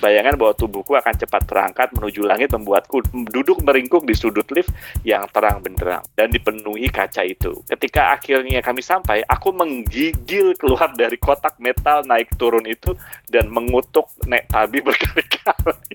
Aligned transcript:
Bayangan 0.00 0.40
bahwa 0.40 0.56
tubuhku 0.56 0.96
akan 0.96 1.12
cepat 1.12 1.44
terangkat 1.44 1.92
menuju 1.92 2.24
langit 2.24 2.48
membuatku 2.56 3.04
duduk 3.28 3.60
meringkuk 3.60 4.08
di 4.08 4.16
sudut 4.16 4.48
lift 4.48 4.72
yang 5.04 5.28
terang 5.28 5.60
benderang 5.60 6.00
dan 6.16 6.32
dipenuhi 6.32 6.88
kaca 6.88 7.20
itu. 7.20 7.60
Ketika 7.68 8.16
akhirnya 8.16 8.64
kami 8.64 8.80
sampai, 8.80 9.20
aku 9.28 9.52
menggigil 9.52 10.56
keluar 10.56 10.88
dari 10.96 11.20
kotak 11.20 11.60
metal 11.60 12.00
naik 12.08 12.32
turun 12.40 12.64
itu 12.64 12.96
dan 13.28 13.52
mengutuk 13.52 14.08
Nek 14.24 14.48
Tabi 14.48 14.80
berkali-kali. 14.88 15.94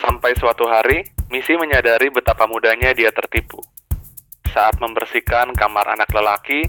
Sampai 0.00 0.32
suatu 0.40 0.66
hari, 0.66 1.04
Misi 1.28 1.56
menyadari 1.56 2.12
betapa 2.12 2.44
mudahnya 2.44 2.92
dia 2.92 3.08
tertipu. 3.08 3.60
Saat 4.52 4.76
membersihkan 4.80 5.56
kamar 5.56 5.96
anak 5.96 6.12
lelaki, 6.12 6.68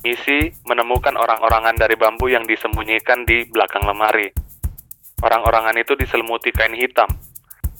Misi 0.00 0.48
menemukan 0.64 1.12
orang-orangan 1.12 1.76
dari 1.76 1.92
bambu 1.96 2.32
yang 2.32 2.48
disembunyikan 2.48 3.28
di 3.28 3.44
belakang 3.48 3.84
lemari. 3.84 4.32
Orang-orangan 5.20 5.76
itu 5.76 5.92
diselimuti 6.00 6.48
kain 6.48 6.72
hitam. 6.72 7.08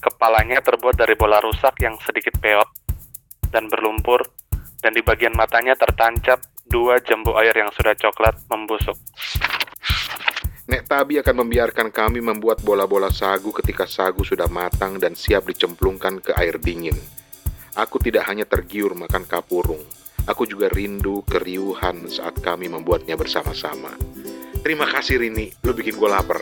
Kepalanya 0.01 0.61
terbuat 0.61 0.97
dari 0.97 1.17
bola 1.17 1.41
rusak 1.41 1.81
yang 1.81 1.97
sedikit 2.05 2.37
peot 2.37 2.69
dan 3.49 3.69
berlumpur, 3.69 4.25
dan 4.81 4.93
di 4.93 5.01
bagian 5.01 5.33
matanya 5.33 5.77
tertancap 5.77 6.41
dua 6.69 7.01
jambu 7.01 7.37
air 7.41 7.53
yang 7.57 7.73
sudah 7.73 7.97
coklat 7.97 8.37
membusuk. 8.49 8.97
Nek 10.71 10.87
Tabi 10.87 11.19
akan 11.19 11.43
membiarkan 11.45 11.91
kami 11.91 12.23
membuat 12.23 12.63
bola-bola 12.63 13.11
sagu 13.11 13.51
ketika 13.51 13.91
sagu 13.91 14.23
sudah 14.23 14.47
matang 14.47 15.03
dan 15.03 15.19
siap 15.19 15.49
dicemplungkan 15.51 16.23
ke 16.23 16.31
air 16.39 16.63
dingin. 16.63 16.95
Aku 17.75 17.99
tidak 17.99 18.31
hanya 18.31 18.47
tergiur 18.47 18.95
makan 18.95 19.27
kapurung, 19.27 19.83
aku 20.31 20.47
juga 20.47 20.71
rindu 20.71 21.27
keriuhan 21.27 22.07
saat 22.07 22.39
kami 22.39 22.71
membuatnya 22.71 23.19
bersama-sama. 23.19 23.97
Terima 24.63 24.87
kasih 24.87 25.19
Rini, 25.19 25.51
lu 25.65 25.73
bikin 25.75 25.97
gue 25.99 26.07
lapar. 26.07 26.39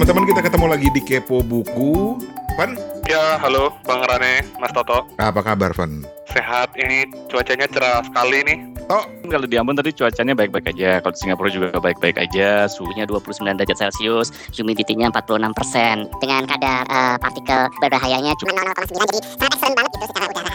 Teman-teman 0.00 0.32
kita 0.32 0.40
ketemu 0.48 0.66
lagi 0.72 0.88
di 0.96 1.00
Kepo 1.04 1.44
Buku. 1.44 2.16
Van, 2.56 2.72
Ya, 3.04 3.36
halo 3.36 3.68
Bang 3.84 4.00
Rane, 4.08 4.48
Mas 4.56 4.72
Toto. 4.72 5.04
apa 5.20 5.44
kabar 5.44 5.76
Van? 5.76 6.00
Sehat, 6.24 6.72
ini 6.80 7.04
cuacanya 7.28 7.68
cerah 7.68 8.00
sekali 8.08 8.40
nih. 8.48 8.80
Tok, 8.88 9.28
Kalau 9.28 9.44
di 9.44 9.60
Ambon 9.60 9.76
tadi 9.76 9.92
cuacanya 9.92 10.32
baik-baik 10.32 10.72
aja, 10.72 11.04
kalau 11.04 11.12
di 11.12 11.20
Singapura 11.20 11.52
juga 11.52 11.76
baik-baik 11.76 12.16
aja, 12.16 12.64
suhunya 12.64 13.04
29 13.04 13.60
derajat 13.60 13.76
Celcius, 13.76 14.32
humidity-nya 14.56 15.12
46%, 15.12 16.08
dengan 16.16 16.48
kadar 16.48 16.88
eh, 16.88 17.16
partikel 17.20 17.68
berbahayanya 17.84 18.32
cuma 18.40 18.56
0,9 18.56 19.04
jadi 19.04 19.20
sangat 19.36 19.52
ekstrim 19.52 19.72
banget 19.76 19.90
gitu 20.00 20.06
secara 20.08 20.26
udara. 20.32 20.52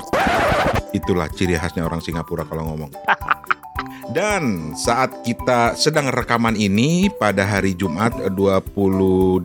Itulah 0.89 1.27
ciri 1.29 1.53
khasnya 1.53 1.85
orang 1.85 2.01
Singapura 2.01 2.49
kalau 2.49 2.65
ngomong. 2.73 2.89
Dan 4.05 4.71
saat 4.77 5.25
kita 5.27 5.75
sedang 5.75 6.07
rekaman 6.07 6.55
ini 6.55 7.11
pada 7.11 7.43
hari 7.43 7.75
Jumat 7.75 8.15
28 8.31 9.43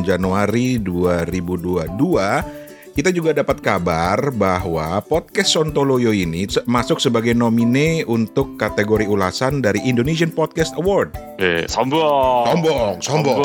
Januari 0.00 0.80
2022, 0.80 2.64
kita 2.98 3.14
juga 3.14 3.30
dapat 3.30 3.62
kabar 3.62 4.34
bahwa 4.34 4.98
podcast 5.06 5.54
Sontoloyo 5.54 6.10
ini 6.10 6.50
masuk 6.66 6.98
sebagai 6.98 7.30
nomine 7.30 8.02
untuk 8.08 8.58
kategori 8.58 9.06
ulasan 9.06 9.62
dari 9.62 9.78
Indonesian 9.86 10.34
Podcast 10.34 10.74
Award. 10.74 11.14
eh, 11.38 11.62
sombong. 11.70 12.50
Sombong, 12.50 12.98
sombong. 12.98 13.38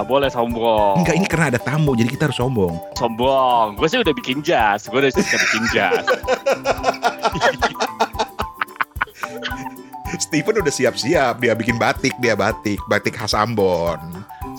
Nggak 0.00 0.08
boleh 0.08 0.30
sombong. 0.32 1.04
Enggak, 1.04 1.14
ini 1.20 1.26
karena 1.28 1.52
ada 1.52 1.60
tamu, 1.60 1.92
jadi 1.92 2.08
kita 2.08 2.32
harus 2.32 2.40
sombong. 2.40 2.80
Sombong. 2.96 3.76
Gue 3.76 3.88
sih 3.92 4.00
udah 4.00 4.16
bikin 4.16 4.40
jas, 4.40 4.88
gue 4.88 4.96
udah 4.96 5.12
bikin 5.12 5.64
jas. 5.76 6.04
Steven 10.20 10.60
udah 10.60 10.68
siap-siap, 10.68 11.40
dia 11.40 11.56
bikin 11.56 11.80
batik, 11.80 12.12
dia 12.20 12.36
batik, 12.36 12.76
batik 12.92 13.16
khas 13.16 13.32
Ambon. 13.32 13.96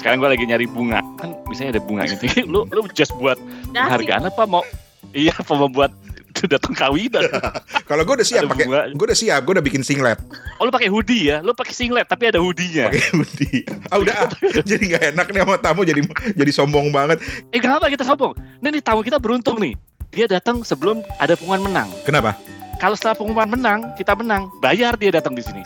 Sekarang 0.02 0.18
gue 0.18 0.30
lagi 0.34 0.46
nyari 0.50 0.66
bunga, 0.66 1.06
kan 1.22 1.38
biasanya 1.46 1.78
ada 1.78 1.82
bunga 1.86 2.10
gitu. 2.10 2.26
lu 2.52 2.66
lu 2.74 2.82
just 2.98 3.14
buat 3.22 3.38
hargaan 3.78 4.26
apa 4.26 4.50
mau? 4.50 4.66
Iya, 5.14 5.38
apa 5.38 5.54
mau 5.54 5.70
buat 5.70 5.94
datang 6.52 6.74
kawinan? 6.74 7.30
Kalau 7.90 8.02
gue 8.02 8.16
udah 8.18 8.28
siap 8.28 8.50
pakai, 8.50 8.66
gue 8.90 9.06
udah 9.06 9.18
siap, 9.18 9.46
gue 9.46 9.54
udah 9.62 9.66
bikin 9.66 9.86
singlet. 9.86 10.18
Oh 10.58 10.66
lu 10.66 10.74
pakai 10.74 10.90
hoodie 10.90 11.30
ya? 11.30 11.46
Lu 11.46 11.54
pakai 11.54 11.78
singlet 11.78 12.10
tapi 12.10 12.34
ada 12.34 12.42
hoodie-nya. 12.42 12.90
pakai 12.90 13.06
hoodie. 13.14 13.62
Ah 13.94 14.02
udah, 14.02 14.16
ah. 14.18 14.30
jadi 14.66 14.82
nggak 14.82 15.04
enak 15.14 15.28
nih 15.30 15.42
sama 15.46 15.56
tamu, 15.62 15.82
jadi 15.86 16.02
jadi 16.34 16.52
sombong 16.52 16.90
banget. 16.90 17.22
Eh 17.54 17.62
kenapa 17.62 17.86
kita 17.86 18.02
sombong? 18.02 18.34
Nah, 18.66 18.70
nih 18.74 18.82
tamu 18.82 19.06
kita 19.06 19.22
beruntung 19.22 19.62
nih. 19.62 19.78
Dia 20.12 20.26
datang 20.28 20.66
sebelum 20.66 21.06
ada 21.22 21.38
pengumuman 21.38 21.72
menang. 21.72 21.90
Kenapa? 22.04 22.36
Kalau 22.82 22.98
setelah 22.98 23.14
pengumuman 23.14 23.46
menang, 23.46 23.94
kita 23.94 24.18
menang, 24.18 24.50
bayar 24.58 24.98
dia 24.98 25.14
datang 25.14 25.38
di 25.38 25.46
sini. 25.46 25.62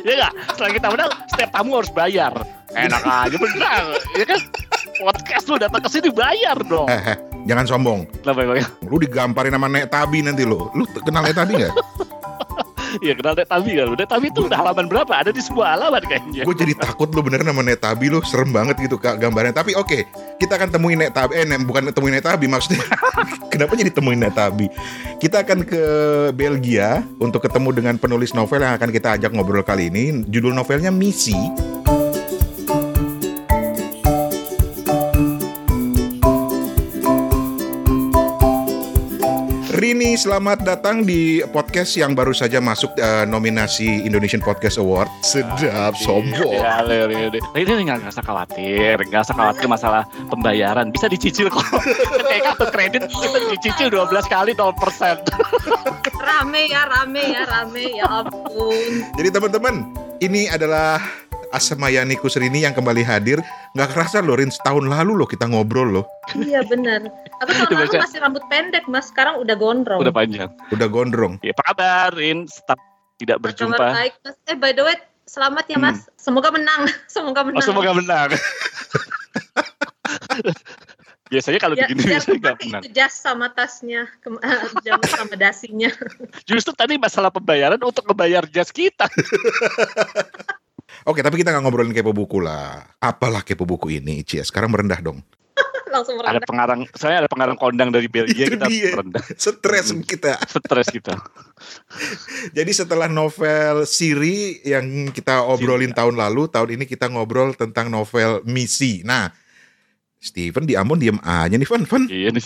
ya 0.00 0.12
nggak? 0.16 0.32
Setelah 0.56 0.72
kita 0.72 0.88
menang, 0.96 1.10
setiap 1.28 1.50
tamu 1.52 1.76
harus 1.76 1.92
bayar. 1.92 2.32
Enak 2.72 3.04
aja 3.04 3.36
benar, 3.36 3.84
ya 4.16 4.24
kan? 4.24 4.40
Podcast 4.96 5.44
lu 5.52 5.60
datang 5.60 5.84
ke 5.84 5.92
sini 5.92 6.08
bayar 6.08 6.56
dong. 6.64 6.88
Eh, 6.88 7.12
eh, 7.12 7.16
jangan 7.44 7.68
sombong. 7.68 8.08
Lah 8.24 8.32
Lu 8.88 8.96
digamparin 8.96 9.52
sama 9.52 9.68
Nek 9.68 9.92
Tabi 9.92 10.24
nanti 10.24 10.48
lo. 10.48 10.72
Lu 10.72 10.88
kenal 11.04 11.28
Nek 11.28 11.36
Tabi 11.36 11.52
nggak? 11.60 11.74
Iya 13.02 13.12
kenal 13.18 13.34
Nek 13.36 13.48
Tabi 13.48 13.70
kan? 13.76 13.86
Nek 13.92 14.08
Tabi 14.08 14.26
itu 14.30 14.40
udah 14.46 14.58
halaman 14.58 14.86
berapa? 14.86 15.12
Ada 15.12 15.30
di 15.34 15.42
sebuah 15.42 15.76
halaman 15.76 16.02
kayaknya. 16.06 16.42
Gue 16.46 16.56
jadi 16.56 16.74
takut 16.76 17.08
lu 17.12 17.20
bener 17.24 17.42
sama 17.42 17.62
Nek 17.62 17.78
Tabi 17.82 18.06
lu 18.12 18.18
serem 18.22 18.50
banget 18.54 18.76
gitu 18.80 18.96
kak 18.96 19.18
gambarnya. 19.18 19.54
Tapi 19.56 19.74
oke, 19.74 20.06
kita 20.38 20.56
akan 20.56 20.68
temuin 20.72 20.98
Nek 21.00 21.12
Tabi. 21.12 21.32
Eh, 21.36 21.44
Nek- 21.44 21.64
bukan 21.66 21.90
temuin 21.90 22.14
Nek 22.18 22.24
Tabi 22.24 22.46
maksudnya. 22.46 22.82
Kenapa 23.52 23.72
jadi 23.74 23.90
temuin 23.90 24.20
Nek 24.20 24.34
Tabi? 24.36 24.66
Kita 25.18 25.42
akan 25.42 25.64
ke 25.64 25.82
Belgia 26.36 27.00
untuk 27.18 27.42
ketemu 27.44 27.70
dengan 27.72 27.94
penulis 27.96 28.32
novel 28.36 28.62
yang 28.62 28.76
akan 28.76 28.90
kita 28.92 29.16
ajak 29.16 29.30
ngobrol 29.32 29.64
kali 29.64 29.88
ini. 29.88 30.24
Judul 30.28 30.52
novelnya 30.52 30.92
Misi. 30.92 31.36
Rini, 39.96 40.12
selamat 40.12 40.60
datang 40.60 41.08
di 41.08 41.40
podcast 41.56 41.96
yang 41.96 42.12
baru 42.12 42.36
saja 42.36 42.60
masuk 42.60 43.00
eh, 43.00 43.24
nominasi 43.24 44.04
Indonesian 44.04 44.44
Podcast 44.44 44.76
Award. 44.76 45.08
Sedap, 45.24 45.96
sombong. 45.96 46.52
Ya, 46.52 46.84
ini 47.56 47.88
nggak 47.88 48.04
nggak 48.04 48.12
usah 48.12 48.20
khawatir, 48.20 49.00
nggak 49.00 49.24
usah 49.24 49.32
khawatir 49.32 49.64
masalah 49.64 50.04
pembayaran. 50.28 50.92
Bisa 50.92 51.08
dicicil 51.08 51.48
kok. 51.48 51.64
Kayak 52.28 52.44
kartu 52.44 52.66
kredit 52.76 53.02
kita 53.08 53.38
dicicil 53.56 53.88
12 53.88 54.12
kali 54.28 54.52
0%. 54.52 54.76
rame 56.20 56.68
ya 56.68 56.82
rame 56.92 57.22
ya 57.32 57.42
rame 57.48 57.84
ya 57.96 58.04
ampun 58.20 59.00
Jadi 59.16 59.28
teman-teman, 59.32 59.96
ini 60.20 60.44
adalah 60.52 61.00
Asmayani 61.48 62.14
Kusrini 62.14 62.60
yang 62.60 62.72
kembali 62.72 63.00
hadir. 63.00 63.38
Nggak 63.72 63.92
kerasa 63.92 64.18
loh, 64.18 64.34
Rin, 64.34 64.48
setahun 64.48 64.82
lalu 64.82 65.14
loh 65.14 65.24
kita 65.24 65.44
ngobrol 65.44 65.88
loh. 65.92 66.04
iya 66.36 66.58
benar 66.60 67.06
aku 67.36 67.50
tahun 67.68 67.86
lalu 67.86 68.00
masih 68.00 68.18
rambut 68.18 68.42
pendek 68.46 68.84
mas 68.86 69.06
sekarang 69.06 69.36
udah 69.36 69.54
gondrong 69.54 70.00
Udah 70.00 70.10
panjang. 70.10 70.50
Udah 70.68 70.88
gondrong. 70.88 71.38
Ya, 71.40 71.52
apa 71.52 71.62
kabar, 71.66 72.10
Rin? 72.12 72.44
Tetap 72.44 72.78
tidak 73.16 73.36
Kabar 73.38 73.44
berjumpa. 73.48 73.84
baik 73.94 74.12
mas 74.20 74.36
eh 74.44 74.54
by 74.54 74.72
the 74.72 74.82
way 74.82 74.96
selamat 75.24 75.64
ya 75.66 75.76
mas 75.76 76.06
semoga 76.16 76.48
menang 76.48 76.84
semoga 77.08 77.40
menang 77.42 77.58
Oh, 77.58 77.64
semoga 77.64 77.90
menang. 77.92 78.30
Biasanya 81.26 81.58
kalau 81.58 81.74
ya, 81.74 81.90
begini 81.90 82.06
biasanya 82.06 82.38
nggak 82.38 82.56
menang. 82.60 82.82
itu 82.82 82.90
jas 82.92 83.12
sama 83.12 83.50
tasnya 83.50 84.06
jam 84.86 85.00
sama 85.02 85.34
dasinya 85.34 85.90
Justru 86.46 86.70
tadi 86.72 86.94
masalah 86.96 87.28
pembayaran 87.28 87.78
untuk 87.78 88.06
membayar 88.06 88.46
jas 88.46 88.70
kita. 88.70 89.10
Oke, 91.04 91.20
tapi 91.20 91.38
kita 91.38 91.50
nggak 91.50 91.62
ngobrolin 91.62 91.90
kepo 91.90 92.10
buku 92.10 92.38
lah. 92.38 92.82
Apalah 92.98 93.42
kepo 93.42 93.66
buku 93.66 93.94
ini, 93.94 94.22
Cie? 94.22 94.42
Sekarang 94.42 94.70
merendah 94.70 94.98
dong. 95.00 95.18
langsung 95.94 96.18
Ada 96.18 96.38
merendah 96.38 96.46
pengarang, 96.46 96.80
saya 96.92 97.24
ada 97.24 97.28
pengarang 97.30 97.56
kondang 97.56 97.88
dari 97.88 98.06
Belgia 98.06 98.46
Itu 98.46 98.58
kita 98.58 98.66
dia. 98.68 98.92
rendah. 98.94 99.22
Stres 99.34 99.90
kita. 100.04 100.36
Stres 100.44 100.88
kita. 100.90 101.14
Jadi 102.56 102.70
setelah 102.70 103.08
novel 103.08 103.88
Siri 103.88 104.60
yang 104.62 105.08
kita 105.10 105.42
obrolin 105.42 105.90
tahun 105.90 106.14
lalu, 106.14 106.48
tahun 106.48 106.76
ini 106.76 106.84
kita 106.84 107.08
ngobrol 107.08 107.56
tentang 107.56 107.88
novel 107.88 108.44
Misi. 108.44 109.00
Nah, 109.02 109.32
Steven 110.16 110.64
di 110.64 110.74
Ambon 110.74 110.98
diem 110.98 111.18
aja 111.22 111.54
nih, 111.54 111.68
Van. 111.68 111.82
Van, 111.86 112.02
Iya 112.08 112.28
nih. 112.30 112.42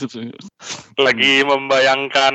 Lagi 0.97 1.33
membayangkan 1.43 2.35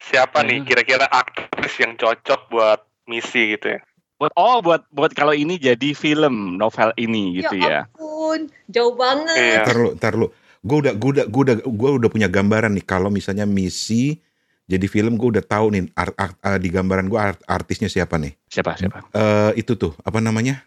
siapa 0.00 0.40
nih 0.40 0.62
Hmm. 0.62 0.66
kira-kira 0.66 1.06
aktris 1.06 1.74
yang 1.78 1.94
cocok 1.94 2.48
buat 2.48 2.80
misi 3.04 3.54
gitu 3.54 3.76
ya. 3.76 3.80
Buat 4.20 4.32
oh 4.36 4.60
buat 4.60 4.84
buat 4.90 5.10
kalau 5.10 5.32
ini 5.32 5.56
jadi 5.56 5.90
film 5.90 6.54
novel 6.54 6.92
ini 6.94 7.40
gitu 7.40 7.56
ya. 7.56 7.88
ampun 7.88 8.46
jauh 8.68 8.92
banget 8.92 9.32
Iya. 9.34 9.64
ntar 9.64 9.74
lu, 9.74 9.88
ntar 9.96 10.12
lu. 10.14 10.26
Gue 10.60 10.76
udah, 10.78 10.92
gue 10.92 11.10
udah, 11.10 11.24
gue 11.24 11.42
udah, 11.42 11.56
gue 11.58 11.90
udah 11.96 12.10
punya 12.12 12.28
gambaran 12.28 12.68
nih. 12.70 12.84
Kalau 12.84 13.08
misalnya 13.08 13.42
Misi 13.42 14.20
jadi 14.62 14.84
film, 14.86 15.16
gue 15.16 15.34
udah 15.34 15.42
tahu 15.42 15.72
nih 15.72 15.88
art, 15.94 16.12
art- 16.14 16.36
eh, 16.38 16.60
di 16.60 16.68
gambaran 16.68 17.08
gue 17.08 17.16
art- 17.16 17.40
artisnya 17.42 17.88
siapa 17.88 18.14
nih. 18.14 18.36
Siapa 18.46 18.76
siapa? 18.76 19.08
Eh 19.10 19.56
itu 19.56 19.72
tuh 19.74 19.96
apa 19.98 20.20
namanya? 20.20 20.60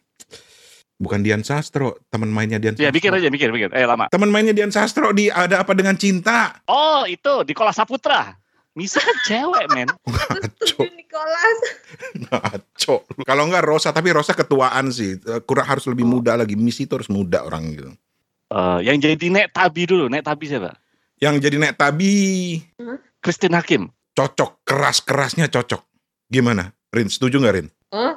Bukan 0.95 1.21
Dian 1.21 1.41
Sastro, 1.41 2.01
teman 2.07 2.27
mainnya 2.27 2.57
Dian 2.57 2.73
Ya 2.73 2.89
Sastro. 2.89 2.95
mikir 2.95 3.11
aja, 3.11 3.27
mikir, 3.27 3.49
mikir. 3.49 3.69
Eh 3.69 3.83
lama. 3.83 4.09
Teman 4.09 4.27
mainnya 4.27 4.51
Dian 4.51 4.69
Sastro 4.69 5.11
di 5.11 5.27
Ada 5.27 5.61
Apa 5.61 5.71
Dengan 5.71 5.93
Cinta. 5.93 6.57
Oh 6.65 7.05
itu 7.05 7.45
di 7.45 7.53
Kola 7.53 7.69
Saputra. 7.69 8.33
Misi 8.73 8.97
kan 8.97 9.13
cewek 9.29 9.69
men. 9.69 9.89
Setuju 10.41 10.89
Nicholas. 10.89 11.57
Kalau 13.23 13.47
enggak 13.47 13.63
Rosa, 13.63 13.89
tapi 13.95 14.11
Rosa 14.11 14.35
ketuaan 14.35 14.91
sih. 14.91 15.15
Eh, 15.17 15.41
Kurang 15.47 15.67
harus 15.67 15.87
lebih 15.87 16.03
muda 16.03 16.35
lagi. 16.35 16.59
Misi 16.59 16.83
itu 16.83 16.99
harus 16.99 17.07
muda 17.07 17.43
orang 17.43 17.63
gitu. 17.71 17.91
Eh, 18.51 18.79
yang 18.85 18.99
jadi 18.99 19.25
Nek 19.31 19.55
Tabi 19.55 19.87
dulu, 19.87 20.11
Nek 20.11 20.27
Tabi 20.27 20.45
siapa? 20.45 20.75
Yang 21.17 21.35
jadi 21.47 21.55
Nek 21.57 21.73
Tabi 21.79 22.11
Christine 23.23 23.55
Hakim. 23.55 23.87
cocok, 24.13 24.61
keras-kerasnya 24.61 25.49
cocok. 25.49 25.81
Gimana? 26.29 26.69
Rin, 26.93 27.09
setuju 27.09 27.41
nggak 27.41 27.55
Rin? 27.57 27.67
Hah? 27.89 28.13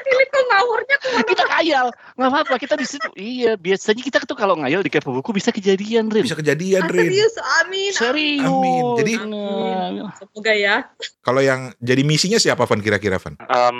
Ini 0.00 0.24
kok 0.30 0.44
ngawurnya 0.46 0.96
ke 1.02 1.08
mana? 1.10 1.26
kita 1.26 1.44
ngayal, 1.60 1.86
nggak 2.16 2.30
apa-apa. 2.32 2.54
Kita 2.56 2.74
di 2.74 2.86
situ. 2.88 3.08
Iya, 3.12 3.54
biasanya 3.54 4.00
kita 4.00 4.24
tuh 4.24 4.32
kalau 4.32 4.56
ngayal 4.56 4.80
di 4.80 4.88
kepo 4.88 5.12
buku 5.12 5.30
bisa 5.30 5.52
kejadian, 5.52 6.08
Rin. 6.08 6.24
Bisa 6.24 6.34
kejadian 6.34 6.82
Ah, 6.82 6.88
Rin. 6.88 7.04
serius, 7.06 7.34
amin. 7.60 7.92
Serius. 7.92 8.48
Amin. 8.48 8.82
Jadi- 8.96 9.16
Amin. 9.20 10.08
Semoga 10.16 10.52
ya. 10.52 10.88
Kalau 11.20 11.38
yang 11.38 11.76
jadi 11.76 12.00
misinya 12.00 12.40
siapa 12.40 12.64
Van 12.64 12.80
kira-kira 12.80 13.20
Van? 13.20 13.36
Em, 13.36 13.78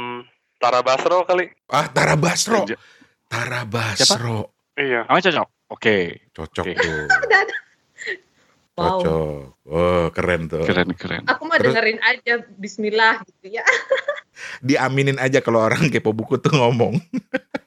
Tara 0.60 0.84
Basro 0.84 1.24
kali. 1.24 1.48
Ah, 1.66 1.88
Tara 1.88 2.14
Basro. 2.14 2.68
Siapa? 2.68 2.76
Tara 3.26 3.64
Basro. 3.64 4.52
Iya. 4.76 5.08
Namanya 5.08 5.24
cocok. 5.26 5.48
Oke, 5.70 5.96
Cocok 6.30 6.64
Oke. 6.66 6.74
tuh. 6.76 7.00
Wow. 8.80 8.96
Cocok. 8.96 9.40
Oh, 9.68 10.06
keren 10.08 10.48
tuh. 10.48 10.64
keren 10.64 10.88
keren. 10.96 11.22
Aku 11.28 11.44
mah 11.44 11.60
Terus- 11.60 11.76
dengerin 11.76 12.00
aja 12.00 12.40
Bismillah 12.56 13.20
gitu 13.22 13.52
ya. 13.52 13.64
Diaminin 14.64 15.18
aja 15.20 15.40
kalau 15.44 15.64
orang 15.64 15.88
kepo 15.88 16.12
buku 16.12 16.36
tuh 16.40 16.54
ngomong. 16.54 17.00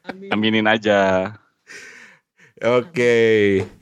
Amin. 0.07 0.29
Aminin 0.33 0.67
aja. 0.69 1.31
Oke. 2.63 3.15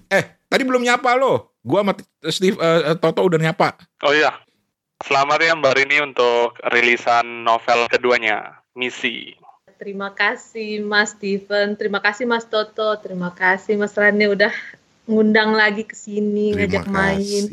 Eh, 0.09 0.23
tadi 0.49 0.63
belum 0.63 0.81
nyapa 0.81 1.15
lo. 1.15 1.53
Gua 1.61 1.85
sama 1.85 1.93
Steve 2.29 2.57
eh, 2.57 2.97
Toto 2.97 3.21
udah 3.21 3.37
nyapa. 3.37 3.77
Oh 4.01 4.13
iya. 4.13 4.33
Selamat 5.01 5.41
ya 5.41 5.57
Mbak 5.57 5.73
Rini 5.81 5.97
untuk 6.05 6.61
rilisan 6.69 7.41
novel 7.41 7.89
keduanya, 7.89 8.61
Misi. 8.77 9.33
Terima 9.81 10.13
kasih 10.13 10.85
Mas 10.85 11.17
Steven, 11.17 11.73
terima 11.73 11.97
kasih 11.97 12.29
Mas 12.29 12.45
Toto, 12.45 12.93
terima 13.01 13.33
kasih 13.33 13.81
Mas 13.81 13.97
Rane 13.97 14.29
udah 14.29 14.53
ngundang 15.09 15.57
lagi 15.57 15.89
ke 15.89 15.97
sini 15.97 16.53
ngajak 16.53 16.85
main. 16.85 17.43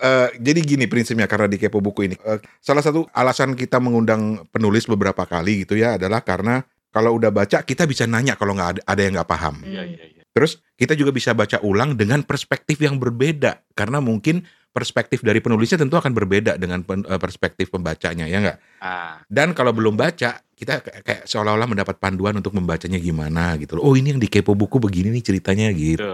Eh, 0.00 0.28
jadi 0.40 0.60
gini 0.64 0.84
prinsipnya 0.88 1.28
karena 1.28 1.44
di 1.44 1.60
kepo 1.60 1.84
buku 1.84 2.08
ini. 2.08 2.16
eh, 2.24 2.40
salah 2.64 2.80
satu 2.80 3.04
alasan 3.12 3.52
kita 3.52 3.76
mengundang 3.76 4.48
penulis 4.48 4.88
beberapa 4.88 5.28
kali 5.28 5.68
gitu 5.68 5.76
ya 5.76 6.00
adalah 6.00 6.24
karena 6.24 6.64
kalau 6.88 7.20
udah 7.20 7.28
baca 7.28 7.60
kita 7.60 7.84
bisa 7.84 8.08
nanya 8.08 8.34
kalau 8.34 8.56
nggak 8.56 8.70
ada, 8.76 8.80
ada 8.88 9.00
yang 9.04 9.12
nggak 9.20 9.28
paham. 9.28 9.60
Iya 9.60 9.84
iya 9.84 10.04
iya. 10.08 10.22
Terus 10.32 10.64
kita 10.80 10.96
juga 10.96 11.12
bisa 11.12 11.36
baca 11.36 11.60
ulang 11.60 12.00
dengan 12.00 12.24
perspektif 12.24 12.80
yang 12.80 12.96
berbeda 12.96 13.60
karena 13.76 14.00
mungkin 14.00 14.40
perspektif 14.70 15.20
dari 15.20 15.42
penulisnya 15.42 15.82
tentu 15.82 15.98
akan 15.98 16.14
berbeda 16.14 16.56
dengan 16.56 16.80
pen- 16.80 17.04
eh, 17.04 17.20
perspektif 17.20 17.68
pembacanya 17.68 18.24
ya 18.24 18.40
nggak. 18.40 18.58
Ah, 18.80 19.20
Dan 19.28 19.52
kalau 19.52 19.76
belum 19.76 20.00
baca 20.00 20.40
kita 20.56 20.80
kayak 20.80 21.28
seolah-olah 21.28 21.68
mendapat 21.68 22.00
panduan 22.00 22.40
untuk 22.40 22.56
membacanya 22.56 22.96
gimana 22.96 23.58
gitu 23.60 23.76
loh. 23.76 23.90
Oh 23.90 23.94
ini 23.98 24.16
yang 24.16 24.20
di 24.22 24.32
kepo 24.32 24.56
buku 24.56 24.80
begini 24.80 25.12
nih 25.12 25.24
ceritanya 25.28 25.68
gitu. 25.76 26.08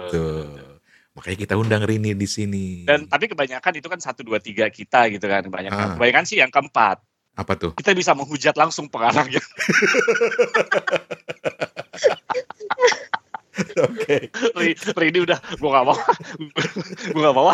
Makanya 1.17 1.39
kita 1.39 1.55
undang 1.57 1.81
Rini 1.81 2.13
di 2.13 2.29
sini. 2.29 2.85
dan 2.85 3.09
tapi 3.09 3.25
kebanyakan 3.27 3.73
itu 3.75 3.89
kan 3.89 3.97
satu 3.97 4.21
dua 4.21 4.37
tiga 4.37 4.69
kita 4.69 5.09
gitu 5.09 5.25
kan 5.25 5.41
Ah. 5.41 5.45
kebanyakan. 5.45 5.87
Kebanyakan 5.97 6.25
sih 6.25 6.37
yang 6.37 6.51
keempat. 6.51 7.01
apa 7.35 7.53
tuh? 7.53 7.73
Kita 7.75 7.93
bisa 7.93 8.13
menghujat 8.13 8.53
langsung 8.55 8.89
pengarangnya. 8.89 9.45
Oke. 13.79 14.29
Ri- 14.55 14.77
Rini 14.95 15.19
udah, 15.23 15.37
gua 15.57 15.71
gak 15.75 15.85
mau, 15.87 15.97
gua 17.13 17.23
gak 17.23 17.35
mau. 17.35 17.53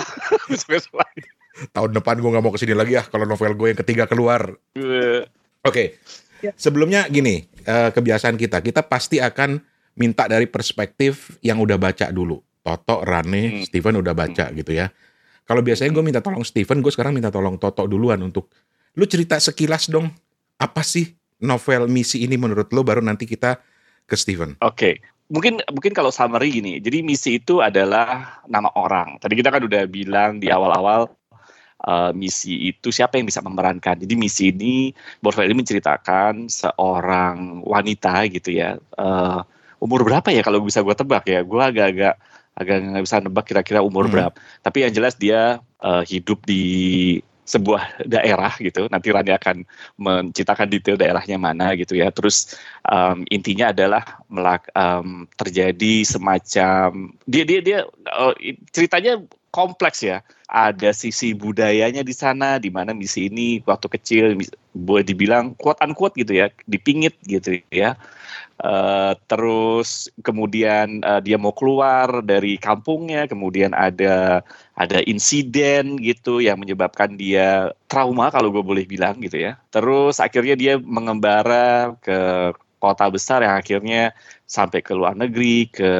Tahun 1.69 1.91
depan 1.93 2.17
gue 2.17 2.31
nggak 2.31 2.43
mau 2.43 2.51
ke 2.51 2.59
sini 2.59 2.73
lagi 2.73 2.95
ya 2.95 3.05
kalau 3.05 3.23
novel 3.23 3.53
gue 3.53 3.69
yang 3.71 3.79
ketiga 3.79 4.05
keluar. 4.07 4.55
Oke. 5.63 5.99
Ya. 6.41 6.51
Sebelumnya 6.55 7.07
gini, 7.07 7.47
eh, 7.63 7.91
kebiasaan 7.91 8.35
kita, 8.35 8.59
kita 8.59 8.83
pasti 8.83 9.19
akan 9.19 9.63
minta 9.95 10.27
dari 10.27 10.47
perspektif 10.47 11.39
yang 11.39 11.59
udah 11.59 11.77
baca 11.77 12.07
dulu. 12.09 12.43
Toto, 12.63 13.03
Rane, 13.03 13.43
Hmm. 13.51 13.63
Steven 13.67 13.99
udah 13.99 14.15
baca 14.15 14.55
gitu 14.55 14.73
ya. 14.73 14.89
Kalau 15.43 15.61
biasanya 15.61 15.91
gue 15.91 16.05
minta 16.07 16.23
tolong 16.23 16.47
Steven, 16.47 16.79
gue 16.79 16.93
sekarang 16.95 17.13
minta 17.13 17.29
tolong 17.29 17.59
Toto 17.59 17.85
duluan 17.91 18.23
untuk 18.23 18.49
lu 18.95 19.05
cerita 19.11 19.37
sekilas 19.43 19.91
dong. 19.91 20.09
Apa 20.63 20.87
sih 20.87 21.11
novel 21.43 21.91
misi 21.91 22.23
ini 22.23 22.39
menurut 22.39 22.71
lo 22.71 22.87
baru 22.87 23.03
nanti 23.03 23.27
kita 23.27 23.59
ke 24.07 24.15
Steven. 24.15 24.55
Oke, 24.63 25.03
mungkin 25.27 25.59
mungkin 25.75 25.91
kalau 25.91 26.15
summary 26.15 26.55
gini. 26.55 26.79
Jadi 26.79 27.03
misi 27.03 27.43
itu 27.43 27.59
adalah 27.59 28.41
nama 28.47 28.71
orang. 28.79 29.19
Tadi 29.19 29.35
kita 29.35 29.51
kan 29.51 29.67
udah 29.67 29.83
bilang 29.91 30.39
di 30.39 30.47
awal-awal 30.47 31.11
eh, 31.83 32.11
misi 32.15 32.71
itu 32.71 32.95
siapa 32.95 33.19
yang 33.19 33.27
bisa 33.27 33.43
memerankan. 33.43 33.99
Jadi 33.99 34.15
misi 34.15 34.55
ini 34.55 34.95
novel 35.19 35.51
ini 35.51 35.59
menceritakan 35.67 36.47
seorang 36.47 37.67
wanita 37.67 38.31
gitu 38.31 38.55
ya. 38.55 38.79
Eh, 38.79 39.41
umur 39.83 40.07
berapa 40.07 40.31
ya 40.31 40.47
kalau 40.47 40.63
bisa 40.63 40.79
gue 40.79 40.95
tebak 40.95 41.27
ya? 41.27 41.43
Gue 41.43 41.59
agak-agak 41.59 42.15
agak 42.53 42.85
nggak 42.85 43.05
bisa 43.05 43.17
nebak 43.25 43.45
kira-kira 43.49 43.81
umur 43.81 44.07
Hmm. 44.09 44.13
berapa. 44.13 44.37
Tapi 44.61 44.79
yang 44.89 44.93
jelas 44.93 45.15
dia 45.17 45.59
eh, 45.83 46.03
hidup 46.07 46.47
di 46.47 46.63
sebuah 47.43 48.07
daerah 48.07 48.55
gitu. 48.63 48.87
Nanti 48.87 49.11
Rani 49.11 49.35
akan 49.35 49.67
menceritakan 49.99 50.71
detail 50.71 50.95
daerahnya 50.95 51.37
mana 51.37 51.75
gitu 51.75 51.99
ya. 51.99 52.09
Terus 52.15 52.55
em, 52.87 53.27
intinya 53.35 53.75
adalah 53.75 54.23
melak, 54.31 54.71
em, 54.73 55.27
terjadi 55.35 56.07
semacam 56.07 57.11
dia 57.27 57.43
dia 57.43 57.61
dia 57.61 57.79
eh, 57.91 58.57
ceritanya 58.71 59.21
kompleks 59.53 60.01
ya. 60.03 60.25
Ada 60.49 60.97
sisi 60.97 61.37
budayanya 61.37 62.03
di 62.03 62.13
sana 62.17 62.59
di 62.59 62.73
mana 62.73 62.97
misi 62.97 63.29
ini 63.29 63.61
waktu 63.65 63.87
kecil 63.89 64.25
boleh 64.73 65.05
dibilang 65.05 65.55
quote 65.61 65.81
unquote 65.85 66.17
gitu 66.17 66.33
ya, 66.41 66.49
dipingit 66.67 67.15
gitu 67.29 67.61
ya. 67.71 67.95
Eh, 68.63 69.13
terus 69.27 70.07
kemudian 70.23 71.03
eh, 71.03 71.21
dia 71.25 71.35
mau 71.35 71.51
keluar 71.51 72.23
dari 72.23 72.57
kampungnya, 72.57 73.27
kemudian 73.27 73.75
ada 73.75 74.47
ada 74.79 74.99
insiden 75.05 75.99
gitu 75.99 76.39
yang 76.39 76.63
menyebabkan 76.63 77.19
dia 77.19 77.75
trauma 77.91 78.31
kalau 78.31 78.55
gue 78.55 78.65
boleh 78.65 78.85
bilang 78.87 79.19
gitu 79.21 79.41
ya. 79.41 79.59
Terus 79.75 80.23
akhirnya 80.23 80.55
dia 80.55 80.75
mengembara 80.79 81.99
ke 82.01 82.53
kota 82.79 83.07
besar 83.11 83.47
yang 83.47 83.55
akhirnya 83.59 84.11
sampai 84.47 84.83
ke 84.83 84.95
luar 84.95 85.15
negeri, 85.15 85.67
ke 85.71 85.91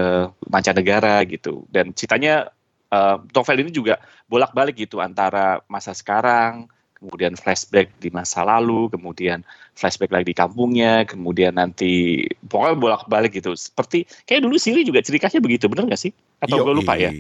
mancanegara 0.51 1.23
gitu. 1.27 1.67
Dan 1.71 1.95
ceritanya 1.95 2.51
eh, 2.93 3.17
novel 3.33 3.57
ini 3.65 3.71
juga 3.73 3.97
bolak-balik 4.29 4.77
gitu 4.77 5.01
antara 5.01 5.65
masa 5.67 5.97
sekarang, 5.97 6.69
kemudian 7.03 7.35
flashback 7.35 7.91
di 7.99 8.15
masa 8.15 8.47
lalu, 8.47 8.87
kemudian 8.95 9.43
flashback 9.75 10.15
lagi 10.15 10.31
di 10.31 10.37
kampungnya, 10.39 11.03
kemudian 11.03 11.59
nanti 11.59 12.23
pokoknya 12.47 12.77
bolak-balik 12.79 13.35
gitu. 13.35 13.59
Seperti 13.59 14.07
kayak 14.23 14.47
dulu 14.47 14.55
Siri 14.55 14.87
juga 14.87 15.03
ceritanya 15.03 15.43
begitu, 15.43 15.67
bener 15.67 15.91
gak 15.91 15.99
sih? 15.99 16.15
Atau 16.39 16.63
gue 16.63 16.75
lupa 16.79 16.95
ya? 16.95 17.11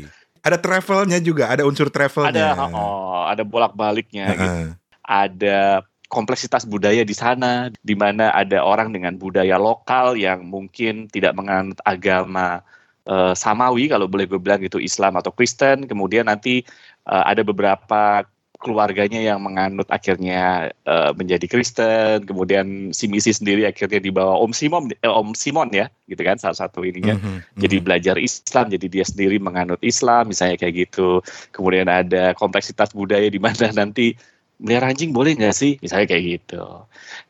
Ada 0.46 0.62
travelnya 0.62 1.18
juga, 1.18 1.50
ada 1.50 1.66
unsur 1.66 1.90
travelnya. 1.90 2.54
Ada 2.54 2.70
oh, 2.70 3.26
ada 3.26 3.42
bolak-baliknya 3.42 4.26
gitu. 4.38 4.46
Heeh. 4.46 4.70
Ada 5.02 5.82
kompleksitas 6.06 6.62
budaya 6.68 7.02
di 7.02 7.16
sana 7.16 7.72
di 7.80 7.96
mana 7.98 8.30
ada 8.36 8.62
orang 8.62 8.94
dengan 8.94 9.18
budaya 9.18 9.58
lokal 9.58 10.14
yang 10.14 10.46
mungkin 10.46 11.10
tidak 11.10 11.34
menganut 11.34 11.80
agama 11.82 12.62
eh, 13.06 13.34
samawi 13.34 13.90
kalau 13.90 14.06
boleh 14.06 14.26
gue 14.28 14.38
bilang 14.38 14.60
gitu 14.62 14.78
Islam 14.78 15.18
atau 15.18 15.30
Kristen. 15.34 15.86
Kemudian 15.86 16.26
nanti 16.28 16.62
eh, 17.08 17.24
ada 17.26 17.42
beberapa 17.42 18.26
keluarganya 18.62 19.18
yang 19.18 19.42
menganut 19.42 19.90
akhirnya 19.90 20.70
eh, 20.86 21.10
menjadi 21.18 21.50
Kristen. 21.50 22.22
Kemudian 22.22 22.94
si 22.94 23.10
misi 23.10 23.34
sendiri 23.34 23.66
akhirnya 23.66 23.98
dibawa 23.98 24.38
Om 24.38 24.54
Simon 24.54 24.94
eh, 24.94 25.10
Om 25.10 25.34
Simon 25.34 25.74
ya 25.74 25.90
gitu 26.06 26.22
kan 26.22 26.38
salah 26.38 26.56
satu 26.56 26.86
ininya. 26.86 27.18
Mhm, 27.18 27.58
jadi 27.58 27.76
mhm. 27.82 27.84
belajar 27.84 28.16
Islam 28.22 28.70
jadi 28.70 28.86
dia 28.86 29.04
sendiri 29.04 29.42
menganut 29.42 29.82
Islam 29.82 30.30
misalnya 30.30 30.56
kayak 30.62 30.88
gitu. 30.88 31.18
Kemudian 31.50 31.90
ada 31.90 32.38
kompleksitas 32.38 32.94
budaya 32.94 33.26
di 33.26 33.42
mana 33.42 33.74
nanti 33.82 34.14
melihara 34.62 34.94
anjing 34.94 35.10
boleh 35.10 35.34
nggak 35.34 35.56
sih? 35.58 35.74
Misalnya 35.82 36.14
kayak 36.14 36.24
gitu. 36.38 36.62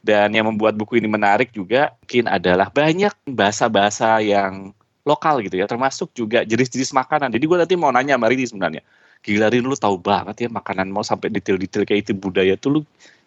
Dan 0.05 0.37
yang 0.37 0.53
membuat 0.53 0.77
buku 0.77 1.01
ini 1.01 1.09
menarik 1.09 1.49
juga 1.57 1.97
mungkin 2.05 2.29
adalah 2.29 2.69
banyak 2.69 3.17
bahasa-bahasa 3.25 4.21
yang 4.21 4.77
lokal 5.03 5.43
gitu 5.43 5.59
ya 5.59 5.67
termasuk 5.67 6.15
juga 6.15 6.47
jenis-jenis 6.47 6.95
makanan 6.95 7.35
jadi 7.35 7.45
gue 7.45 7.59
nanti 7.59 7.75
mau 7.75 7.91
nanya 7.91 8.15
sama 8.17 8.31
Rini 8.31 8.45
sebenarnya 8.47 8.83
gila 9.23 9.47
Rin 9.51 9.67
lu 9.67 9.75
tahu 9.79 9.99
banget 9.99 10.47
ya 10.47 10.49
makanan 10.51 10.91
mau 10.91 11.03
sampai 11.07 11.31
detail-detail 11.31 11.87
kayak 11.87 12.07
itu 12.07 12.13
budaya 12.15 12.55
tuh 12.59 12.79
lu 12.79 12.81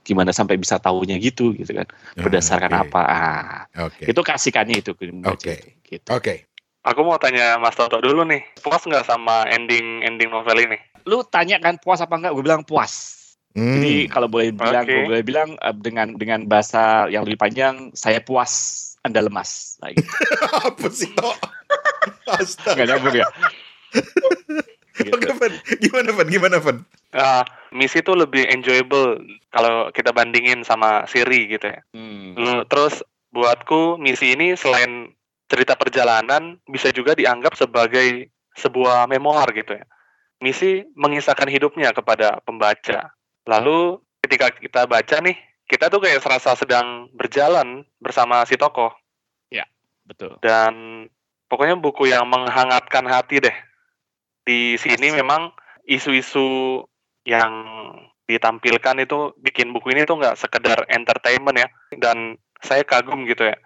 gimana 0.05 0.29
sampai 0.29 0.60
bisa 0.60 0.77
tahunya 0.77 1.17
gitu 1.17 1.55
gitu 1.58 1.72
kan 1.72 1.88
berdasarkan 2.20 2.72
Oke, 2.72 2.82
apa 2.91 3.01
ah, 3.01 3.62
Oke. 3.89 4.05
itu 4.05 4.22
kasihkannya 4.22 4.86
itu 4.86 4.94
Oke. 4.94 5.10
itu, 5.10 5.51
gitu. 5.88 6.10
Oke. 6.13 6.46
Aku 6.86 7.01
mau 7.01 7.17
tanya 7.17 7.58
Mas 7.58 7.74
Toto 7.74 7.98
dulu 7.98 8.22
nih, 8.29 8.46
puas 8.62 8.86
nggak 8.86 9.10
sama 9.10 9.50
ending 9.50 10.05
ending 10.05 10.29
novel 10.29 10.53
ini? 10.62 10.77
lu 11.05 11.22
tanya 11.22 11.62
kan 11.62 11.77
puas 11.77 12.01
apa 12.01 12.17
enggak 12.17 12.34
gue 12.34 12.44
bilang 12.44 12.65
puas 12.65 13.24
Hmm. 13.55 13.79
jadi 13.79 14.12
kalau 14.12 14.27
boleh 14.27 14.51
bilang 14.51 14.84
gue 14.84 15.08
boleh 15.08 15.24
bilang 15.24 15.55
eh, 15.55 15.75
dengan 15.79 16.12
dengan 16.20 16.44
bahasa 16.44 17.08
yang 17.08 17.24
lebih 17.24 17.39
panjang 17.39 17.88
saya 17.96 18.20
puas 18.20 18.51
Anda 19.00 19.24
lemas. 19.24 19.79
Nah, 19.79 19.96
gitu. 19.96 20.03
Apa 20.67 20.91
sih 20.91 21.08
toh? 21.15 21.32
Astaga. 22.39 22.75
Nggak 22.77 22.88
nyambung 22.89 23.15
ya. 23.15 23.27
Gitu. 24.96 25.12
Oke, 25.15 25.32
Van. 25.36 25.53
Gimana, 25.84 26.10
Van? 26.15 26.27
Gimana, 26.32 26.58
Van? 26.63 26.77
Ah, 27.12 27.44
misi 27.75 28.00
itu 28.00 28.15
lebih 28.15 28.48
enjoyable 28.48 29.20
kalau 29.51 29.91
kita 29.91 30.15
bandingin 30.15 30.63
sama 30.63 31.03
seri 31.08 31.51
gitu 31.51 31.67
ya. 31.67 31.79
Hmm. 31.91 32.63
Terus 32.72 33.03
buatku 33.36 34.00
misi 34.00 34.36
ini 34.36 34.55
selain 34.55 35.12
cerita 35.51 35.75
perjalanan 35.75 36.58
bisa 36.72 36.89
juga 36.96 37.12
dianggap 37.13 37.60
sebagai 37.60 38.32
sebuah 38.55 39.12
memoir 39.12 39.51
gitu 39.51 39.75
ya. 39.75 39.86
Misi 40.39 40.88
mengisahkan 40.96 41.48
hidupnya 41.51 41.91
kepada 41.91 42.39
pembaca. 42.44 43.12
Lalu 43.48 44.00
ketika 44.24 44.51
kita 44.55 44.88
baca 44.88 45.15
nih, 45.20 45.36
kita 45.67 45.91
tuh 45.91 46.00
kayak 46.00 46.24
serasa 46.24 46.55
sedang 46.55 47.12
berjalan 47.15 47.84
bersama 48.00 48.44
si 48.48 48.55
tokoh 48.55 48.96
Betul. 50.05 50.38
dan 50.46 51.05
pokoknya 51.50 51.75
buku 51.80 52.10
yang 52.10 52.25
menghangatkan 52.30 53.06
hati 53.06 53.42
deh. 53.42 53.56
Di 54.46 54.78
sini 54.78 55.14
memang 55.14 55.54
isu-isu 55.90 56.82
yang 57.25 57.54
ditampilkan 58.25 59.02
itu 59.02 59.34
bikin 59.42 59.74
buku 59.74 59.94
ini 59.94 60.06
tuh 60.06 60.18
nggak 60.22 60.38
sekedar 60.38 60.86
entertainment 60.90 61.58
ya. 61.58 61.70
Dan 61.94 62.38
saya 62.62 62.82
kagum 62.86 63.25
gitu 63.30 63.46
ya, 63.46 63.58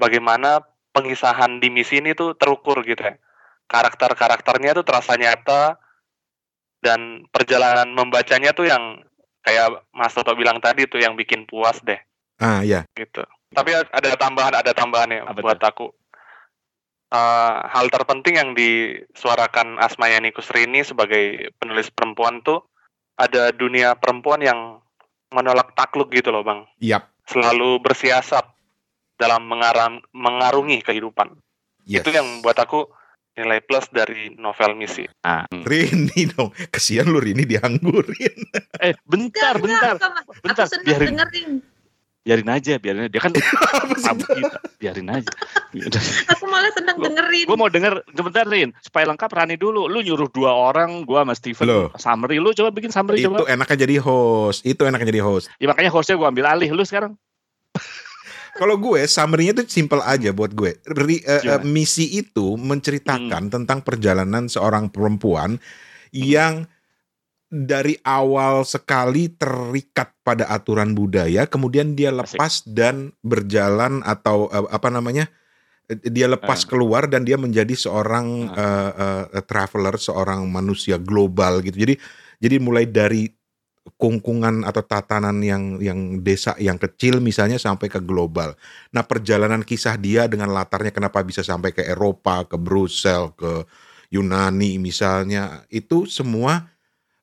bagaimana 0.00 0.64
pengisahan 0.92 1.60
di 1.60 1.68
misi 1.68 2.00
ini 2.00 2.16
tuh 2.16 2.36
terukur 2.36 2.80
gitu 2.84 3.04
ya. 3.04 3.16
Karakter-karakternya 3.68 4.72
tuh 4.80 4.84
terasa 4.84 5.16
nyata 5.20 5.76
dan 6.80 7.28
perjalanan 7.28 7.92
membacanya 7.92 8.56
tuh 8.56 8.64
yang 8.70 9.04
kayak 9.44 9.84
Mas 9.92 10.14
Toto 10.16 10.32
bilang 10.32 10.60
tadi 10.62 10.88
tuh 10.88 11.00
yang 11.02 11.18
bikin 11.18 11.44
puas 11.44 11.80
deh 11.84 11.98
Ah, 12.38 12.62
ya. 12.62 12.86
gitu. 12.94 13.24
Tapi 13.50 13.74
ada 13.74 14.10
tambahan, 14.14 14.54
ada 14.54 14.72
tambahannya 14.76 15.24
Apa 15.26 15.40
buat 15.42 15.58
aku. 15.58 15.90
Eh, 17.08 17.54
hal 17.72 17.88
terpenting 17.88 18.36
yang 18.36 18.52
disuarakan 18.52 19.80
Asmayani 19.80 20.28
Kusrini 20.28 20.84
sebagai 20.84 21.48
penulis 21.56 21.88
perempuan 21.88 22.44
tuh 22.44 22.60
ada 23.16 23.48
dunia 23.48 23.96
perempuan 23.96 24.44
yang 24.44 24.84
menolak 25.32 25.72
takluk 25.72 26.12
gitu 26.12 26.28
loh 26.28 26.44
bang. 26.44 26.68
Yap. 26.84 27.08
Selalu 27.24 27.80
bersiasat 27.80 28.44
dalam 29.16 29.48
mengaram, 29.48 30.04
mengarungi 30.12 30.84
kehidupan. 30.84 31.32
Yes. 31.88 32.04
Itu 32.04 32.12
yang 32.12 32.44
buat 32.44 32.60
aku 32.60 32.84
nilai 33.40 33.64
plus 33.64 33.88
dari 33.88 34.36
novel 34.36 34.76
misi. 34.76 35.08
Ah, 35.24 35.48
hmm. 35.48 35.64
Rini 35.64 36.28
dong. 36.28 36.52
Kesian 36.68 37.08
lu 37.08 37.24
Rini 37.24 37.48
dianggurin. 37.48 38.36
Eh, 38.84 38.92
bentar, 39.08 39.56
Enggak, 39.56 39.64
bentar. 39.64 39.92
enggak, 39.96 40.10
Mas. 40.28 40.38
bentar, 40.44 40.64
Aku 40.68 40.72
senang 40.76 40.84
biarin. 40.84 41.08
dengerin. 41.16 41.50
Biarin 42.28 42.50
aja, 42.50 42.76
biarin 42.76 43.00
aja. 43.02 43.10
Dia 43.10 43.22
kan 43.22 43.32
tamu 44.04 44.20
kita. 44.20 44.58
Biarin 44.76 45.08
aja. 45.08 45.32
Aku 46.36 46.44
malah 46.44 46.68
senang 46.70 47.00
dengerin. 47.00 47.44
gue 47.44 47.56
mau 47.56 47.66
denger 47.66 48.04
sebentar 48.10 48.44
Rin 48.44 48.76
supaya 48.78 49.04
lengkap 49.06 49.30
Rani 49.30 49.56
dulu 49.56 49.88
lu 49.88 49.98
nyuruh 49.98 50.28
dua 50.28 50.52
orang 50.52 51.02
gue 51.02 51.16
sama 51.16 51.32
Steven 51.32 51.64
Loh. 51.64 51.88
summary 51.96 52.36
lu 52.36 52.52
coba 52.52 52.68
bikin 52.68 52.88
summary 52.88 53.18
Itu 53.18 53.32
coba 53.32 53.48
enaknya 53.48 53.76
jadi 53.80 53.96
host. 53.98 54.60
Itu 54.62 54.84
enaknya 54.84 55.08
jadi 55.08 55.22
host. 55.22 55.48
ya 55.56 55.66
makanya 55.66 55.88
hostnya 55.88 56.14
gue 56.14 56.24
ambil 56.26 56.44
alih 56.46 56.68
lu 56.68 56.84
sekarang 56.84 57.16
Kalau 58.54 58.74
gue 58.76 59.06
summary-nya 59.06 59.54
tuh 59.54 59.66
simple 59.66 60.02
aja 60.02 60.28
buat 60.30 60.50
gue. 60.50 60.82
Ri- 60.84 61.22
eh, 61.22 61.40
Gimana? 61.40 61.62
misi 61.62 62.10
itu 62.12 62.58
menceritakan 62.58 63.48
tentang 63.48 63.80
perjalanan 63.80 64.50
seorang 64.50 64.90
perempuan 64.90 65.62
yang 66.10 66.66
dari 67.48 67.96
awal 68.04 68.60
sekali 68.68 69.32
terikat 69.32 70.12
pada 70.20 70.52
aturan 70.52 70.92
budaya, 70.92 71.48
kemudian 71.48 71.96
dia 71.96 72.12
lepas 72.12 72.60
dan 72.68 73.16
berjalan 73.24 74.04
atau 74.04 74.52
eh, 74.52 74.68
apa 74.68 74.88
namanya? 74.92 75.32
eh, 75.88 75.96
Dia 76.12 76.28
lepas 76.28 76.64
Ah. 76.64 76.68
keluar 76.68 77.08
dan 77.08 77.24
dia 77.24 77.40
menjadi 77.40 77.72
seorang 77.72 78.52
eh, 78.52 78.92
eh, 79.32 79.42
traveler, 79.48 79.96
seorang 79.96 80.44
manusia 80.48 81.00
global 81.00 81.64
gitu. 81.64 81.80
Jadi 81.80 81.94
jadi 82.38 82.56
mulai 82.60 82.84
dari 82.84 83.32
kungkungan 83.96 84.68
atau 84.68 84.84
tatanan 84.84 85.40
yang 85.40 85.80
yang 85.80 86.20
desa 86.20 86.52
yang 86.60 86.76
kecil 86.76 87.24
misalnya 87.24 87.56
sampai 87.56 87.88
ke 87.88 88.04
global. 88.04 88.52
Nah, 88.92 89.00
perjalanan 89.00 89.64
kisah 89.64 89.96
dia 89.96 90.28
dengan 90.28 90.52
latarnya 90.52 90.92
kenapa 90.92 91.24
bisa 91.24 91.40
sampai 91.40 91.72
ke 91.72 91.80
Eropa, 91.88 92.44
ke 92.44 92.60
Brussel, 92.60 93.32
ke 93.32 93.64
Yunani 94.12 94.76
misalnya, 94.76 95.64
itu 95.72 96.04
semua 96.04 96.68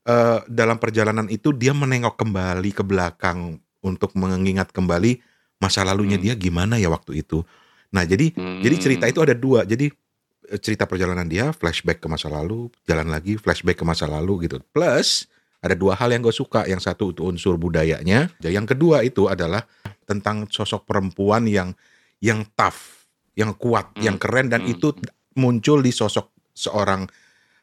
eh, 0.05 0.39
dalam 0.45 0.77
perjalanan 0.77 1.25
itu 1.27 1.49
dia 1.51 1.73
menengok 1.73 2.15
kembali 2.15 2.69
ke 2.71 2.85
belakang 2.85 3.57
untuk 3.81 4.13
mengingat 4.13 4.69
kembali 4.69 5.21
masa 5.57 5.81
lalunya 5.81 6.17
Hmm. 6.17 6.25
dia 6.25 6.33
gimana 6.37 6.77
ya 6.77 6.89
waktu 6.89 7.25
itu. 7.25 7.41
Nah, 7.93 8.05
jadi 8.05 8.33
jadi 8.35 8.75
cerita 8.77 9.05
itu 9.07 9.19
ada 9.21 9.33
dua. 9.33 9.65
Jadi 9.65 9.89
eh, 10.45 10.59
cerita 10.61 10.85
perjalanan 10.85 11.25
dia 11.25 11.49
flashback 11.53 12.01
ke 12.01 12.07
masa 12.07 12.29
lalu, 12.29 12.69
jalan 12.85 13.09
lagi 13.09 13.37
flashback 13.37 13.81
ke 13.81 13.85
masa 13.85 14.05
lalu 14.05 14.45
gitu. 14.45 14.61
Plus 14.69 15.25
ada 15.61 15.73
dua 15.73 15.97
hal 15.97 16.13
yang 16.13 16.21
gue 16.21 16.35
suka. 16.35 16.69
Yang 16.69 16.85
satu 16.85 17.09
itu 17.09 17.25
unsur 17.25 17.57
budayanya. 17.57 18.29
Yang 18.45 18.77
kedua 18.77 19.01
itu 19.01 19.25
adalah 19.25 19.65
tentang 20.05 20.45
sosok 20.45 20.85
perempuan 20.85 21.49
yang 21.49 21.73
yang 22.21 22.45
tough, 22.53 23.09
yang 23.33 23.57
kuat, 23.57 23.95
Hmm. 23.97 24.05
yang 24.05 24.17
keren 24.21 24.53
dan 24.53 24.65
Hmm. 24.65 24.73
itu 24.77 24.93
muncul 25.33 25.81
di 25.81 25.89
sosok 25.89 26.29
seorang 26.53 27.09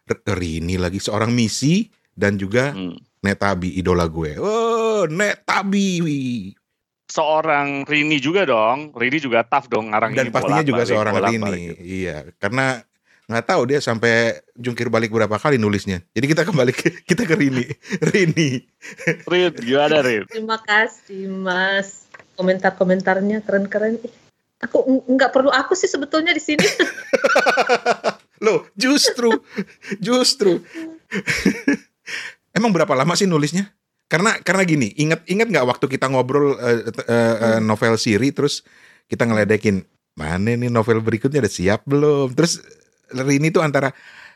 R- 0.02 0.22
Rini 0.34 0.74
lagi 0.76 0.98
seorang 0.98 1.30
misi 1.30 1.86
dan 2.14 2.36
juga 2.36 2.72
Hmm. 2.72 2.96
Netabi 3.22 3.78
idola 3.78 4.10
gue. 4.10 4.34
Oh, 4.36 5.06
Netabi. 5.06 6.50
seorang 7.06 7.84
Rini 7.84 8.16
juga 8.18 8.42
dong 8.42 8.88
Rini 8.96 9.20
juga 9.20 9.44
tough 9.44 9.68
dong 9.68 9.92
ngarang 9.92 10.16
Dan 10.16 10.26
ini 10.26 10.32
pastinya 10.32 10.64
juga 10.64 10.80
bolak-balik, 10.80 10.96
seorang 10.96 11.14
bolak-balik 11.14 11.44
Rini. 11.44 11.68
gitu. 11.68 11.82
Iya, 11.84 12.16
karena 12.40 12.66
nggak 13.28 13.44
tahu 13.46 13.62
dia 13.68 13.78
sampai 13.78 14.14
jungkir 14.56 14.88
balik 14.88 15.12
berapa 15.12 15.36
kali 15.36 15.54
nulisnya. 15.54 16.00
Jadi 16.10 16.26
kita 16.26 16.42
kembali 16.42 16.72
ke 16.72 17.04
kita 17.04 17.22
ke 17.28 17.34
Rini. 17.36 17.64
Rini. 18.10 18.50
Rin 19.28 19.52
gimana 19.54 20.00
Rin 20.02 20.24
Terima 20.26 20.58
kasih 20.58 21.28
Mas. 21.28 22.08
Komentar-komentarnya 22.34 23.44
keren-keren. 23.44 24.00
Ih, 24.02 24.12
Aku 24.62 24.78
nggak 25.10 25.34
perlu 25.34 25.50
aku 25.50 25.74
sih 25.74 25.90
sebetulnya 25.90 26.30
di 26.30 26.38
sini. 26.38 26.62
Loh, 28.46 28.66
justru 28.74 29.42
justru 29.98 30.62
Emang 32.52 32.70
berapa 32.72 32.92
lama 32.92 33.16
sih 33.16 33.24
nulisnya? 33.24 33.72
Karena 34.08 34.36
karena 34.44 34.62
gini, 34.68 34.92
ingat 35.00 35.24
ingat 35.24 35.48
nggak 35.48 35.66
waktu 35.66 35.86
kita 35.88 36.12
ngobrol 36.12 36.52
eh, 36.60 36.84
eh, 36.84 37.36
eh, 37.40 37.60
novel 37.64 37.96
Siri 37.96 38.28
terus 38.28 38.60
kita 39.08 39.24
ngeledekin 39.24 39.80
mana 40.12 40.52
nih 40.52 40.68
novel 40.68 41.00
berikutnya 41.00 41.40
udah 41.40 41.52
siap 41.52 41.80
belum? 41.88 42.36
Terus 42.36 42.60
Rini 43.12 43.48
tuh 43.48 43.64
antara 43.64 43.88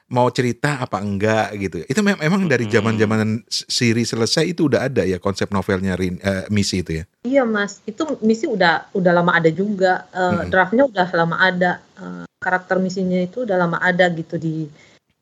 mau 0.06 0.30
cerita 0.32 0.80
apa 0.80 0.96
enggak 1.02 1.52
gitu. 1.60 1.76
Itu 1.84 2.00
mem- 2.00 2.16
memang 2.16 2.48
dari 2.48 2.64
Hmm. 2.64 2.72
zaman-zaman 2.72 3.44
Siri 3.50 4.06
selesai 4.06 4.48
itu 4.48 4.70
udah 4.72 4.88
ada 4.88 5.04
ya 5.04 5.20
konsep 5.20 5.52
novelnya 5.52 5.92
Rin, 5.92 6.16
eh, 6.24 6.48
misi 6.48 6.80
itu 6.80 7.02
ya. 7.02 7.04
iya 7.26 7.42
Mas, 7.44 7.82
itu 7.84 8.06
misi 8.22 8.48
udah 8.48 8.88
udah 8.96 9.12
lama 9.12 9.36
ada 9.36 9.50
juga. 9.52 10.08
Eh, 10.08 10.40
Mm-mm. 10.40 10.48
Draftnya 10.48 10.84
udah 10.88 11.06
lama 11.12 11.36
ada. 11.36 11.72
Eh, 12.00 12.24
karakter 12.40 12.78
misinya 12.78 13.18
itu 13.18 13.42
udah 13.44 13.56
lama 13.58 13.76
ada 13.82 14.06
gitu 14.08 14.38
di 14.38 14.70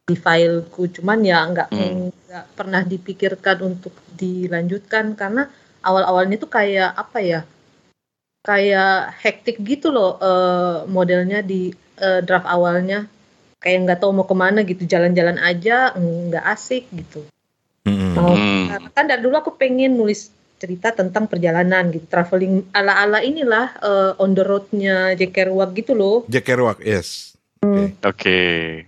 di 0.05 0.17
fileku. 0.17 0.85
Cuman 0.93 1.25
ya 1.25 1.49
nggak 1.49 1.69
Hmm. 1.73 2.13
nggak 2.13 2.47
pernah 2.53 2.83
dipikirkan 2.85 3.57
untuk 3.65 3.97
dilanjutkan 4.13 5.17
karena 5.17 5.49
awal-awalnya 5.81 6.37
tuh 6.37 6.51
kayak 6.53 6.93
apa 6.93 7.19
ya? 7.25 7.41
Kayak 8.45 9.17
hektik 9.25 9.57
gitu 9.65 9.89
loh 9.89 10.21
eh, 10.21 10.85
modelnya 10.87 11.41
di 11.41 11.73
eh, 11.97 12.21
draft 12.21 12.45
awalnya. 12.45 13.09
Kayak 13.65 13.79
nggak 13.89 13.99
tahu 14.05 14.13
mau 14.13 14.29
ke 14.29 14.37
mana 14.37 14.61
gitu, 14.61 14.85
jalan-jalan 14.85 15.41
aja 15.41 15.97
nggak 15.97 16.45
asik 16.53 16.85
gitu. 16.93 17.25
Mau 17.89 18.37
Hmm. 18.37 18.69
karena 18.69 18.89
kan 18.93 19.05
dari 19.09 19.21
dulu 19.25 19.35
aku 19.41 19.53
pengen 19.57 19.97
nulis 19.97 20.29
cerita 20.61 20.93
tentang 20.93 21.29
perjalanan 21.29 21.93
gitu, 21.93 22.09
traveling 22.09 22.69
ala-ala 22.73 23.25
inilah 23.25 23.73
eh, 23.81 24.13
on 24.21 24.37
the 24.37 24.45
road-nya 24.45 25.17
Jack 25.17 25.33
Kerouac 25.33 25.73
gitu 25.73 25.97
loh, 25.97 26.29
Jack 26.29 26.45
Kerouac, 26.45 26.81
yes. 26.85 27.34
Oke 28.05 28.41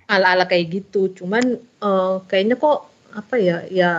ala-ala 0.07 0.47
kayak 0.47 0.67
gitu. 0.83 1.13
Cuman 1.13 1.59
eh, 1.61 2.15
kayaknya 2.31 2.57
kok 2.57 2.89
apa 3.17 3.35
ya, 3.41 3.65
ya 3.73 3.93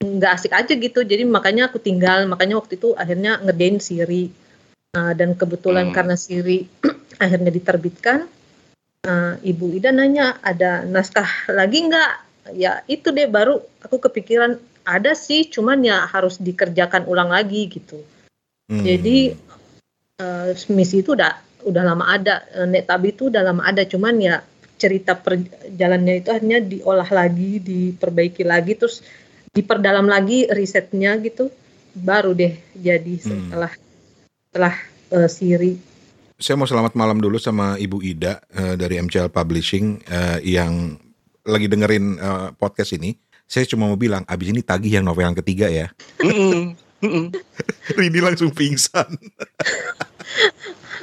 nggak 0.00 0.32
asik 0.36 0.52
aja 0.56 0.72
gitu. 0.72 1.00
Jadi 1.04 1.22
makanya 1.28 1.68
aku 1.68 1.78
tinggal, 1.78 2.24
makanya 2.24 2.56
waktu 2.58 2.80
itu 2.80 2.96
akhirnya 2.96 3.38
ngerjain 3.44 3.78
Siri. 3.78 4.32
Nah, 4.90 5.14
dan 5.14 5.38
kebetulan 5.38 5.90
Hmm. 5.90 5.94
karena 5.94 6.16
Siri 6.18 6.66
akhirnya 7.22 7.52
diterbitkan, 7.54 8.26
eh, 9.06 9.34
Ibu 9.44 9.78
Ida 9.78 9.94
nanya 9.94 10.40
ada 10.42 10.82
naskah 10.82 11.52
lagi 11.52 11.86
nggak? 11.86 12.12
Ya 12.56 12.82
itu 12.90 13.12
deh 13.14 13.30
baru 13.30 13.60
aku 13.84 14.00
kepikiran 14.10 14.58
ada 14.82 15.12
sih, 15.14 15.46
cuman 15.46 15.84
ya 15.84 16.08
harus 16.08 16.40
dikerjakan 16.40 17.06
ulang 17.06 17.30
lagi 17.30 17.68
gitu. 17.70 18.00
Hmm. 18.66 18.82
Jadi 18.82 19.36
eh, 20.18 20.50
misi 20.72 21.04
itu 21.04 21.12
udah 21.14 21.49
udah 21.62 21.82
lama 21.84 22.04
ada, 22.06 22.44
Eh, 22.52 22.66
Nek 22.66 22.84
Tabi 22.86 23.12
itu 23.12 23.28
udah 23.28 23.42
lama 23.42 23.62
ada, 23.64 23.84
cuman 23.84 24.16
ya 24.16 24.40
cerita 24.76 25.12
perjalanannya 25.12 26.14
itu 26.18 26.28
akhirnya 26.32 26.58
diolah 26.58 27.08
lagi, 27.08 27.60
diperbaiki 27.60 28.42
lagi, 28.42 28.74
terus 28.74 29.04
diperdalam 29.50 30.06
lagi 30.06 30.48
risetnya 30.48 31.18
gitu, 31.18 31.52
baru 31.92 32.32
deh 32.32 32.54
jadi 32.72 33.14
Hmm. 33.20 33.50
setelah 33.50 33.72
setelah 34.48 34.74
eh, 35.10 35.28
Siri. 35.28 35.72
saya 36.40 36.56
mau 36.56 36.64
selamat 36.64 36.96
malam 36.96 37.20
dulu 37.20 37.36
sama 37.36 37.76
Ibu 37.76 38.00
Ida 38.00 38.40
eh, 38.48 38.74
dari 38.74 38.96
MCL 38.96 39.28
Publishing 39.28 40.00
eh, 40.02 40.38
yang 40.48 40.96
lagi 41.44 41.68
dengerin 41.68 42.16
eh, 42.16 42.48
podcast 42.54 42.96
ini. 42.96 43.12
Saya 43.44 43.66
cuma 43.66 43.84
mau 43.84 43.98
bilang, 43.98 44.22
abis 44.24 44.48
ini 44.48 44.62
tagih 44.62 44.96
yang 44.96 45.04
novel 45.04 45.26
yang 45.26 45.34
ketiga 45.34 45.66
ya. 45.66 45.90
Mm-mm. 46.22 46.78
Rini 47.98 48.20
langsung 48.22 48.54
pingsan. 48.54 49.10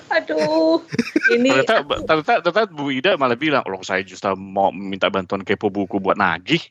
Aduh, 0.10 0.80
ini 1.30 1.52
Ternyata, 1.52 1.74
ternyata, 2.02 2.34
ternyata 2.42 2.64
Bu 2.68 2.88
Ida 2.90 3.16
malah 3.16 3.36
bilang, 3.36 3.64
loh 3.64 3.82
saya 3.82 4.02
justru 4.02 4.32
mau 4.34 4.70
minta 4.70 5.08
bantuan 5.08 5.42
kepo 5.42 5.68
buku 5.68 5.98
buat 5.98 6.16
nagih. 6.16 6.64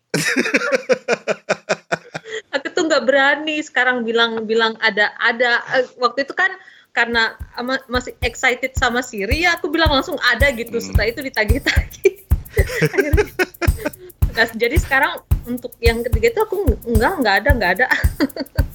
aku 2.49 2.67
tuh 2.71 2.83
nggak 2.85 3.05
berani 3.05 3.61
sekarang 3.61 4.01
bilang 4.03 4.45
bilang 4.45 4.75
ada 4.81 5.13
ada 5.19 5.61
Eh, 5.75 5.85
waktu 5.97 6.25
itu 6.25 6.33
kan 6.33 6.49
karena 6.91 7.23
ama- 7.55 7.85
masih 7.87 8.17
excited 8.21 8.73
sama 8.73 9.01
Siri 9.01 9.45
ya 9.45 9.53
aku 9.53 9.69
bilang 9.69 9.91
langsung 9.91 10.17
ada 10.25 10.49
gitu 10.51 10.73
Hmm. 10.73 10.81
setelah 10.83 11.07
itu 11.07 11.21
ditagih-tagih 11.23 12.13
Akhirnya- 12.87 13.29
Nah, 14.33 14.49
jadi 14.53 14.77
sekarang 14.77 15.17
untuk 15.47 15.73
yang 15.79 16.01
ketiga 16.03 16.29
itu 16.31 16.41
aku 16.43 16.55
ng- 16.63 16.81
enggak 16.91 17.13
enggak 17.17 17.35
ada 17.37 17.51
enggak 17.51 17.71
ada 17.73 17.87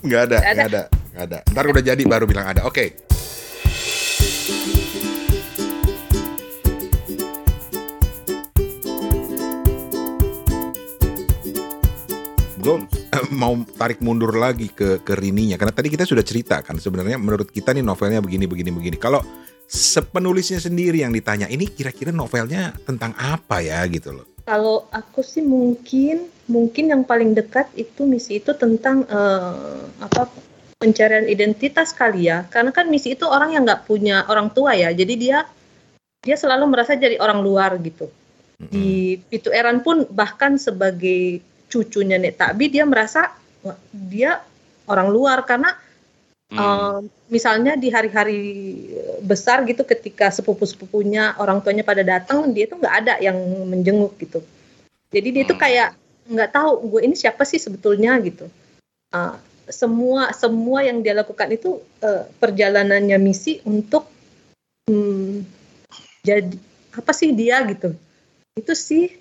Nggak 0.02 0.22
ada, 0.24 0.36
Nggak 0.36 0.42
ada. 0.42 0.54
nggak 0.56 0.68
ada, 0.68 0.84
nggak 1.12 1.26
ada. 1.28 1.40
Ntar 1.48 1.66
udah 1.68 1.84
jadi 1.84 2.04
baru 2.04 2.26
bilang 2.26 2.46
ada. 2.48 2.62
Oke. 2.64 2.98
Gue 12.62 12.78
mau 13.42 13.58
tarik 13.74 14.06
mundur 14.06 14.38
lagi 14.38 14.70
ke 14.70 15.02
ke 15.02 15.18
Rininya. 15.18 15.58
Karena 15.58 15.74
tadi 15.74 15.90
kita 15.90 16.06
sudah 16.06 16.22
cerita 16.22 16.62
kan 16.62 16.78
sebenarnya 16.78 17.18
menurut 17.18 17.50
kita 17.50 17.74
nih 17.74 17.82
novelnya 17.82 18.22
begini 18.22 18.46
begini 18.46 18.70
begini. 18.70 18.98
Kalau 19.02 19.26
sepenulisnya 19.66 20.62
sendiri 20.62 21.02
yang 21.02 21.10
ditanya 21.10 21.50
ini 21.50 21.66
kira-kira 21.66 22.14
novelnya 22.14 22.78
tentang 22.86 23.18
apa 23.18 23.66
ya? 23.66 23.82
gitu 23.90 24.14
loh. 24.14 24.26
kalau 24.42 24.90
aku 24.90 25.22
sih 25.22 25.46
mungkin 25.46 26.28
mungkin 26.50 26.90
yang 26.90 27.06
paling 27.06 27.38
dekat 27.38 27.70
itu 27.78 28.04
misi 28.04 28.42
itu 28.42 28.52
tentang 28.58 29.06
eh, 29.08 29.82
apa 30.02 30.30
pencarian 30.78 31.26
identitas 31.26 31.98
kali 31.98 32.30
ya. 32.30 32.46
Karena 32.46 32.70
kan 32.70 32.90
misi 32.94 33.18
itu 33.18 33.26
orang 33.26 33.58
yang 33.58 33.66
nggak 33.66 33.90
punya 33.90 34.30
orang 34.30 34.54
tua 34.54 34.78
ya. 34.78 34.94
Jadi 34.94 35.14
dia 35.18 35.50
dia 36.22 36.38
selalu 36.38 36.70
merasa 36.70 36.94
jadi 36.94 37.18
orang 37.18 37.42
luar 37.42 37.74
gitu. 37.82 38.06
Di 38.62 39.18
Pitu 39.26 39.50
Eran 39.50 39.82
pun 39.82 40.06
bahkan 40.14 40.62
sebagai 40.62 41.42
cucunya 41.72 42.20
Nek 42.20 42.36
Takbi 42.36 42.68
dia 42.68 42.84
merasa 42.84 43.32
dia 43.96 44.44
orang 44.92 45.08
luar. 45.08 45.48
Karena 45.48 45.72
Hmm. 46.52 46.60
eh, 46.60 47.00
misalnya 47.32 47.80
di 47.80 47.88
hari-hari 47.88 48.44
besar 49.24 49.64
gitu 49.64 49.88
ketika 49.88 50.28
sepupu-sepupunya 50.28 51.40
orang 51.40 51.64
tuanya 51.64 51.88
pada 51.88 52.04
datang 52.04 52.52
dia 52.52 52.68
tuh 52.68 52.76
nggak 52.76 52.96
ada 53.08 53.14
yang 53.24 53.40
menjenguk 53.72 54.20
gitu. 54.20 54.44
Jadi 55.16 55.28
dia 55.32 55.44
tuh 55.48 55.56
Hmm. 55.56 55.64
kayak 55.64 55.90
nggak 56.28 56.52
tahu 56.52 56.92
gue 56.92 57.02
ini 57.08 57.16
siapa 57.16 57.48
sih 57.48 57.56
sebetulnya? 57.56 58.20
Gitu. 58.20 58.52
Eh, 59.16 59.36
semua 59.72 60.36
semua 60.36 60.84
yang 60.84 61.00
dia 61.00 61.16
lakukan 61.16 61.48
itu 61.56 61.80
eh, 62.04 62.28
perjalanannya 62.44 63.16
misi 63.16 63.64
untuk 63.64 64.12
hmm, 64.92 65.48
jadi 66.28 66.52
apa 66.92 67.12
sih 67.16 67.32
dia 67.32 67.64
gitu. 67.64 67.96
Itu 68.60 68.76
sih 68.76 69.21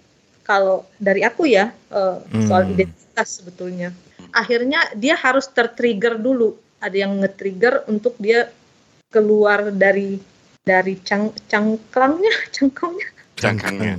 kalau 0.50 0.82
dari 0.98 1.22
aku 1.22 1.46
ya 1.46 1.70
soal 2.50 2.66
Hmm. 2.66 2.74
identitas 2.74 3.38
sebetulnya 3.38 3.94
akhirnya 4.34 4.82
dia 4.98 5.14
harus 5.14 5.46
tertrigger 5.46 6.18
dulu 6.18 6.58
ada 6.82 6.96
yang 6.98 7.22
nge-trigger 7.22 7.86
untuk 7.86 8.18
dia 8.18 8.50
keluar 9.14 9.70
dari 9.70 10.18
dari 10.66 10.98
cang 11.06 11.30
cangklangnya 11.46 12.34
cangkongnya 12.56 13.22
Cangkangnya. 13.40 13.96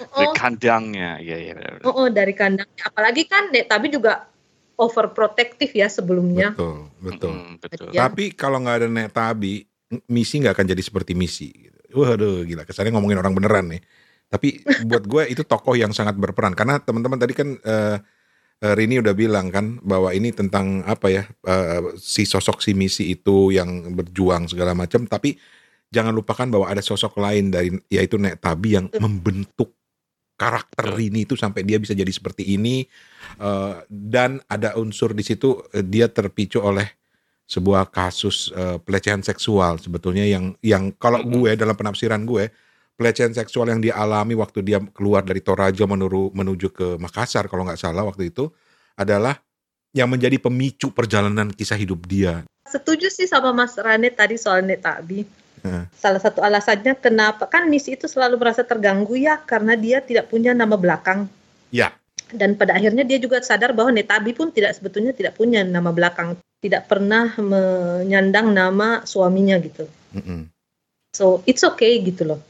Dari 0.00 0.24
oh, 0.24 0.32
kandangnya. 0.32 1.20
Iya, 1.20 1.36
iya. 1.36 1.52
benar. 1.52 1.84
oh, 1.84 1.92
oh, 1.92 2.08
dari 2.08 2.32
kandangnya 2.32 2.88
apalagi 2.88 3.28
kan 3.28 3.52
Nek 3.52 3.68
tapi 3.68 3.92
juga 3.92 4.24
overprotective 4.80 5.76
ya 5.76 5.92
sebelumnya 5.92 6.56
Betul, 6.56 6.88
betul. 7.04 7.32
Mm, 7.36 7.52
betul. 7.60 7.86
Ya. 7.92 8.08
Tapi 8.08 8.32
kalau 8.32 8.64
nggak 8.64 8.76
ada 8.80 8.88
Nek 8.88 9.12
Tabi, 9.12 9.60
misi 10.08 10.40
nggak 10.40 10.56
akan 10.56 10.66
jadi 10.72 10.80
seperti 10.80 11.12
misi. 11.12 11.52
gitu. 11.52 11.76
Waduh, 12.00 12.48
gila. 12.48 12.64
Kesannya 12.64 12.96
ngomongin 12.96 13.20
orang 13.20 13.36
beneran 13.36 13.76
nih. 13.76 13.82
Tapi 14.28 14.60
buat 14.84 15.04
gue 15.08 15.32
itu 15.32 15.42
tokoh 15.44 15.74
yang 15.74 15.92
sangat 15.96 16.16
berperan. 16.20 16.52
Karena 16.52 16.76
teman-teman 16.80 17.16
tadi 17.16 17.32
kan 17.32 17.48
eh, 17.56 17.96
Rini 18.58 19.00
udah 19.00 19.14
bilang 19.14 19.48
kan 19.54 19.78
bahwa 19.80 20.10
ini 20.12 20.34
tentang 20.34 20.84
apa 20.84 21.06
ya 21.08 21.22
eh, 21.24 21.96
si 21.96 22.28
sosok 22.28 22.60
si 22.60 22.76
misi 22.76 23.16
itu 23.16 23.54
yang 23.54 23.96
berjuang 23.96 24.50
segala 24.50 24.76
macam. 24.76 25.08
Tapi 25.08 25.38
jangan 25.88 26.12
lupakan 26.12 26.48
bahwa 26.52 26.66
ada 26.68 26.84
sosok 26.84 27.16
lain 27.16 27.48
dari 27.48 27.72
yaitu 27.88 28.20
Nek 28.20 28.44
Tabi 28.44 28.76
yang 28.76 28.86
membentuk 29.00 29.72
karakter. 30.38 30.94
Rini 30.94 31.26
itu 31.26 31.34
sampai 31.34 31.66
dia 31.66 31.80
bisa 31.80 31.96
jadi 31.96 32.10
seperti 32.12 32.46
ini. 32.54 32.86
Eh, 33.40 33.74
dan 33.88 34.40
ada 34.46 34.78
unsur 34.78 35.12
di 35.12 35.26
situ 35.26 35.60
eh, 35.72 35.84
dia 35.84 36.06
terpicu 36.08 36.62
oleh 36.62 36.86
sebuah 37.48 37.88
kasus 37.88 38.52
eh, 38.52 38.76
pelecehan 38.76 39.24
seksual 39.24 39.80
sebetulnya 39.80 40.28
yang 40.28 40.52
yang 40.60 40.92
kalau 41.00 41.24
gue 41.24 41.56
dalam 41.56 41.72
penafsiran 41.72 42.28
gue 42.28 42.52
pelecehan 42.98 43.30
seksual 43.30 43.70
yang 43.70 43.78
dialami 43.78 44.34
waktu 44.34 44.58
dia 44.66 44.82
keluar 44.90 45.22
dari 45.22 45.38
Toraja 45.38 45.86
menuru, 45.86 46.34
menuju 46.34 46.74
ke 46.74 46.86
Makassar 46.98 47.46
kalau 47.46 47.62
nggak 47.62 47.78
salah 47.78 48.02
waktu 48.02 48.34
itu 48.34 48.50
adalah 48.98 49.38
yang 49.94 50.10
menjadi 50.10 50.42
pemicu 50.42 50.90
perjalanan 50.90 51.54
kisah 51.54 51.78
hidup 51.78 52.02
dia. 52.04 52.42
setuju 52.68 53.08
sih 53.08 53.24
sama 53.24 53.54
Mas 53.54 53.78
Rane 53.78 54.10
tadi 54.12 54.36
soal 54.36 54.60
Nek 54.66 54.82
Tabi 54.84 55.24
Heeh. 55.64 55.88
salah 55.96 56.20
satu 56.20 56.42
alasannya 56.44 56.98
kenapa 57.00 57.48
kan 57.48 57.64
misi 57.70 57.96
itu 57.96 58.04
selalu 58.04 58.36
merasa 58.36 58.60
terganggu 58.66 59.16
ya 59.16 59.40
karena 59.40 59.72
dia 59.72 60.02
tidak 60.04 60.28
punya 60.28 60.52
nama 60.52 60.74
belakang 60.76 61.30
Ya. 61.72 61.96
dan 62.28 62.60
pada 62.60 62.76
akhirnya 62.76 63.08
dia 63.08 63.16
juga 63.16 63.40
sadar 63.40 63.72
bahwa 63.72 63.88
Netabi 63.94 64.36
pun 64.36 64.52
tidak 64.52 64.76
sebetulnya 64.76 65.16
tidak 65.16 65.38
punya 65.40 65.64
nama 65.64 65.88
belakang 65.94 66.36
tidak 66.60 66.84
pernah 66.90 67.32
menyandang 67.40 68.52
nama 68.52 69.00
suaminya 69.08 69.56
gitu 69.64 69.88
Mm-mm. 70.12 70.50
so 71.16 71.40
it's 71.48 71.64
okay 71.64 71.96
gitu 72.04 72.28
loh 72.28 72.40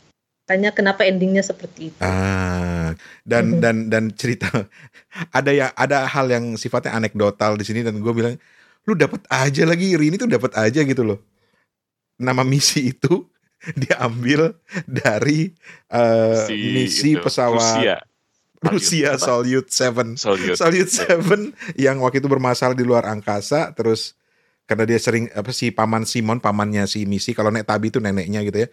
tanya 0.48 0.72
kenapa 0.72 1.04
endingnya 1.04 1.44
seperti 1.44 1.92
itu 1.92 2.00
Ah, 2.00 2.96
dan 3.22 3.52
Mhm. 3.52 3.60
dan 3.60 3.76
dan 3.92 4.04
cerita 4.16 4.48
ada 5.36 5.52
ya 5.52 5.68
ada 5.76 6.08
hal 6.08 6.32
yang 6.32 6.56
sifatnya 6.56 6.96
anekdotal 6.96 7.60
di 7.60 7.68
sini 7.68 7.84
dan 7.84 8.00
gue 8.00 8.12
bilang 8.16 8.40
lu 8.88 8.96
dapat 8.96 9.20
aja 9.28 9.68
lagi 9.68 9.92
Rini 9.92 10.16
tuh 10.16 10.24
dapat 10.24 10.56
aja 10.56 10.80
gitu 10.80 11.04
loh. 11.04 11.20
Nama 12.16 12.40
misi 12.40 12.96
itu 12.96 13.28
diambil 13.84 14.56
dari 14.88 15.52
eh, 15.92 16.40
Si 16.48 16.54
misi 16.56 17.12
itu, 17.12 17.20
pesawat 17.20 17.84
Rusia. 17.84 17.96
Rusia? 18.58 19.10
Soyuz 19.20 19.68
7. 19.70 20.16
Soyuz. 20.16 20.56
Soyuz 20.56 20.90
7 21.04 21.52
yang 21.76 22.00
waktu 22.00 22.18
itu 22.18 22.26
bermasalah 22.32 22.72
di 22.74 22.82
luar 22.82 23.04
angkasa 23.06 23.70
terus 23.76 24.16
karena 24.64 24.88
dia 24.88 24.98
sering 24.98 25.28
apa 25.32 25.52
sih 25.52 25.70
paman 25.70 26.08
Simon 26.08 26.40
pamannya 26.40 26.88
si 26.88 27.04
misi 27.04 27.36
kalau 27.36 27.52
Nek 27.52 27.68
Tabi 27.68 27.92
itu 27.92 28.00
neneknya 28.00 28.40
gitu 28.42 28.64
ya 28.64 28.68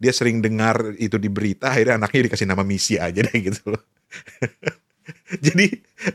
dia 0.00 0.12
sering 0.16 0.40
dengar 0.40 0.96
itu 0.96 1.20
di 1.20 1.28
berita 1.28 1.70
akhirnya 1.70 2.00
anaknya 2.00 2.32
dikasih 2.32 2.48
nama 2.48 2.64
misi 2.64 2.96
aja 2.96 3.20
deh 3.20 3.36
gitu 3.36 3.76
loh 3.76 3.82
jadi 5.46 5.66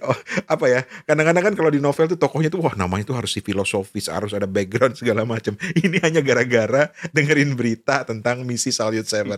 oh, 0.02 0.18
apa 0.50 0.66
ya 0.66 0.82
kadang-kadang 1.06 1.44
kan 1.52 1.56
kalau 1.56 1.72
di 1.72 1.78
novel 1.78 2.10
tuh 2.10 2.20
tokohnya 2.20 2.50
tuh 2.50 2.66
wah 2.66 2.74
namanya 2.74 3.06
tuh 3.08 3.16
harus 3.16 3.32
si 3.32 3.46
filosofis 3.46 4.10
harus 4.10 4.34
ada 4.34 4.50
background 4.50 4.98
segala 4.98 5.24
macam 5.24 5.54
ini 5.86 6.02
hanya 6.02 6.20
gara-gara 6.26 6.90
dengerin 7.14 7.54
berita 7.54 8.02
tentang 8.04 8.42
misi 8.44 8.74
Salyut 8.74 9.06
7 9.06 9.30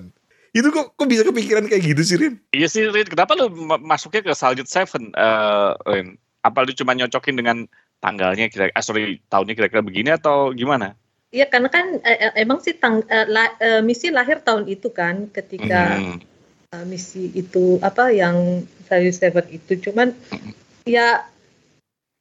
itu 0.55 0.67
kok 0.71 0.95
kok 0.95 1.07
bisa 1.12 1.21
kepikiran 1.27 1.67
kayak 1.67 1.83
gitu 1.83 2.01
sih 2.01 2.17
Rin 2.17 2.33
Iya 2.55 2.67
sih, 2.71 2.88
Rin. 2.88 3.05
Kenapa 3.05 3.36
lu 3.38 3.51
ma- 3.51 3.81
masuknya 3.81 4.25
ke 4.25 4.31
Saljut 4.33 4.65
Seven, 4.65 5.13
eh, 5.13 5.71
Rin? 5.86 6.17
Apa 6.41 6.63
lu 6.63 6.71
cuma 6.73 6.95
nyocokin 6.95 7.36
dengan 7.38 7.67
tanggalnya 7.99 8.49
kira 8.49 8.71
ah, 8.73 8.81
sorry 8.81 9.19
tahunnya 9.27 9.53
kira-kira 9.53 9.83
begini 9.83 10.15
atau 10.15 10.55
gimana? 10.55 10.95
Iya 11.38 11.45
karena 11.54 11.69
kan 11.69 12.02
eh, 12.02 12.34
emang 12.41 12.65
sih 12.65 12.73
tang, 12.73 13.06
eh, 13.06 13.30
la- 13.30 13.54
eh, 13.62 13.82
misi 13.86 14.10
lahir 14.10 14.41
tahun 14.41 14.65
itu 14.65 14.89
kan 14.89 15.30
ketika 15.30 16.02
Mhm. 16.02 16.17
eh, 16.73 16.86
misi 16.89 17.30
itu 17.38 17.78
apa 17.80 18.10
yang 18.10 18.65
Value 18.89 19.13
Seven 19.13 19.45
itu 19.54 19.78
cuman 19.86 20.17
ya 20.89 21.21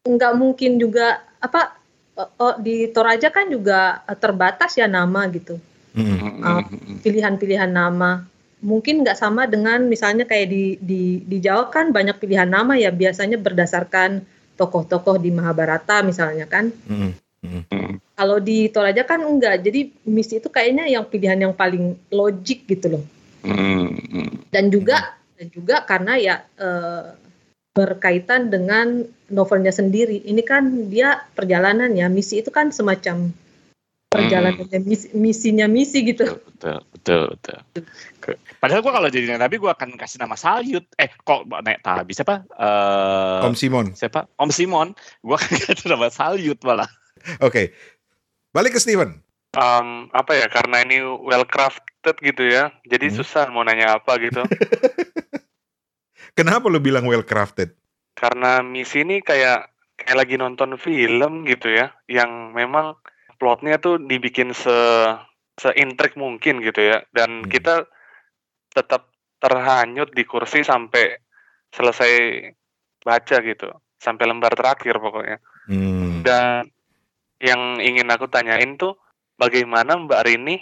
nggak 0.05 0.33
mungkin 0.37 0.76
juga 0.76 1.24
apa 1.40 1.81
oh, 2.20 2.31
oh, 2.44 2.55
di 2.61 2.92
Toraja 2.92 3.33
kan 3.33 3.48
juga 3.48 4.05
terbatas 4.20 4.76
ya 4.76 4.85
nama 4.85 5.24
gitu 5.33 5.57
Mm-mm. 5.96 6.44
Mhm. 6.44 7.00
pilihan-pilihan 7.00 7.72
nama 7.72 8.20
mungkin 8.61 9.00
nggak 9.00 9.16
sama 9.16 9.48
dengan 9.48 9.88
misalnya 9.88 10.29
kayak 10.29 10.48
di 10.52 10.64
di 10.76 11.02
di 11.24 11.37
Jawa 11.40 11.72
kan 11.72 11.88
banyak 11.90 12.20
pilihan 12.20 12.46
nama 12.52 12.76
ya 12.76 12.92
biasanya 12.92 13.40
berdasarkan 13.40 14.22
tokoh-tokoh 14.61 15.16
di 15.16 15.33
Mahabharata 15.33 16.05
misalnya 16.05 16.44
kan 16.44 16.68
Mm-mm. 16.87 17.16
Mhm. 17.40 18.01
kalau 18.16 18.40
di 18.40 18.66
Toraja 18.68 19.05
kan 19.05 19.20
enggak 19.20 19.61
jadi 19.61 19.92
misi 20.05 20.40
itu 20.40 20.49
kayaknya 20.49 20.88
yang 20.88 21.05
pilihan 21.05 21.37
yang 21.37 21.53
paling 21.53 21.96
logik 22.09 22.64
gitu 22.64 22.96
loh 22.99 23.05
Mhm. 23.44 24.49
dan 24.51 24.72
juga 24.72 25.14
dan 25.37 25.46
juga 25.53 25.85
karena 25.85 26.16
ya 26.16 26.35
eh, 26.57 27.12
berkaitan 27.77 28.49
dengan 28.49 29.05
novelnya 29.29 29.68
sendiri 29.68 30.25
ini 30.25 30.40
kan 30.40 30.88
dia 30.88 31.20
perjalanan 31.37 31.92
ya 31.92 32.09
misi 32.09 32.40
itu 32.40 32.49
kan 32.49 32.72
semacam 32.72 33.31
perjalanannya 34.07 34.81
misi, 34.81 35.12
misinya 35.12 35.66
misi 35.68 36.01
gitu. 36.01 36.25
betul 36.25 36.81
betul 36.94 37.22
betul. 37.37 37.59
Ke- 38.16 38.40
Padahal 38.57 38.81
gua 38.81 38.96
kalau 38.96 39.09
jadi 39.12 39.37
nabi 39.37 39.61
gua 39.61 39.77
akan 39.77 40.01
kasih 40.01 40.25
nama 40.25 40.40
Salyut. 40.40 40.88
Eh 40.96 41.12
kok 41.12 41.44
naik 41.44 41.85
tabi 41.85 42.16
siapa? 42.16 42.49
Eh 42.49 43.44
Om 43.44 43.53
Simon. 43.53 43.92
siapa? 43.92 44.25
Om 44.40 44.49
Simon. 44.49 44.96
Gua 45.20 45.37
akan 45.37 45.53
kasih 45.68 45.92
nama 45.92 46.09
Salyut 46.09 46.57
malah. 46.64 46.88
Oke. 47.40 47.72
Balik 48.50 48.76
ke 48.76 48.80
Steven. 48.80 49.20
Um, 49.56 50.12
apa 50.12 50.36
ya 50.36 50.52
karena 50.52 50.84
ini 50.84 51.00
well 51.00 51.48
crafted 51.48 52.12
gitu 52.20 52.44
ya 52.44 52.76
jadi 52.84 53.08
Hmm. 53.08 53.16
susah 53.16 53.48
mau 53.48 53.64
nanya 53.64 53.96
apa 53.96 54.20
gitu 54.20 54.44
Kenapa 56.36 56.68
lu 56.68 56.76
bilang 56.76 57.08
well 57.08 57.24
crafted? 57.24 57.72
karena 58.16 58.64
misi 58.64 59.04
ini 59.04 59.20
kayak 59.20 59.68
kayak 59.96 60.16
lagi 60.16 60.36
nonton 60.36 60.80
film 60.80 61.44
gitu 61.44 61.68
ya 61.68 61.92
yang 62.08 62.52
memang 62.52 62.96
plotnya 63.36 63.76
tuh 63.76 64.00
dibikin 64.00 64.56
se 64.56 64.72
seintrik 65.56 66.16
mungkin 66.16 66.60
gitu 66.60 66.80
ya 66.80 67.04
dan 67.12 67.44
Hmm. 67.44 67.48
kita 67.48 67.84
tetap 68.72 69.08
terhanyut 69.36 70.12
di 70.12 70.24
kursi 70.24 70.64
sampai 70.64 71.16
selesai 71.72 72.12
baca 73.00 73.36
gitu 73.40 73.68
sampai 73.96 74.24
lembar 74.24 74.52
terakhir 74.52 74.96
pokoknya 74.96 75.36
Hmm. 75.68 76.24
dan 76.24 76.72
yang 77.42 77.79
ingin 77.83 78.09
aku 78.09 78.27
tanyain 78.29 78.77
tuh 78.81 78.96
bagaimana 79.37 79.96
Mbak 79.96 80.22
Rini 80.25 80.57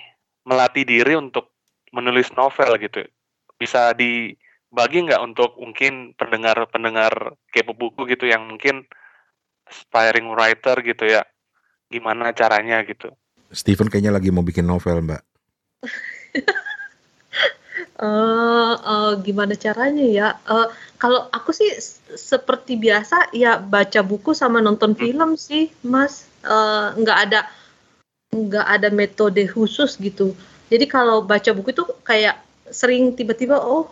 melatih 0.44 0.84
diri 0.84 1.14
untuk 1.14 1.54
menulis 1.94 2.34
novel 2.34 2.74
gitu 2.82 3.06
bisa 3.54 3.94
dibagi 3.94 5.06
nggak 5.06 5.22
untuk 5.22 5.54
mungkin 5.56 6.12
pendengar-pendengar 6.18 7.38
kepo 7.54 7.72
buku 7.78 8.10
gitu 8.10 8.26
yang 8.26 8.50
mungkin 8.50 8.82
aspiring 9.70 10.34
writer 10.34 10.74
gitu 10.82 11.06
ya 11.06 11.22
gimana 11.88 12.34
caranya 12.34 12.82
gitu 12.82 13.14
Steven 13.54 13.86
kayaknya 13.86 14.10
lagi 14.10 14.34
mau 14.34 14.42
bikin 14.42 14.66
novel, 14.66 15.00
Mbak. 15.06 15.22
Eh, 17.94 18.74
eh, 18.74 19.12
gimana 19.22 19.54
caranya 19.54 20.02
ya? 20.02 20.28
Eh, 20.50 20.68
kalau 20.98 21.30
aku 21.30 21.54
sih 21.54 21.70
seperti 22.18 22.74
biasa 22.74 23.30
ya 23.30 23.58
baca 23.62 24.02
buku 24.02 24.34
sama 24.34 24.58
nonton 24.58 24.98
film 24.98 25.38
sih, 25.38 25.70
Mas. 25.86 26.26
Eh, 26.44 26.86
nggak 27.00 27.18
ada 27.28 27.40
nggak 28.34 28.66
ada 28.66 28.88
metode 28.92 29.42
khusus 29.48 29.96
gitu. 29.96 30.36
Jadi 30.68 30.84
kalau 30.84 31.24
baca 31.24 31.50
buku 31.56 31.72
itu 31.72 31.84
kayak 32.04 32.40
sering 32.68 33.16
tiba-tiba 33.16 33.60
oh 33.60 33.88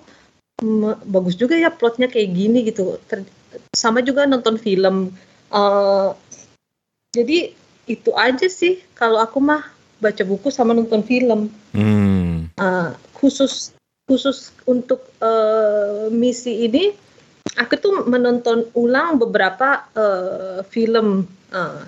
bagus 1.08 1.34
juga 1.34 1.58
ya 1.58 1.72
plotnya 1.72 2.06
kayak 2.12 2.30
gini 2.32 2.68
gitu. 2.68 3.00
Ter- 3.08 3.26
sama 3.72 4.04
juga 4.04 4.28
nonton 4.28 4.60
film. 4.60 5.10
Eh, 5.52 6.10
jadi 7.12 7.52
itu 7.90 8.10
aja 8.14 8.46
sih 8.48 8.80
kalau 8.94 9.18
aku 9.18 9.42
mah 9.42 9.66
baca 10.02 10.22
buku 10.26 10.50
sama 10.50 10.74
nonton 10.74 11.02
film 11.06 11.50
Hmm. 11.72 12.52
uh, 12.60 12.92
khusus 13.16 13.72
khusus 14.04 14.52
untuk 14.68 15.08
uh, 15.22 16.10
misi 16.12 16.68
ini 16.68 16.92
aku 17.56 17.74
tuh 17.80 18.04
menonton 18.04 18.68
ulang 18.76 19.16
beberapa 19.16 19.86
uh, 19.94 20.60
film 20.68 21.24
uh. 21.54 21.84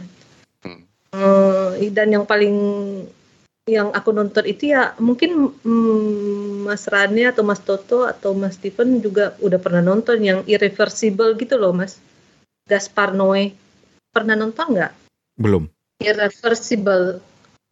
Uh, 1.14 1.70
dan 1.94 2.10
yang 2.10 2.26
paling 2.26 2.56
yang 3.64 3.88
aku 3.96 4.12
nonton 4.12 4.44
itu 4.44 4.76
ya 4.76 4.92
mungkin 5.00 5.48
mm, 5.56 6.68
Mas 6.68 6.84
Rani 6.84 7.24
atau 7.24 7.40
Mas 7.40 7.64
Toto 7.64 8.04
atau 8.04 8.36
Mas 8.36 8.60
Steven 8.60 9.00
juga 9.00 9.32
udah 9.40 9.56
pernah 9.56 9.80
nonton 9.80 10.20
yang 10.20 10.44
irreversible 10.44 11.32
gitu 11.40 11.56
loh 11.56 11.72
Mas. 11.72 11.96
Gaspar 12.68 13.16
Noé. 13.16 13.56
Pernah 14.12 14.36
nonton 14.36 14.76
nggak? 14.76 14.92
Belum. 15.40 15.64
irreversible. 16.04 17.22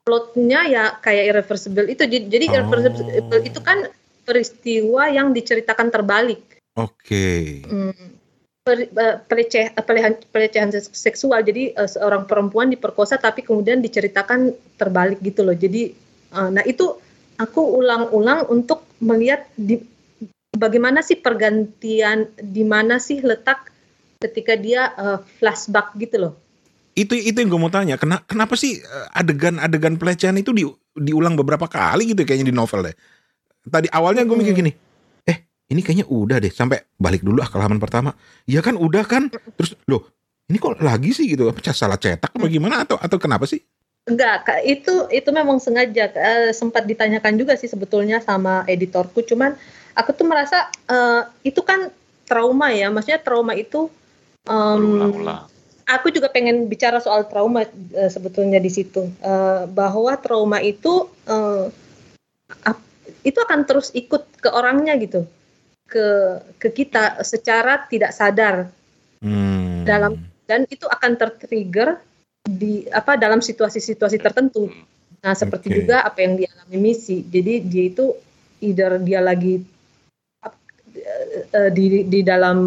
Plotnya 0.02 0.64
ya 0.64 0.85
kayak 0.98 1.24
irreversible 1.37 1.85
itu. 1.85 2.09
Jadi, 2.09 2.48
Oh. 2.48 2.55
irreversible 2.57 3.40
itu 3.44 3.61
kan 3.61 3.87
peristiwa 4.24 5.12
yang 5.12 5.37
diceritakan 5.37 5.92
terbalik. 5.92 6.40
Oke. 6.78 7.61
Peleceh- 7.68 7.92
eh, 7.92 8.22
pelecehan, 8.62 9.75
pelecehan 10.31 10.70
seks- 10.70 10.94
seksual 10.94 11.42
jadi 11.42 11.75
eh, 11.75 11.88
seorang 11.90 12.31
perempuan 12.31 12.70
diperkosa 12.70 13.18
tapi 13.18 13.42
kemudian 13.42 13.83
diceritakan 13.83 14.55
terbalik 14.79 15.18
gitu 15.18 15.42
loh 15.42 15.55
jadi 15.55 15.90
eh, 16.31 16.48
nah 16.55 16.62
itu 16.62 16.94
aku 17.42 17.59
ulang-ulang 17.59 18.46
untuk 18.46 18.87
melihat 19.03 19.42
di 19.59 19.83
bagaimana 20.55 21.03
sih 21.03 21.18
pergantian 21.18 22.31
di 22.38 22.62
mana 22.62 23.03
sih 23.03 23.18
letak 23.18 23.66
ketika 24.22 24.55
dia 24.55 24.94
eh, 24.94 25.18
flashback 25.42 25.98
gitu 25.98 26.18
loh 26.22 26.35
Itu 26.92 27.16
itu 27.16 27.40
yang 27.40 27.48
gue 27.48 27.57
mau 27.57 27.72
tanya. 27.72 27.96
Kena, 27.96 28.20
kenapa 28.29 28.53
sih 28.53 28.77
eh, 28.77 29.07
adegan-adegan 29.16 29.96
pelecehan 29.96 30.37
itu 30.37 30.53
di, 30.53 30.61
diulang 30.92 31.40
beberapa 31.40 31.64
kali 31.64 32.12
gitu 32.12 32.20
kayaknya 32.22 32.53
di 32.53 32.55
novel 32.55 32.85
deh. 32.85 32.96
Tadi 33.64 33.88
awalnya 33.88 34.29
gue 34.29 34.37
mikir 34.37 34.53
Hmm. 34.53 34.61
gini, 34.61 34.72
eh 34.77 34.77
ini 35.73 35.81
kayaknya 35.81 36.07
udah 36.13 36.37
deh 36.37 36.53
sampai 36.53 36.85
balik 37.01 37.25
dulu 37.25 37.41
ah 37.41 37.49
ke 37.49 37.57
halaman 37.57 37.81
pertama. 37.81 38.13
Iya 38.45 38.61
kan 38.61 38.77
udah 38.77 39.09
kan. 39.09 39.33
Terus 39.57 39.73
loh 39.89 40.05
ini 40.53 40.61
kok 40.61 40.77
lagi 40.85 41.17
sih 41.17 41.25
gitu? 41.33 41.49
Apa 41.49 41.73
salah 41.73 41.97
cetak 41.97 42.29
apa 42.37 42.47
gimana 42.53 42.85
atau 42.85 43.01
atau 43.01 43.17
kenapa 43.17 43.49
sih? 43.49 43.65
Enggak, 44.03 44.51
Kak, 44.51 44.61
itu 44.67 45.07
itu 45.15 45.31
memang 45.31 45.63
sengaja 45.63 46.11
eh, 46.11 46.51
sempat 46.51 46.85
ditanyakan 46.85 47.39
juga 47.39 47.55
sih 47.55 47.71
sebetulnya 47.71 48.19
sama 48.19 48.67
editorku. 48.67 49.23
Cuman 49.23 49.55
aku 49.95 50.11
tuh 50.13 50.27
merasa 50.27 50.69
eh, 50.91 51.23
itu 51.47 51.63
kan 51.63 51.89
trauma 52.27 52.75
ya, 52.75 52.91
maksudnya 52.91 53.23
trauma 53.23 53.55
itu. 53.55 53.87
em, 54.43 54.75
Berulang-ulang. 54.83 55.47
aku 55.87 56.11
juga 56.11 56.27
pengen 56.35 56.67
bicara 56.67 56.99
soal 56.99 57.31
trauma 57.31 57.63
eh, 57.95 58.11
sebetulnya 58.11 58.59
di 58.59 58.75
situ 58.75 59.07
Eh, 59.23 59.63
bahwa 59.71 60.19
trauma 60.19 60.59
itu 60.59 61.07
itu 63.23 63.39
akan 63.39 63.61
terus 63.71 63.95
ikut 63.95 64.43
ke 64.43 64.51
orangnya 64.51 64.99
gitu, 64.99 65.23
ke 65.92 66.07
ke 66.57 66.68
kita 66.72 67.20
secara 67.20 67.85
tidak 67.85 68.16
sadar 68.16 68.72
Hmm. 69.22 69.87
Dalam- 69.87 70.18
dan 70.50 70.66
itu 70.66 70.83
akan 70.83 71.14
tertrigger 71.14 71.94
di 72.42 72.90
apa 72.90 73.14
dalam 73.14 73.38
situasi-situasi 73.38 74.18
tertentu. 74.18 74.66
Nah, 75.22 75.38
seperti 75.38 75.70
Oke. 75.70 75.76
juga 75.78 76.02
apa 76.02 76.18
yang 76.26 76.35
dialami 76.35 76.90
misi. 76.90 77.22
Jadi 77.22 77.62
dia 77.62 77.85
itu 77.87 78.11
either 78.59 78.98
dia 78.98 79.22
lagi 79.22 79.62
eh, 80.92 81.46
eh, 81.55 81.70
di 81.70 82.02
di 82.11 82.20
dalam 82.26 82.59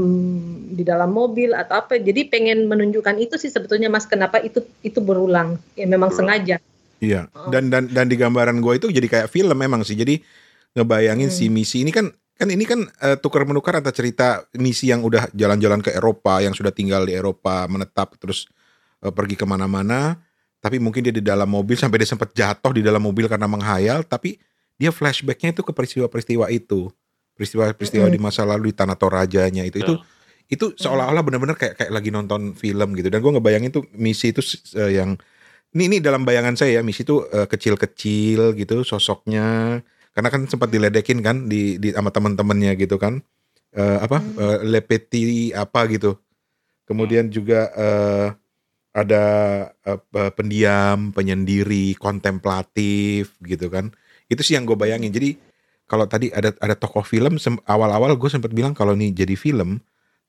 di 0.72 0.88
dalam 0.88 1.12
mobil 1.12 1.52
atau 1.52 1.84
apa. 1.84 2.00
Jadi 2.00 2.24
pengen 2.32 2.72
menunjukkan 2.72 3.20
itu 3.20 3.36
sih 3.36 3.52
sebetulnya 3.52 3.92
Mas 3.92 4.08
kenapa 4.08 4.40
itu 4.40 4.64
itu 4.80 5.04
berulang. 5.04 5.60
Ya 5.76 5.84
memang 5.86 6.16
Berulang. 6.16 6.40
sengaja. 6.40 6.58
Iya, 7.04 7.28
dan 7.52 7.68
dan 7.68 7.92
dan 7.92 8.08
di 8.08 8.16
gambaran 8.16 8.64
gue 8.64 8.80
itu 8.80 8.88
jadi 8.88 9.08
kayak 9.12 9.28
film 9.28 9.60
memang 9.60 9.84
sih. 9.84 10.00
Jadi 10.00 10.24
ngebayangin 10.72 11.28
Hmm. 11.28 11.36
si 11.36 11.46
misi 11.52 11.84
ini 11.84 11.92
kan 11.92 12.08
kan 12.36 12.48
ini 12.52 12.64
kan 12.68 12.84
eh, 13.02 13.18
tukar 13.20 13.48
menukar 13.48 13.80
antara 13.80 13.96
cerita 13.96 14.44
misi 14.60 14.92
yang 14.92 15.02
udah 15.04 15.32
jalan-jalan 15.32 15.80
ke 15.80 15.96
Eropa, 15.96 16.44
yang 16.44 16.52
sudah 16.52 16.72
tinggal 16.72 17.08
di 17.08 17.16
Eropa, 17.16 17.64
menetap 17.72 18.20
terus 18.20 18.48
eh, 19.04 19.12
pergi 19.12 19.40
ke 19.40 19.48
mana-mana. 19.48 20.20
Tapi 20.60 20.82
mungkin 20.82 21.06
dia 21.06 21.14
di 21.14 21.22
dalam 21.22 21.46
mobil 21.46 21.78
sampai 21.78 22.02
dia 22.02 22.10
sempat 22.10 22.34
jatuh 22.34 22.74
di 22.74 22.82
dalam 22.82 23.00
mobil 23.00 23.30
karena 23.30 23.46
menghayal. 23.46 24.02
Tapi 24.04 24.36
dia 24.76 24.92
flashbacknya 24.92 25.56
itu 25.56 25.62
ke 25.64 25.72
peristiwa-peristiwa 25.72 26.52
itu, 26.52 26.92
peristiwa-peristiwa 27.38 28.10
Hmm. 28.10 28.16
di 28.16 28.20
masa 28.20 28.44
lalu 28.44 28.72
di 28.72 28.76
tanah 28.76 28.98
Torajanya 29.00 29.64
itu 29.64 29.80
itu 29.80 29.94
itu 30.46 30.66
seolah-olah 30.78 31.26
benar-benar 31.26 31.58
kayak 31.58 31.74
kayak 31.74 31.92
lagi 31.92 32.14
nonton 32.14 32.54
film 32.54 32.94
gitu 32.94 33.10
dan 33.10 33.18
gue 33.18 33.32
ngebayangin 33.34 33.72
tuh 33.74 33.84
misi 33.98 34.30
itu 34.30 34.46
eh, 34.78 35.02
yang 35.02 35.18
ini 35.74 35.84
ini 35.90 35.98
dalam 35.98 36.22
bayangan 36.22 36.54
saya 36.54 36.78
ya 36.78 36.82
misi 36.86 37.02
itu 37.02 37.26
eh, 37.34 37.50
kecil-kecil 37.50 38.54
gitu 38.54 38.86
sosoknya 38.86 39.82
karena 40.16 40.32
kan 40.32 40.48
sempat 40.48 40.72
diledekin 40.72 41.20
kan 41.20 41.52
di, 41.52 41.76
di 41.76 41.92
sama 41.92 42.10
teman-temannya 42.10 42.72
gitu 42.80 42.96
kan. 42.96 43.20
Eh, 43.76 43.98
apa? 44.00 44.24
Hmm. 44.24 44.40
eh, 44.40 44.60
lepeti 44.64 45.52
apa 45.52 45.84
gitu. 45.92 46.16
Kemudian 46.88 47.28
juga 47.28 47.68
eh, 47.76 48.28
ada 48.96 49.24
pe- 49.84 50.32
pendiam 50.32 51.12
penyendiri 51.12 52.00
kontemplatif 52.00 53.36
gitu 53.44 53.68
kan. 53.68 53.92
Itu 54.32 54.40
sih 54.40 54.56
yang 54.56 54.64
gue 54.64 54.80
bayangin. 54.80 55.12
Jadi 55.12 55.36
kalau 55.86 56.08
tadi 56.08 56.32
ada 56.32 56.56
ada 56.64 56.74
tokoh 56.80 57.04
film 57.04 57.36
awal-awal 57.68 58.16
gue 58.16 58.30
sempat 58.32 58.56
bilang 58.56 58.72
kalau 58.72 58.96
ini 58.96 59.12
jadi 59.12 59.36
film 59.36 59.84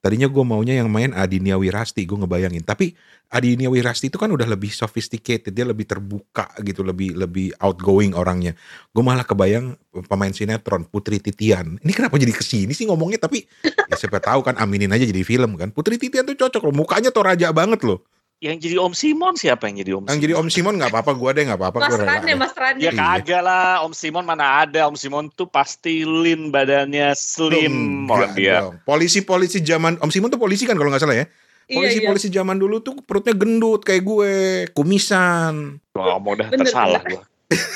tadinya 0.06 0.30
gue 0.30 0.44
maunya 0.46 0.78
yang 0.78 0.86
main 0.86 1.10
Adinia 1.10 1.58
Wirasti 1.58 2.06
gue 2.06 2.14
ngebayangin. 2.14 2.62
Tapi 2.62 2.94
Adinia 3.26 3.66
Wirasti 3.66 4.06
itu 4.06 4.22
kan 4.22 4.30
udah 4.30 4.46
lebih 4.46 4.70
sophisticated 4.70 5.50
dia 5.50 5.66
lebih 5.66 5.82
terbuka 5.82 6.46
gitu 6.62 6.86
lebih 6.86 7.18
lebih 7.18 7.50
outgoing 7.58 8.14
orangnya. 8.14 8.54
Gue 8.94 9.02
malah 9.02 9.26
kebayang 9.26 9.74
pemain 10.06 10.30
sinetron 10.30 10.86
Putri 10.86 11.18
Titian. 11.18 11.82
Ini 11.82 11.90
kenapa 11.90 12.22
jadi 12.22 12.30
ke 12.30 12.46
sini 12.46 12.70
sih 12.70 12.86
ngomongnya? 12.86 13.18
Tapi 13.18 13.42
ya 13.66 13.98
siapa 13.98 14.22
tahu 14.22 14.46
kan 14.46 14.54
aminin 14.62 14.94
aja 14.94 15.02
jadi 15.02 15.26
film 15.26 15.58
kan. 15.58 15.74
Putri 15.74 15.98
Titian 15.98 16.22
tuh 16.22 16.38
cocok 16.38 16.70
loh 16.70 16.86
mukanya 16.86 17.10
tuh 17.10 17.26
raja 17.26 17.50
banget 17.50 17.82
loh 17.82 18.06
Yang 18.46 18.58
jadi 18.62 18.76
Om 18.78 18.94
Simon 18.94 19.34
siapa 19.34 19.66
yang 19.66 19.76
jadi 19.76 19.92
Om 19.92 20.04
yang 20.06 20.20
jadi 20.22 20.34
Om 20.38 20.48
Simon 20.48 20.78
nggak 20.78 20.94
apa-apa 20.94 21.12
gue 21.12 21.30
deh 21.32 21.42
nggak 21.44 21.58
apa-apa 21.58 21.78
Mas 21.82 21.90
gue 21.90 21.98
deh. 21.98 22.36
Mas 22.36 22.54
Rani. 22.54 22.78
Ya 22.78 22.90
Iya. 22.90 23.00
kagak 23.18 23.42
lah, 23.42 23.82
Om 23.82 23.90
Simon 23.90 24.22
mana 24.22 24.62
ada. 24.62 24.86
Om 24.86 24.94
Simon 24.94 25.26
tuh 25.28 25.44
pasti 25.44 26.06
lean 26.06 26.48
badannya, 26.48 27.10
slim 27.12 28.06
Enggak 28.06 28.14
orang 28.14 28.32
dia. 28.32 28.54
dong. 28.62 28.78
Polisi-polisi 28.82 29.58
zaman 29.60 29.98
Om 29.98 30.08
Simon 30.08 30.30
tuh 30.30 30.38
polisi 30.38 30.62
kan 30.62 30.78
kalau 30.78 30.88
nggak 30.88 31.02
salah 31.02 31.18
ya. 31.18 31.26
Iya, 31.66 31.74
Polisi-polisi 31.74 32.30
zaman 32.30 32.54
dulu 32.54 32.78
tuh 32.78 33.02
perutnya 33.02 33.34
gendut 33.34 33.82
kayak 33.82 34.00
gue, 34.00 34.32
kumisan. 34.70 35.82
Wah, 35.92 36.14
mau 36.16 36.32
dah 36.32 36.46
Bener, 36.46 36.62
tersalah 36.62 37.02
gua. 37.02 37.26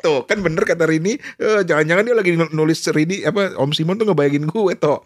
Tuh 0.00 0.24
kan 0.24 0.40
bener 0.40 0.64
kata 0.64 0.88
Rini, 0.88 1.12
eh, 1.36 1.60
jangan-jangan 1.60 2.00
dia 2.00 2.16
lagi 2.16 2.32
nulis 2.48 2.80
Rini 2.86 3.20
apa 3.20 3.52
Om 3.54 3.70
Simon 3.70 3.98
tuh 3.98 4.08
ngebayangin 4.08 4.46
gue 4.46 4.72
toh. 4.74 5.04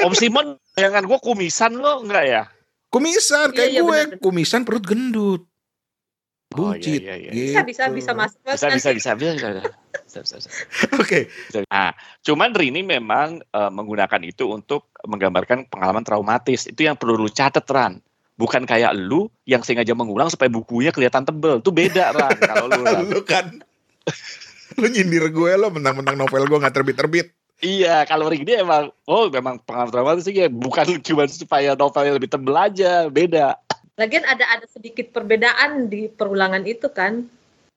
Om 0.00 0.14
Simon, 0.14 0.54
bayangan 0.72 1.02
gua 1.02 1.18
kumisan 1.18 1.74
lo 1.74 1.98
enggak 1.98 2.24
ya? 2.24 2.42
Kumisan 2.90 3.48
Iya, 3.48 3.56
kayak 3.56 3.70
iya, 3.70 3.80
gue, 3.80 3.88
bener-bener. 3.88 4.18
kumisan 4.18 4.62
perut 4.62 4.82
gendut. 4.82 5.42
Oh, 6.50 6.74
Buncit. 6.74 6.98
iya, 6.98 7.14
iya, 7.14 7.30
iya. 7.30 7.32
Bisa, 7.32 7.60
bisa, 7.62 7.82
gitu. 7.86 7.94
bisa 7.94 8.10
mas. 8.12 8.34
Mas, 8.42 8.58
Bisa, 8.58 8.66
bisa, 8.68 8.90
nanti- 8.90 8.98
bisa, 8.98 9.10
bisa, 9.14 9.30
bisa, 9.32 9.48
bisa, 9.48 9.62
bisa, 10.02 10.18
bisa, 10.18 10.36
bisa. 10.36 10.50
Oke, 11.00 11.18
Nah, 11.64 11.94
cuman 12.20 12.50
Rini 12.50 12.82
memang 12.82 13.38
eh, 13.38 13.70
menggunakan 13.70 14.18
itu 14.20 14.50
untuk 14.50 14.90
menggambarkan 15.00 15.70
pengalaman 15.70 16.02
traumatis. 16.02 16.66
Itu 16.66 16.82
yang 16.82 16.98
perlu 16.98 17.14
lu 17.16 17.30
catet, 17.30 17.62
Ran. 17.64 18.02
Bukan 18.34 18.66
kayak 18.66 18.98
lu 18.98 19.30
yang 19.44 19.62
sengaja 19.62 19.94
mengulang 19.94 20.26
supaya 20.26 20.50
bukunya 20.50 20.90
kelihatan 20.90 21.22
tebel. 21.22 21.62
Itu 21.62 21.70
beda, 21.70 22.10
Ran. 22.10 22.34
Kalau 22.34 22.66
lu, 22.66 22.82
Ran. 22.82 23.06
lu 23.14 23.22
kan 23.22 23.46
lu 24.74 24.86
nyindir 24.86 25.30
gue 25.30 25.52
lo 25.54 25.70
mentang-mentang 25.70 26.14
novel 26.16 26.46
gue 26.46 26.58
nggak 26.58 26.74
terbit-terbit. 26.74 27.30
Iya, 27.60 28.08
kalau 28.08 28.32
Rini 28.32 28.56
emang, 28.56 28.88
oh 29.04 29.28
memang 29.28 29.60
pengalaman 29.60 29.92
traumatis 29.92 30.24
sih 30.24 30.32
ya. 30.32 30.48
Bukan 30.48 31.04
cuma 31.04 31.28
supaya 31.28 31.76
novelnya 31.76 32.16
lebih 32.16 32.32
tebel 32.32 32.56
aja, 32.56 33.06
beda. 33.12 33.60
Lagian 34.00 34.24
ada 34.24 34.48
ada 34.48 34.64
sedikit 34.64 35.12
perbedaan 35.12 35.92
di 35.92 36.08
perulangan 36.08 36.64
itu 36.64 36.88
kan. 36.88 37.20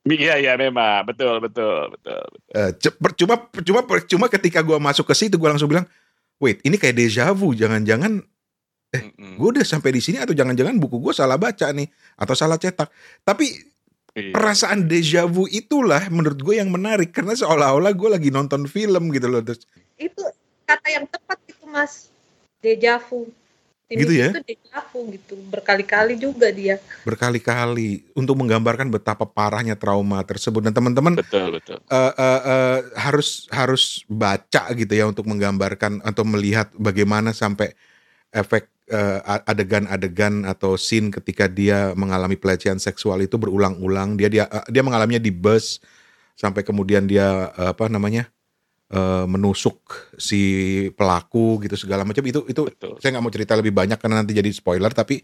Iya, 0.08 0.40
iya 0.40 0.54
memang. 0.56 1.04
Betul, 1.04 1.44
betul, 1.44 1.92
betul. 2.00 2.24
Eh, 2.56 2.72
ce- 2.80 2.96
percuma 2.96 3.36
percuma 3.40 3.82
percuma 3.84 4.26
ketika 4.32 4.64
gue 4.64 4.80
masuk 4.80 5.04
ke 5.12 5.16
situ 5.16 5.36
gue 5.36 5.50
langsung 5.52 5.68
bilang, 5.68 5.88
wait 6.40 6.64
ini 6.64 6.80
kayak 6.80 6.96
deja 7.00 7.32
vu, 7.36 7.52
jangan-jangan 7.52 8.24
Mm-mm. 8.94 9.36
gue 9.42 9.50
udah 9.58 9.66
sampai 9.66 9.90
di 9.90 10.00
sini 10.04 10.22
atau 10.22 10.38
jangan-jangan 10.38 10.78
buku 10.78 11.02
gue 11.02 11.14
salah 11.16 11.36
baca 11.36 11.72
nih 11.76 11.88
atau 12.20 12.36
salah 12.36 12.56
cetak. 12.56 12.88
Tapi 13.26 13.73
Iya. 14.14 14.30
perasaan 14.30 14.86
deja 14.86 15.26
vu 15.26 15.50
itulah 15.50 16.06
menurut 16.14 16.38
gue 16.38 16.62
yang 16.62 16.70
menarik 16.70 17.10
karena 17.10 17.34
seolah-olah 17.34 17.90
gue 17.98 18.10
lagi 18.14 18.30
nonton 18.30 18.70
film 18.70 19.10
gitu 19.10 19.26
loh 19.26 19.42
terus 19.42 19.66
Itu 19.98 20.22
kata 20.70 20.88
yang 20.94 21.06
tepat 21.10 21.42
itu 21.50 21.66
mas. 21.66 22.14
Deja 22.62 23.02
vu. 23.02 23.26
Tim 23.90 23.98
Gitu 24.06 24.14
ya? 24.14 24.30
Itu 24.30 24.42
deja 24.46 24.86
vu 24.94 25.00
gitu. 25.12 25.34
Berkali-kali 25.50 26.14
juga 26.22 26.54
dia. 26.54 26.78
berkali-kali 27.10 28.06
untuk 28.14 28.38
menggambarkan 28.38 28.94
betapa 28.94 29.26
parahnya 29.26 29.74
trauma 29.74 30.22
tersebut 30.22 30.62
dan 30.62 30.78
teman-teman 30.78 31.18
Betul, 31.18 31.58
betul. 31.58 31.82
eh, 31.82 32.14
eh, 32.14 32.42
eh, 32.46 32.78
harus 33.02 33.50
harus 33.50 34.06
baca 34.06 34.70
gitu 34.78 34.94
ya 34.94 35.10
untuk 35.10 35.26
menggambarkan 35.26 36.06
atau 36.06 36.22
melihat 36.22 36.70
bagaimana 36.78 37.34
sampai 37.34 37.74
efek 38.30 38.70
adegan-adegan 39.48 40.44
atau 40.44 40.76
scene 40.76 41.08
ketika 41.14 41.48
dia 41.48 41.96
mengalami 41.96 42.36
pelecehan 42.36 42.78
seksual 42.82 43.24
itu 43.24 43.40
berulang-ulang. 43.40 44.20
Dia 44.20 44.28
dia 44.28 44.44
eh, 44.52 44.66
dia 44.70 44.84
mengalaminya 44.84 45.22
di 45.24 45.32
bus 45.32 45.80
sampai 46.36 46.66
kemudian 46.66 47.08
dia 47.08 47.54
eh, 47.56 47.70
apa 47.72 47.88
namanya 47.88 48.28
eh, 48.92 49.26
menusuk 49.30 49.80
si 50.20 50.42
pelaku 50.96 51.64
gitu 51.64 51.80
segala 51.80 52.04
macam. 52.04 52.24
Itu 52.28 52.44
itu 52.50 52.68
Betul. 52.68 53.00
saya 53.00 53.16
nggak 53.16 53.24
mau 53.24 53.34
cerita 53.34 53.54
lebih 53.56 53.74
banyak 53.76 54.00
karena 54.00 54.24
nanti 54.24 54.36
jadi 54.36 54.50
spoiler 54.52 54.92
tapi 54.92 55.24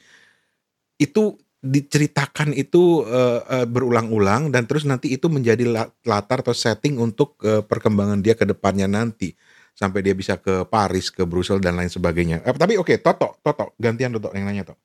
itu 1.00 1.36
diceritakan 1.60 2.56
itu 2.56 3.04
eh, 3.04 3.41
eh, 3.43 3.67
berulang-ulang 3.67 4.48
dan 4.48 4.63
terus 4.63 4.88
nanti 4.88 5.12
itu 5.12 5.28
menjadi 5.28 5.67
la- 5.67 5.91
latar 6.08 6.39
atau 6.39 6.56
setting 6.56 6.95
untuk 6.95 7.36
eh, 7.43 7.60
perkembangan 7.60 8.24
dia 8.24 8.32
ke 8.39 8.48
depannya 8.48 8.88
nanti 8.88 9.36
sampai 9.80 10.04
dia 10.04 10.12
bisa 10.12 10.36
ke 10.36 10.68
Paris, 10.68 11.08
ke 11.08 11.24
Brussels 11.24 11.63
dan 11.63 11.80
lain 11.80 11.88
sebagainya. 11.88 12.44
Eh, 12.44 12.52
tapi 12.52 12.76
oke, 12.76 13.00
Toto, 13.00 13.39
Toto, 13.39 13.72
gantian 13.80 14.12
Toto 14.12 14.36
yang 14.36 14.52
nanya 14.52 14.68
Toto. 14.68 14.84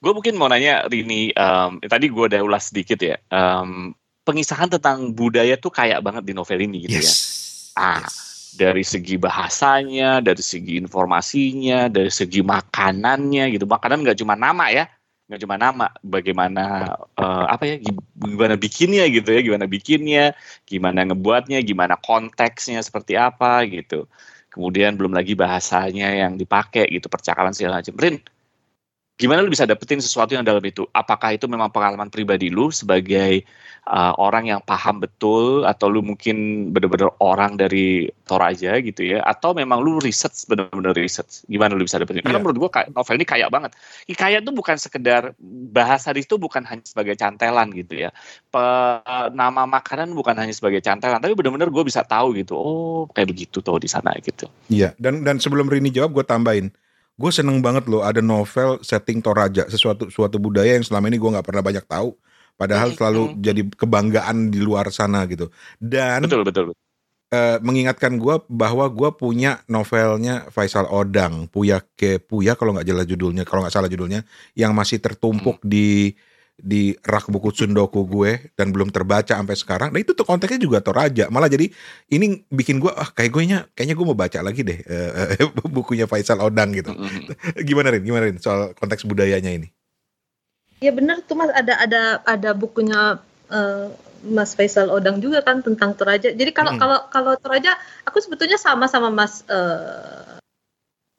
Gue 0.00 0.16
mungkin 0.16 0.40
mau 0.40 0.48
nanya 0.48 0.88
Rini, 0.88 1.28
em, 1.28 1.70
tadi 1.84 2.08
gue 2.08 2.24
udah 2.24 2.40
ulas 2.40 2.72
sedikit 2.72 2.96
ya. 3.04 3.20
Em, 3.28 3.92
pengisahan 4.24 4.72
tentang 4.72 5.12
budaya 5.12 5.60
tuh 5.60 5.68
kayak 5.68 6.00
banget 6.00 6.24
di 6.24 6.32
novel 6.32 6.56
ini 6.64 6.88
gitu 6.88 7.04
ya. 7.04 7.12
Ah, 7.76 8.08
Dari 8.50 8.82
segi 8.82 9.14
bahasanya, 9.14 10.18
dari 10.18 10.42
segi 10.42 10.74
informasinya, 10.80 11.86
dari 11.86 12.10
segi 12.10 12.42
makanannya 12.42 13.46
gitu. 13.54 13.62
Makanan 13.68 14.02
nggak 14.02 14.18
cuma 14.18 14.34
nama 14.34 14.72
ya, 14.74 14.90
nggak 15.30 15.46
cuma 15.46 15.54
nama. 15.54 15.86
Bagaimana 16.02 16.98
eh, 17.14 17.46
apa 17.46 17.62
ya, 17.70 17.78
gi- 17.78 18.02
gimana 18.18 18.58
bikinnya 18.58 19.06
gitu 19.06 19.30
ya, 19.30 19.40
gimana 19.46 19.70
bikinnya, 19.70 20.34
gimana 20.66 21.06
ngebuatnya, 21.06 21.62
gimana 21.62 21.94
konteksnya 21.94 22.82
seperti 22.82 23.14
apa 23.14 23.62
gitu. 23.70 24.10
Kemudian 24.50 24.98
belum 24.98 25.14
lagi 25.14 25.38
bahasanya 25.38 26.10
yang 26.26 26.34
dipakai 26.34 26.90
gitu, 26.90 27.06
percakapan 27.06 27.54
segala 27.54 27.78
macam. 27.78 27.94
Rin, 27.94 28.18
gimana 29.20 29.44
lu 29.44 29.52
bisa 29.52 29.68
dapetin 29.68 30.00
sesuatu 30.00 30.32
yang 30.32 30.40
dalam 30.40 30.64
itu? 30.64 30.88
Apakah 30.96 31.36
itu 31.36 31.44
memang 31.44 31.68
pengalaman 31.68 32.08
pribadi 32.08 32.48
lu 32.48 32.72
sebagai 32.72 33.44
uh, 33.84 34.16
orang 34.16 34.48
yang 34.48 34.60
paham 34.64 35.04
betul 35.04 35.68
atau 35.68 35.92
lu 35.92 36.00
mungkin 36.00 36.68
bener-bener 36.72 37.12
orang 37.20 37.60
dari 37.60 38.08
Toraja 38.24 38.80
gitu 38.80 39.04
ya 39.04 39.20
atau 39.20 39.52
memang 39.52 39.84
lu 39.84 40.00
riset 40.00 40.32
bener-bener 40.48 40.96
riset 40.96 41.26
gimana 41.50 41.76
lu 41.76 41.84
bisa 41.84 42.00
dapetin 42.00 42.24
karena 42.24 42.40
Iya. 42.40 42.44
menurut 42.46 42.58
gua 42.62 42.70
novel 42.94 43.16
ini 43.20 43.26
kaya 43.28 43.46
banget 43.52 43.76
Ini 44.08 44.14
kaya 44.16 44.38
tuh 44.40 44.54
bukan 44.54 44.76
sekedar 44.80 45.34
bahasa 45.74 46.14
di 46.14 46.24
situ 46.24 46.40
bukan 46.40 46.62
hanya 46.64 46.84
sebagai 46.86 47.18
cantelan 47.18 47.74
gitu 47.76 48.06
ya 48.06 48.14
Pe- 48.48 49.02
nama 49.36 49.66
makanan 49.66 50.14
bukan 50.16 50.38
hanya 50.38 50.54
sebagai 50.54 50.80
cantelan 50.80 51.20
tapi 51.20 51.34
bener-bener 51.36 51.68
gue 51.68 51.84
bisa 51.84 52.06
tahu 52.06 52.32
gitu 52.38 52.54
oh 52.54 53.04
kayak 53.10 53.28
begitu 53.34 53.58
tuh 53.60 53.76
di 53.82 53.90
sana 53.90 54.14
gitu 54.22 54.46
Iya, 54.70 54.94
dan 54.96 55.26
dan 55.26 55.42
sebelum 55.42 55.66
Rini 55.66 55.90
jawab 55.90 56.14
gue 56.14 56.24
tambahin. 56.24 56.70
Gue 57.20 57.30
seneng 57.38 57.58
banget 57.66 57.84
loh 57.92 58.02
ada 58.10 58.20
novel 58.24 58.70
setting 58.80 59.20
Toraja, 59.24 59.68
sesuatu 59.68 60.08
suatu 60.08 60.36
budaya 60.40 60.72
yang 60.78 60.86
selama 60.88 61.06
ini 61.12 61.18
gue 61.22 61.30
nggak 61.34 61.46
pernah 61.48 61.64
banyak 61.68 61.84
tahu. 61.84 62.10
Padahal 62.60 62.88
Hmm, 62.88 62.96
selalu 62.96 63.22
hmm. 63.32 63.36
jadi 63.46 63.62
kebanggaan 63.80 64.36
di 64.52 64.60
luar 64.66 64.86
sana 64.98 65.24
gitu. 65.28 65.46
Dan 65.80 66.22
betul 66.22 66.40
betul, 66.46 66.64
betul. 66.72 66.78
eh, 67.30 67.58
mengingatkan 67.62 68.16
gue 68.18 68.42
bahwa 68.50 68.86
gue 68.90 69.10
punya 69.14 69.62
novelnya 69.70 70.48
Faisal 70.50 70.86
Odang, 70.90 71.46
Puya 71.50 71.82
ke 71.98 72.18
Puya 72.22 72.54
kalau 72.58 72.74
nggak 72.76 72.88
jelas 72.88 73.06
judulnya, 73.06 73.42
kalau 73.46 73.62
nggak 73.66 73.74
salah 73.74 73.90
judulnya, 73.90 74.26
yang 74.58 74.72
masih 74.74 74.98
tertumpuk 75.02 75.62
di 75.62 76.14
di 76.60 76.94
rak 77.00 77.32
buku 77.32 77.50
Sundoku 77.50 78.04
gue 78.06 78.52
dan 78.54 78.70
belum 78.70 78.92
terbaca 78.92 79.34
sampai 79.34 79.56
sekarang. 79.56 79.88
Nah 79.90 80.00
itu 80.00 80.12
tuh 80.12 80.28
konteksnya 80.28 80.60
juga 80.60 80.78
Toraja. 80.84 81.26
Malah 81.32 81.48
jadi 81.48 81.66
ini 82.12 82.44
bikin 82.48 82.78
gue 82.78 82.92
ah 82.92 83.08
kayak 83.10 83.30
gue 83.32 83.42
nya 83.48 83.58
kayaknya 83.72 83.96
gue 83.96 84.06
mau 84.06 84.16
baca 84.16 84.38
lagi 84.44 84.62
deh 84.62 84.78
eh, 84.84 85.36
eh, 85.40 85.48
bukunya 85.76 86.04
Faisal 86.04 86.40
Odang 86.44 86.72
gitu. 86.76 86.92
Mm-mm. 86.92 87.32
Gimana 87.68 87.90
Rin? 87.96 88.04
Gimana 88.04 88.28
Rin 88.28 88.38
soal 88.38 88.76
konteks 88.76 89.08
budayanya 89.08 89.50
ini? 89.50 89.68
Ya 90.80 90.92
benar 90.96 91.20
tuh 91.24 91.36
mas 91.36 91.52
ada 91.52 91.76
ada 91.76 92.02
ada 92.24 92.50
bukunya 92.56 93.20
eh, 93.52 93.88
Mas 94.20 94.52
Faisal 94.52 94.92
Odang 94.92 95.20
juga 95.20 95.40
kan 95.40 95.64
tentang 95.64 95.96
Toraja. 95.96 96.32
Jadi 96.32 96.52
kalau 96.52 96.76
Mm-mm. 96.76 96.82
kalau 96.82 96.98
kalau 97.08 97.32
Toraja 97.40 97.72
aku 98.04 98.20
sebetulnya 98.20 98.60
sama 98.60 98.84
sama 98.84 99.08
Mas 99.08 99.44
eh, 99.48 100.36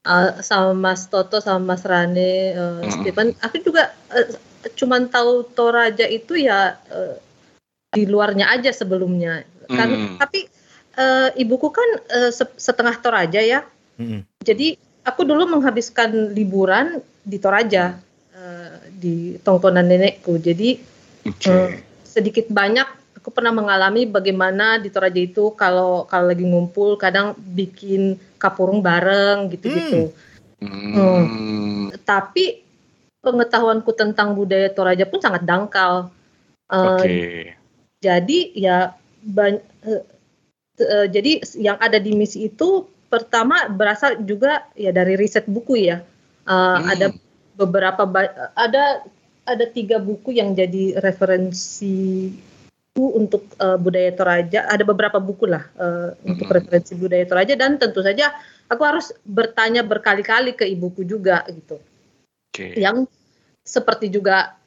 eh, 0.06 0.32
sama 0.46 0.74
Mas 0.78 1.10
Toto 1.10 1.42
sama 1.42 1.74
Mas 1.74 1.82
Rane 1.86 2.54
eh, 2.54 2.82
Mm-mm. 2.86 3.02
Stephen. 3.02 3.28
Aku 3.42 3.58
juga 3.62 3.90
eh, 4.14 4.30
cuman 4.82 5.06
tahu 5.14 5.46
Toraja 5.54 6.10
itu 6.10 6.34
ya 6.42 6.82
eh, 6.90 7.22
di 7.94 8.10
luarnya 8.10 8.50
aja 8.50 8.74
sebelumnya. 8.74 9.46
Kan 9.70 9.90
Mm. 9.94 10.18
tapi 10.18 10.50
eh, 10.98 11.30
ibuku 11.38 11.70
kan 11.70 11.90
se- 12.34 12.58
setengah 12.58 12.98
Toraja 12.98 13.40
ya. 13.46 13.62
Mm-mm. 14.02 14.26
Jadi 14.42 14.74
aku 15.06 15.22
dulu 15.22 15.46
menghabiskan 15.46 16.34
liburan 16.34 16.98
di 17.22 17.38
Toraja 17.38 18.02
eh, 18.34 18.76
di 18.90 19.38
tongkonan 19.38 19.86
nenekku. 19.86 20.42
Jadi 20.42 20.82
Oke. 21.30 21.46
eh, 21.46 21.70
sedikit 22.02 22.50
banyak 22.50 23.18
aku 23.22 23.30
pernah 23.30 23.54
mengalami 23.54 24.10
bagaimana 24.10 24.82
di 24.82 24.90
Toraja 24.90 25.22
itu 25.22 25.54
kalau 25.54 26.10
kalau 26.10 26.34
lagi 26.34 26.42
ngumpul 26.42 26.98
kadang 26.98 27.38
bikin 27.38 28.18
kapurung 28.42 28.82
bareng 28.82 29.54
gitu-gitu. 29.54 30.10
Hmm. 30.58 31.94
Tapi 32.02 32.71
pengetahuanku 33.22 33.94
tentang 33.94 34.34
budaya 34.34 34.68
Toraja 34.74 35.06
pun 35.06 35.22
sangat 35.22 35.46
dangkal. 35.46 36.10
Eh, 36.68 36.78
Oke. 36.78 37.18
Jadi 38.02 38.58
ya 38.58 38.98
ban- 39.22 39.62
eh, 39.86 40.04
eh, 40.82 41.08
jadi 41.08 41.46
yang 41.62 41.78
ada 41.78 42.02
di 42.02 42.18
misi 42.18 42.50
itu 42.50 42.90
pertama 43.14 43.70
berasal 43.70 44.18
juga 44.26 44.66
ya 44.74 44.90
dari 44.90 45.14
riset 45.14 45.46
buku 45.46 45.86
ya. 45.86 46.02
Eh, 46.50 46.52
Hmm. 46.52 46.90
Ada 46.90 47.06
beberapa 47.54 48.10
ada 48.58 49.06
ada 49.46 49.66
tiga 49.70 50.02
buku 50.02 50.34
yang 50.34 50.58
jadi 50.58 50.98
referensi 50.98 52.34
untuk 52.98 53.46
eh, 53.62 53.78
budaya 53.78 54.10
Toraja. 54.18 54.66
Ada 54.66 54.82
beberapa 54.82 55.22
buku 55.22 55.46
lah 55.46 55.70
untuk 56.26 56.50
Hmm. 56.50 56.58
referensi 56.58 56.98
budaya 56.98 57.24
Toraja 57.30 57.54
dan 57.54 57.78
tentu 57.78 58.02
saja 58.02 58.34
aku 58.66 58.82
harus 58.82 59.14
bertanya 59.28 59.86
berkali-kali 59.86 60.58
ke 60.58 60.66
ibuku 60.66 61.06
juga 61.06 61.46
gitu 61.52 61.78
Oke. 62.52 62.76
yang 62.76 63.08
seperti 63.64 64.12
juga 64.12 64.60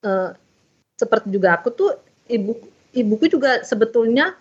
eh, 0.00 0.32
seperti 0.96 1.28
juga 1.28 1.60
aku 1.60 1.68
tuh 1.68 1.92
ibu 2.32 2.56
ibuku 2.96 3.28
juga 3.28 3.60
sebetulnya 3.60 4.32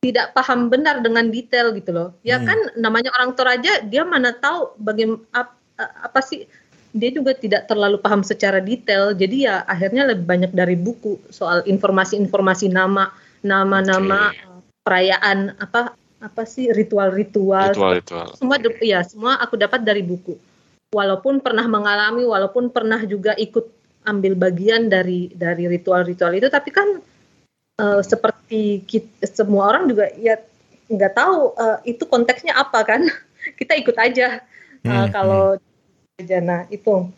tidak 0.00 0.32
paham 0.32 0.72
benar 0.72 1.04
dengan 1.04 1.28
detail 1.28 1.72
gitu 1.76 1.92
loh 1.92 2.08
ya 2.24 2.40
Hmm. 2.40 2.48
kan 2.48 2.58
namanya 2.76 3.12
orang 3.16 3.32
Toraja 3.36 3.84
dia 3.84 4.02
mana 4.04 4.32
tahu 4.36 4.76
bagaimana 4.80 5.24
uh, 5.32 5.92
apa 6.04 6.20
sih 6.24 6.44
dia 6.90 7.14
juga 7.14 7.36
tidak 7.36 7.70
terlalu 7.70 8.02
paham 8.02 8.26
secara 8.26 8.58
detail 8.58 9.14
jadi 9.14 9.36
ya 9.36 9.54
akhirnya 9.64 10.10
lebih 10.10 10.26
banyak 10.26 10.52
dari 10.52 10.74
buku 10.74 11.20
soal 11.30 11.62
informasi-informasi 11.68 12.72
nama 12.72 13.14
nama-nama 13.40 14.34
okay. 14.34 14.44
perayaan 14.82 15.54
apa 15.62 15.94
apa 16.20 16.42
sih 16.44 16.68
ritual-ritual 16.74 17.72
ritual-ritual 17.72 18.36
semua 18.36 18.60
ya 18.82 19.00
semua 19.06 19.38
aku 19.40 19.56
dapat 19.56 19.80
dari 19.86 20.04
buku 20.04 20.36
walaupun 20.90 21.38
pernah 21.38 21.66
mengalami 21.70 22.26
walaupun 22.26 22.70
pernah 22.74 22.98
juga 23.06 23.34
ikut 23.38 23.66
ambil 24.06 24.34
bagian 24.34 24.90
dari 24.90 25.30
dari 25.30 25.70
ritual-ritual 25.70 26.34
itu 26.34 26.48
tapi 26.50 26.70
kan 26.74 26.98
uh, 27.80 28.02
seperti 28.02 28.84
kita, 28.84 29.26
semua 29.30 29.72
orang 29.72 29.88
juga 29.88 30.10
ya 30.18 30.36
nggak 30.90 31.14
tahu 31.14 31.54
uh, 31.54 31.78
itu 31.86 32.02
konteksnya 32.04 32.58
apa 32.58 32.82
kan. 32.84 33.06
Kita 33.58 33.72
ikut 33.72 33.96
aja 33.96 34.44
uh, 34.84 34.90
hmm, 34.90 35.06
kalau 35.14 35.56
hmm. 35.56 36.44
nah 36.44 36.68
itu. 36.68 37.08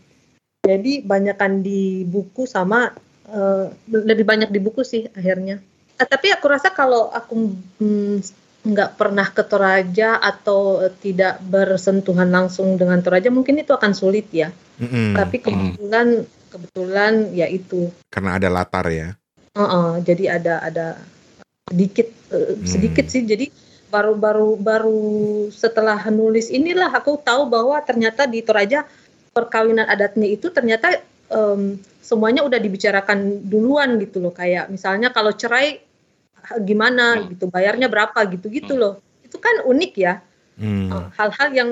Jadi 0.62 1.02
banyakkan 1.02 1.58
di 1.58 2.06
buku 2.06 2.46
sama 2.46 2.94
uh, 3.26 3.66
lebih 3.90 4.22
banyak 4.22 4.54
di 4.54 4.62
buku 4.62 4.86
sih 4.86 5.10
akhirnya. 5.10 5.58
Uh, 5.98 6.06
tapi 6.06 6.30
aku 6.30 6.46
rasa 6.46 6.70
kalau 6.70 7.10
aku 7.10 7.50
hmm, 7.82 8.22
nggak 8.62 8.94
pernah 8.94 9.26
ke 9.26 9.42
Toraja 9.42 10.22
atau 10.22 10.86
tidak 11.02 11.42
bersentuhan 11.42 12.30
langsung 12.30 12.78
dengan 12.78 13.02
Toraja 13.02 13.26
mungkin 13.28 13.58
itu 13.58 13.74
akan 13.74 13.90
sulit 13.90 14.30
ya. 14.30 14.54
Mm-hmm. 14.78 15.08
Tapi 15.18 15.36
kebetulan 15.42 16.06
mm. 16.22 16.28
kebetulan 16.50 17.12
ya 17.34 17.46
itu. 17.50 17.90
Karena 18.06 18.38
ada 18.38 18.48
latar 18.48 18.86
ya. 18.86 19.18
Uh-uh, 19.58 19.98
jadi 20.06 20.38
ada 20.38 20.62
ada 20.62 20.86
sedikit 21.66 22.08
uh, 22.30 22.54
sedikit 22.62 23.10
mm. 23.10 23.12
sih. 23.12 23.22
Jadi 23.26 23.46
baru 23.90 24.14
baru 24.14 24.54
baru 24.56 25.02
setelah 25.52 25.98
nulis 26.08 26.48
inilah 26.48 26.88
aku 26.94 27.18
tahu 27.18 27.50
bahwa 27.50 27.76
ternyata 27.82 28.30
di 28.30 28.46
Toraja 28.46 28.86
perkawinan 29.34 29.90
adatnya 29.90 30.30
itu 30.30 30.54
ternyata 30.54 31.02
um, 31.34 31.76
semuanya 31.98 32.46
udah 32.46 32.62
dibicarakan 32.62 33.42
duluan 33.42 33.98
gitu 33.98 34.22
loh. 34.22 34.30
Kayak 34.30 34.70
misalnya 34.70 35.10
kalau 35.10 35.34
cerai 35.34 35.82
gimana 36.62 37.18
hmm. 37.18 37.36
gitu 37.36 37.44
bayarnya 37.48 37.86
berapa 37.86 38.18
gitu 38.30 38.46
gitu 38.50 38.74
hmm. 38.74 38.82
loh 38.82 38.94
itu 39.22 39.36
kan 39.38 39.64
unik 39.64 39.92
ya 39.96 40.14
hmm. 40.58 41.14
Hal-hal 41.16 41.48
hmm. 41.50 41.58
yang 41.58 41.70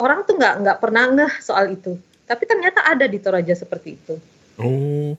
orang 0.00 0.24
tuh 0.24 0.34
nggak 0.40 0.54
nggak 0.64 0.78
pernah 0.80 1.04
ngeh 1.12 1.34
soal 1.44 1.72
itu 1.72 1.96
tapi 2.24 2.46
ternyata 2.46 2.86
ada 2.86 3.04
di 3.04 3.18
Toraja 3.18 3.52
seperti 3.52 3.96
itu 3.96 4.14
oh 4.60 5.14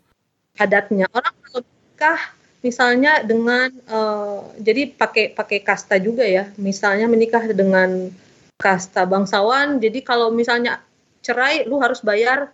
adatnya 0.58 1.08
orang 1.14 1.36
kalau 1.46 1.62
nikah 1.64 2.20
misalnya 2.62 3.14
dengan 3.26 3.70
uh, 3.90 4.46
jadi 4.62 4.94
pakai 4.94 5.34
pakai 5.34 5.66
kasta 5.66 5.98
juga 5.98 6.22
ya 6.22 6.50
misalnya 6.62 7.10
menikah 7.10 7.46
dengan 7.50 8.14
kasta 8.62 9.10
bangsawan 9.10 9.82
jadi 9.82 10.06
kalau 10.06 10.30
misalnya 10.30 10.78
cerai 11.26 11.66
lu 11.66 11.82
harus 11.82 12.06
bayar 12.06 12.54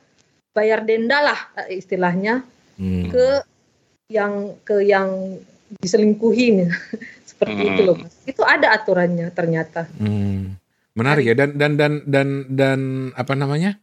bayar 0.56 0.84
denda 0.88 1.20
lah 1.20 1.40
eh, 1.68 1.80
istilahnya 1.80 2.44
hmm. 2.80 3.12
ke 3.12 3.28
yang 4.08 4.56
ke 4.64 4.88
yang 4.88 5.38
diselingkuhi 5.76 6.48
seperti 7.30 7.62
hmm. 7.62 7.72
itu 7.76 7.82
loh 7.84 7.96
mas. 8.00 8.14
Itu 8.24 8.42
ada 8.48 8.74
aturannya 8.74 9.28
ternyata. 9.36 9.88
Hmm. 10.00 10.56
menarik 10.98 11.30
ya 11.30 11.38
dan 11.38 11.54
dan 11.54 11.78
dan 11.78 11.94
dan 12.10 12.28
dan 12.50 12.80
apa 13.14 13.38
namanya? 13.38 13.78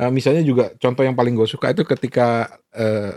Uh, 0.00 0.08
misalnya 0.08 0.40
juga 0.40 0.72
contoh 0.80 1.04
yang 1.04 1.12
paling 1.12 1.36
gue 1.36 1.44
suka 1.44 1.68
itu 1.68 1.84
ketika 1.84 2.48
uh, 2.72 3.12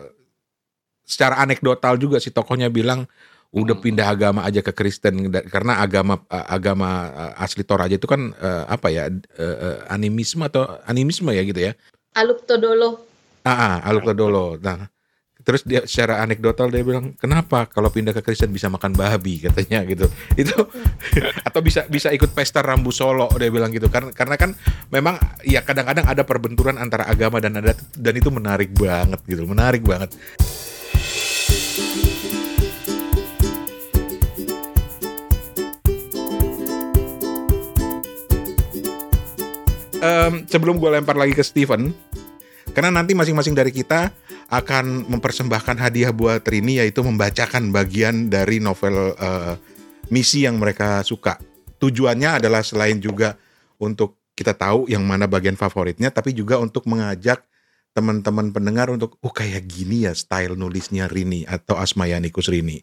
secara 1.07 1.39
anekdotal 1.39 1.95
juga 1.95 2.19
si 2.19 2.35
tokohnya 2.35 2.67
bilang 2.67 3.07
udah 3.55 3.79
hmm. 3.79 3.85
pindah 3.87 4.07
agama 4.11 4.43
aja 4.43 4.59
ke 4.59 4.75
Kristen. 4.75 5.31
Karena 5.31 5.79
agama 5.79 6.19
agama 6.27 7.15
asli 7.39 7.63
Toraja 7.63 7.95
itu 7.95 8.11
kan 8.11 8.35
uh, 8.35 8.67
apa 8.67 8.91
ya 8.91 9.07
uh, 9.39 9.87
animisme 9.87 10.43
atau 10.43 10.67
animisme 10.83 11.31
ya 11.31 11.43
gitu 11.47 11.63
ya. 11.63 11.71
Aluk 12.19 12.43
Todolo. 12.43 13.07
Ah, 13.47 13.55
ah 13.55 13.75
Aluk 13.87 14.03
Todolo. 14.03 14.59
Nah 14.59 14.91
Terus 15.39 15.63
dia 15.63 15.87
secara 15.87 16.19
anekdotal 16.19 16.67
dia 16.67 16.83
bilang, 16.83 17.15
"Kenapa 17.15 17.63
kalau 17.71 17.87
pindah 17.87 18.11
ke 18.11 18.19
Kristen 18.19 18.51
bisa 18.51 18.67
makan 18.67 18.91
babi?" 18.91 19.39
katanya 19.39 19.87
gitu. 19.87 20.11
Itu 20.41 20.67
atau 21.47 21.59
bisa 21.63 21.87
bisa 21.87 22.11
ikut 22.11 22.35
pesta 22.35 22.59
rambu 22.59 22.91
solo 22.91 23.31
dia 23.39 23.47
bilang 23.47 23.71
gitu. 23.71 23.87
Karena 23.87 24.11
karena 24.11 24.35
kan 24.35 24.51
memang 24.91 25.15
ya 25.47 25.63
kadang-kadang 25.63 26.05
ada 26.11 26.27
perbenturan 26.27 26.75
antara 26.75 27.07
agama 27.07 27.39
dan 27.39 27.55
adat 27.55 27.79
dan 27.95 28.13
itu 28.19 28.27
menarik 28.27 28.75
banget 28.75 29.19
gitu. 29.23 29.47
Menarik 29.47 29.83
banget. 29.87 30.11
Um, 39.99 40.47
sebelum 40.47 40.79
gue 40.79 40.87
lempar 40.95 41.19
lagi 41.19 41.35
ke 41.35 41.43
Steven, 41.43 41.91
karena 42.71 42.87
nanti 42.87 43.11
masing-masing 43.11 43.51
dari 43.51 43.75
kita 43.75 44.15
akan 44.49 45.05
mempersembahkan 45.05 45.77
hadiah 45.77 46.09
buat 46.09 46.41
Rini 46.41 46.81
yaitu 46.81 47.05
membacakan 47.05 47.69
bagian 47.69 48.33
dari 48.33 48.57
novel 48.57 49.13
uh, 49.13 49.53
misi 50.09 50.43
yang 50.49 50.57
mereka 50.57 51.05
suka. 51.05 51.37
Tujuannya 51.77 52.41
adalah 52.41 52.65
selain 52.65 52.97
juga 52.97 53.37
untuk 53.77 54.17
kita 54.33 54.57
tahu 54.57 54.89
yang 54.89 55.05
mana 55.05 55.29
bagian 55.29 55.55
favoritnya, 55.55 56.09
tapi 56.09 56.33
juga 56.33 56.57
untuk 56.57 56.89
mengajak 56.89 57.45
teman-teman 57.93 58.49
pendengar 58.49 58.89
untuk, 58.89 59.19
oh 59.21 59.33
kayak 59.33 59.65
gini 59.69 60.09
ya 60.09 60.13
style 60.17 60.57
nulisnya 60.57 61.05
Rini 61.05 61.45
atau 61.45 61.77
Asmayanikus 61.77 62.49
Rini. 62.49 62.81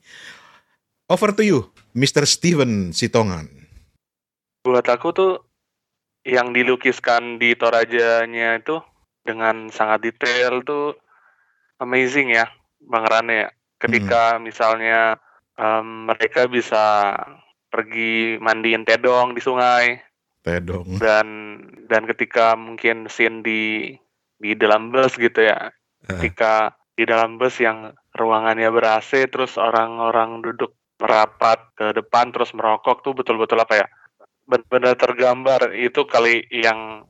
Over 1.07 1.31
to 1.35 1.43
you, 1.47 1.59
Mr. 1.95 2.27
Steven 2.27 2.91
Sitongan. 2.91 3.47
Buat 4.67 4.87
aku 4.91 5.15
tuh 5.15 5.33
yang 6.27 6.51
dilukiskan 6.51 7.39
di 7.39 7.55
Torajanya 7.55 8.59
itu 8.59 8.83
dengan 9.23 9.71
sangat 9.71 10.11
detail 10.11 10.67
tuh 10.67 10.99
amazing 11.81 12.33
ya 12.35 12.49
Bang 12.87 13.05
Rane 13.09 13.35
ya. 13.47 13.49
Ketika 13.77 14.37
hmm. 14.37 14.43
misalnya 14.47 15.21
um, 15.59 16.09
mereka 16.09 16.49
bisa 16.49 17.13
pergi 17.69 18.41
mandiin 18.41 18.87
tedong 18.87 19.37
di 19.37 19.43
sungai. 19.43 20.01
Tedong. 20.41 20.97
Dan 20.97 21.27
dan 21.91 22.07
ketika 22.07 22.55
mungkin 22.57 23.11
scene 23.11 23.43
di 23.43 23.93
di 24.39 24.51
dalam 24.57 24.95
bus 24.95 25.19
gitu 25.19 25.45
ya. 25.45 25.69
Uh. 26.07 26.17
Ketika 26.17 26.77
di 26.97 27.05
dalam 27.05 27.37
bus 27.37 27.61
yang 27.61 27.93
ruangannya 28.17 28.73
ber 28.73 29.03
AC 29.03 29.29
terus 29.29 29.61
orang-orang 29.61 30.41
duduk 30.41 30.73
merapat 30.97 31.61
ke 31.77 31.93
depan 31.93 32.33
terus 32.33 32.57
merokok 32.57 33.05
tuh 33.05 33.13
betul-betul 33.13 33.61
apa 33.61 33.85
ya? 33.85 33.87
Benar-benar 34.47 34.95
tergambar 34.97 35.75
itu 35.75 36.07
kali 36.07 36.47
yang 36.49 37.05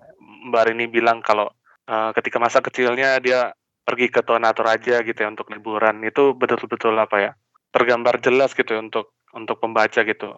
Mbak 0.50 0.72
Rini 0.72 0.86
bilang 0.90 1.22
kalau 1.22 1.52
uh, 1.86 2.10
ketika 2.16 2.40
masa 2.42 2.58
kecilnya 2.64 3.20
dia 3.22 3.54
pergi 3.86 4.10
ke 4.10 4.20
Tonator 4.26 4.66
aja 4.66 5.00
gitu 5.06 5.14
ya 5.14 5.30
untuk 5.30 5.46
liburan 5.54 6.02
itu 6.02 6.34
betul-betul 6.34 6.98
apa 6.98 7.16
ya 7.22 7.30
tergambar 7.70 8.18
jelas 8.18 8.50
gitu 8.52 8.74
ya 8.74 8.82
untuk 8.82 9.14
untuk 9.30 9.62
pembaca 9.62 10.02
gitu. 10.02 10.34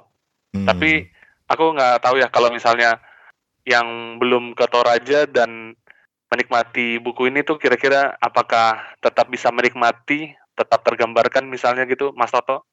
Hmm. 0.53 0.69
Tapi 0.69 1.09
aku 1.49 1.65
nggak 1.73 2.05
tahu 2.05 2.21
ya 2.21 2.29
kalau 2.29 2.53
misalnya 2.53 3.01
yang 3.65 4.21
belum 4.21 4.53
ke 4.53 4.69
Toraja 4.69 5.25
dan 5.25 5.73
menikmati 6.29 7.01
buku 7.01 7.33
ini 7.33 7.41
tuh 7.41 7.57
kira-kira 7.57 8.17
apakah 8.21 8.77
tetap 9.01 9.33
bisa 9.33 9.49
menikmati, 9.49 10.37
tetap 10.53 10.85
tergambarkan 10.85 11.49
misalnya 11.49 11.89
gitu, 11.89 12.13
Mas 12.13 12.29
Toto? 12.33 12.69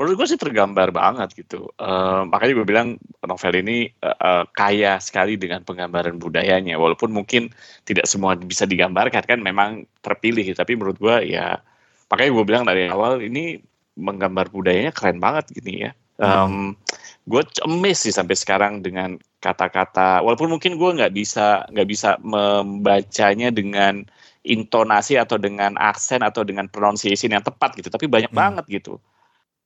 Menurut 0.00 0.24
gue 0.24 0.32
sih 0.32 0.40
tergambar 0.40 0.96
banget 0.96 1.44
gitu. 1.44 1.68
Uh, 1.76 2.24
makanya 2.24 2.56
gue 2.56 2.66
bilang 2.72 2.88
novel 3.20 3.52
ini 3.60 3.92
uh, 4.00 4.16
uh, 4.16 4.42
kaya 4.56 4.96
sekali 4.96 5.36
dengan 5.36 5.60
penggambaran 5.60 6.16
budayanya. 6.16 6.80
Walaupun 6.80 7.12
mungkin 7.12 7.52
tidak 7.84 8.08
semua 8.08 8.32
bisa 8.32 8.64
digambarkan 8.64 9.20
kan, 9.28 9.44
memang 9.44 9.84
terpilih. 10.00 10.56
Tapi 10.56 10.72
menurut 10.72 10.96
gue 10.96 11.36
ya, 11.36 11.60
makanya 12.08 12.30
gue 12.32 12.44
bilang 12.48 12.64
dari 12.64 12.88
awal 12.88 13.20
ini 13.20 13.60
menggambar 14.00 14.48
budayanya 14.48 14.96
keren 14.96 15.20
banget 15.20 15.52
gini 15.52 15.84
ya. 15.84 15.92
Um, 16.16 16.80
gue 17.28 17.44
cemes 17.52 18.00
sih 18.00 18.12
sampai 18.16 18.40
sekarang 18.40 18.80
dengan 18.80 19.20
kata-kata. 19.44 20.24
Walaupun 20.24 20.48
mungkin 20.48 20.80
gue 20.80 20.90
nggak 20.96 21.12
bisa 21.12 21.68
nggak 21.68 21.88
bisa 21.92 22.16
membacanya 22.24 23.52
dengan 23.52 24.08
intonasi 24.48 25.20
atau 25.20 25.36
dengan 25.36 25.76
aksen 25.76 26.24
atau 26.24 26.40
dengan 26.40 26.72
pronunciation 26.72 27.36
yang 27.36 27.44
tepat 27.44 27.76
gitu. 27.76 27.92
Tapi 27.92 28.08
banyak 28.08 28.32
hmm. 28.32 28.40
banget 28.40 28.64
gitu 28.80 28.96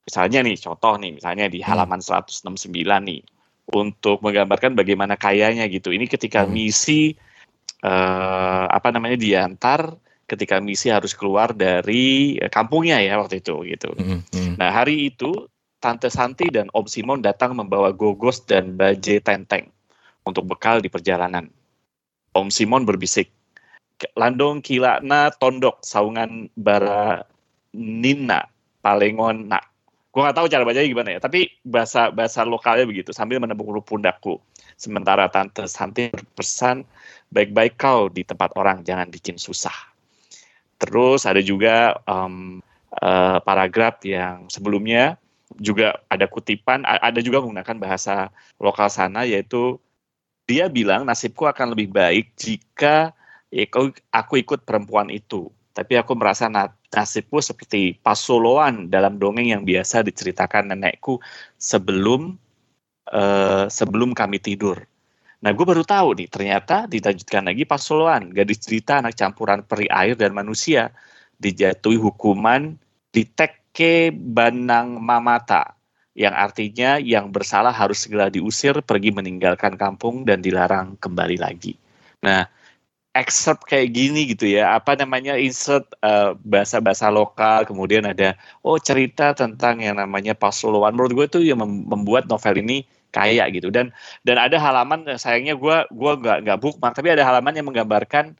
Misalnya 0.04 0.44
nih, 0.44 0.56
contoh 0.60 0.94
nih, 1.00 1.16
misalnya 1.16 1.48
di 1.48 1.64
hmm. 1.64 1.68
halaman 1.68 2.00
hmm. 2.00 2.28
169 2.44 2.68
nih, 3.08 3.20
untuk 3.72 4.20
menggambarkan 4.20 4.76
bagaimana 4.76 5.16
kayanya 5.16 5.64
gitu. 5.72 5.88
Ini 5.88 6.04
ketika 6.04 6.44
hmm. 6.44 6.52
misi 6.52 7.16
uh, 7.80 8.66
apa 8.68 8.92
namanya 8.92 9.16
diantar, 9.16 9.96
ketika 10.28 10.60
misi 10.60 10.92
harus 10.92 11.16
keluar 11.16 11.52
dari 11.56 12.36
eh, 12.36 12.52
kampungnya 12.52 13.00
ya 13.00 13.16
waktu 13.20 13.40
itu 13.40 13.64
gitu. 13.64 13.92
Hmm. 13.96 14.20
Nah 14.60 14.68
hari 14.72 15.08
itu 15.12 15.48
Tante 15.80 16.08
Santi 16.08 16.48
dan 16.48 16.72
Om 16.72 16.88
Simon 16.88 17.20
datang 17.20 17.52
membawa 17.56 17.92
gogos 17.92 18.40
dan 18.44 18.72
baje 18.76 19.20
tenteng 19.20 19.68
untuk 20.24 20.48
bekal 20.48 20.80
di 20.80 20.88
perjalanan. 20.88 21.48
Om 22.32 22.48
Simon 22.48 22.88
berbisik, 22.88 23.28
Landong 24.18 24.58
kilakna 24.60 25.30
tondok 25.38 25.80
saungan 25.86 26.50
bara 26.58 27.22
nina 27.72 28.50
palengon 28.82 29.48
nak 29.48 29.70
Gua 30.14 30.30
nggak 30.30 30.36
tahu 30.38 30.46
cara 30.46 30.62
bacanya 30.62 30.86
gimana 30.86 31.10
ya, 31.10 31.18
tapi 31.18 31.50
bahasa 31.66 32.14
bahasa 32.14 32.46
lokalnya 32.46 32.86
begitu. 32.86 33.10
Sambil 33.10 33.42
menepuk 33.42 33.66
pundakku. 33.82 34.38
Sementara 34.78 35.26
tante 35.26 35.66
Santi 35.66 36.14
berpesan, 36.14 36.86
baik-baik 37.34 37.74
kau 37.74 38.06
di 38.06 38.22
tempat 38.22 38.54
orang, 38.54 38.86
jangan 38.86 39.10
bikin 39.10 39.42
susah. 39.42 39.74
Terus 40.78 41.26
ada 41.26 41.42
juga 41.42 41.98
um, 42.06 42.62
uh, 43.02 43.42
paragraf 43.42 44.02
yang 44.06 44.46
sebelumnya 44.46 45.18
juga 45.58 45.98
ada 46.10 46.26
kutipan, 46.30 46.82
ada 46.86 47.18
juga 47.22 47.42
menggunakan 47.42 47.78
bahasa 47.78 48.30
lokal 48.58 48.90
sana 48.90 49.22
yaitu 49.22 49.78
dia 50.50 50.66
bilang 50.66 51.06
nasibku 51.06 51.46
akan 51.46 51.72
lebih 51.74 51.94
baik 51.94 52.34
jika 52.34 53.14
ya, 53.54 53.64
aku 54.10 54.34
ikut 54.42 54.66
perempuan 54.66 55.10
itu. 55.10 55.50
Tapi 55.74 55.98
aku 55.98 56.14
merasa 56.14 56.46
nasibku 56.94 57.42
seperti 57.42 57.98
pasoloan 57.98 58.86
dalam 58.86 59.18
dongeng 59.18 59.50
yang 59.50 59.62
biasa 59.66 60.06
diceritakan 60.06 60.70
nenekku 60.70 61.18
sebelum 61.58 62.38
uh, 63.10 63.66
sebelum 63.66 64.14
kami 64.14 64.38
tidur. 64.38 64.86
Nah, 65.44 65.52
gue 65.52 65.66
baru 65.68 65.84
tahu 65.84 66.16
nih, 66.16 66.28
ternyata 66.32 66.88
dilanjutkan 66.88 67.44
lagi 67.44 67.68
pasoloan, 67.68 68.32
gadis 68.32 68.64
cerita 68.64 69.04
anak 69.04 69.12
campuran 69.12 69.60
peri 69.60 69.84
air 69.92 70.16
dan 70.16 70.32
manusia, 70.32 70.88
dijatuhi 71.36 72.00
hukuman 72.00 72.80
di 73.12 73.28
teke 73.28 74.08
banang 74.08 74.96
mamata, 74.96 75.76
yang 76.16 76.32
artinya 76.32 76.96
yang 76.96 77.28
bersalah 77.28 77.76
harus 77.76 78.08
segera 78.08 78.32
diusir, 78.32 78.80
pergi 78.80 79.12
meninggalkan 79.12 79.76
kampung 79.76 80.24
dan 80.24 80.40
dilarang 80.40 80.96
kembali 80.96 81.36
lagi. 81.36 81.76
Nah, 82.24 82.48
excerpt 83.14 83.64
kayak 83.70 83.94
gini 83.94 84.26
gitu 84.34 84.50
ya, 84.50 84.74
apa 84.78 84.98
namanya 84.98 85.38
insert 85.38 85.86
eh, 86.02 86.34
bahasa-bahasa 86.42 87.08
lokal, 87.14 87.64
kemudian 87.64 88.04
ada 88.04 88.34
oh 88.66 88.76
cerita 88.76 89.32
tentang 89.32 89.80
yang 89.80 89.96
namanya 90.02 90.34
pasoloan. 90.34 90.92
Menurut 90.98 91.12
gue 91.14 91.26
itu 91.30 91.40
yang 91.54 91.62
membuat 91.62 92.26
novel 92.26 92.58
ini 92.60 92.84
kaya 93.14 93.46
gitu 93.54 93.70
dan 93.70 93.94
dan 94.26 94.42
ada 94.42 94.58
halaman 94.58 95.06
sayangnya 95.14 95.54
gue 95.54 95.76
gua 95.94 96.12
nggak 96.18 96.38
nggak 96.42 96.58
bookmark 96.58 96.98
tapi 96.98 97.14
ada 97.14 97.22
halaman 97.22 97.54
yang 97.54 97.70
menggambarkan 97.70 98.34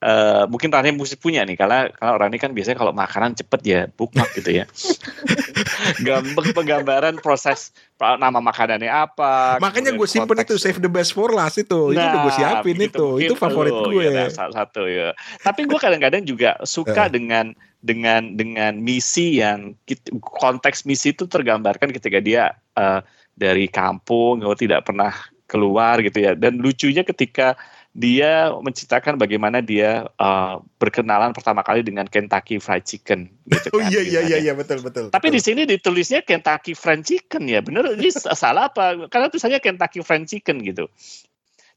uh, 0.00 0.44
mungkin 0.48 0.72
Rani 0.72 0.96
musik 0.96 1.20
punya 1.20 1.44
nih 1.44 1.56
karena 1.56 1.88
kalau 1.92 2.20
Rani 2.20 2.36
kan 2.40 2.52
biasanya 2.56 2.80
kalau 2.80 2.92
makanan 2.92 3.36
cepet 3.36 3.60
ya 3.64 3.80
bookmark 3.94 4.32
gitu 4.36 4.64
ya. 4.64 4.64
Gambar 6.06 6.52
penggambaran 6.52 7.16
proses 7.20 7.72
nama 8.00 8.40
makanannya 8.40 8.88
apa 8.88 9.60
makanya 9.60 9.92
gue 9.92 10.08
simpen 10.08 10.40
itu 10.40 10.56
save 10.56 10.80
the 10.80 10.88
best 10.88 11.12
for 11.12 11.32
last 11.32 11.60
itu. 11.60 11.92
Nah, 11.92 12.00
itu 12.00 12.04
udah 12.04 12.20
gue 12.24 12.34
siapin 12.34 12.78
itu. 12.80 13.06
itu 13.20 13.34
favorit 13.36 13.72
gue 13.72 14.04
ya, 14.08 14.26
salah 14.32 14.64
satu 14.64 14.88
ya. 14.88 15.12
Tapi 15.44 15.68
gue 15.68 15.78
kadang-kadang 15.78 16.24
juga 16.24 16.56
suka 16.64 17.06
uh. 17.06 17.12
dengan 17.12 17.52
dengan 17.80 18.36
dengan 18.36 18.76
misi 18.76 19.40
yang 19.40 19.72
konteks 20.20 20.84
misi 20.84 21.16
itu 21.16 21.24
tergambarkan 21.24 21.92
ketika 21.96 22.20
dia 22.20 22.56
uh, 22.76 23.00
dari 23.36 23.68
kampung, 23.72 24.44
tidak 24.56 24.84
pernah 24.84 25.12
keluar 25.48 26.00
gitu 26.04 26.20
ya. 26.20 26.36
Dan 26.36 26.60
lucunya 26.60 27.02
ketika 27.02 27.56
dia 27.90 28.54
menceritakan 28.54 29.18
bagaimana 29.18 29.58
dia 29.58 30.06
uh, 30.22 30.62
berkenalan 30.78 31.34
pertama 31.34 31.66
kali 31.66 31.82
dengan 31.82 32.06
Kentucky 32.06 32.62
Fried 32.62 32.86
Chicken 32.86 33.26
gitu 33.50 33.68
oh, 33.74 33.82
kan. 33.82 33.90
Oh 33.90 33.90
iya 33.90 34.00
iya 34.06 34.20
iya 34.22 34.38
iya 34.38 34.52
betul 34.54 34.78
betul. 34.78 35.10
Tapi 35.10 35.26
betul. 35.26 35.36
di 35.36 35.40
sini 35.42 35.62
ditulisnya 35.66 36.22
Kentucky 36.22 36.78
Fried 36.78 37.02
Chicken 37.02 37.50
ya. 37.50 37.58
Bener 37.58 37.98
ini 37.98 38.14
salah 38.14 38.70
apa? 38.70 39.10
Karena 39.10 39.26
tulisannya 39.26 39.58
Kentucky 39.58 40.06
Fried 40.06 40.30
Chicken 40.30 40.62
gitu. 40.62 40.86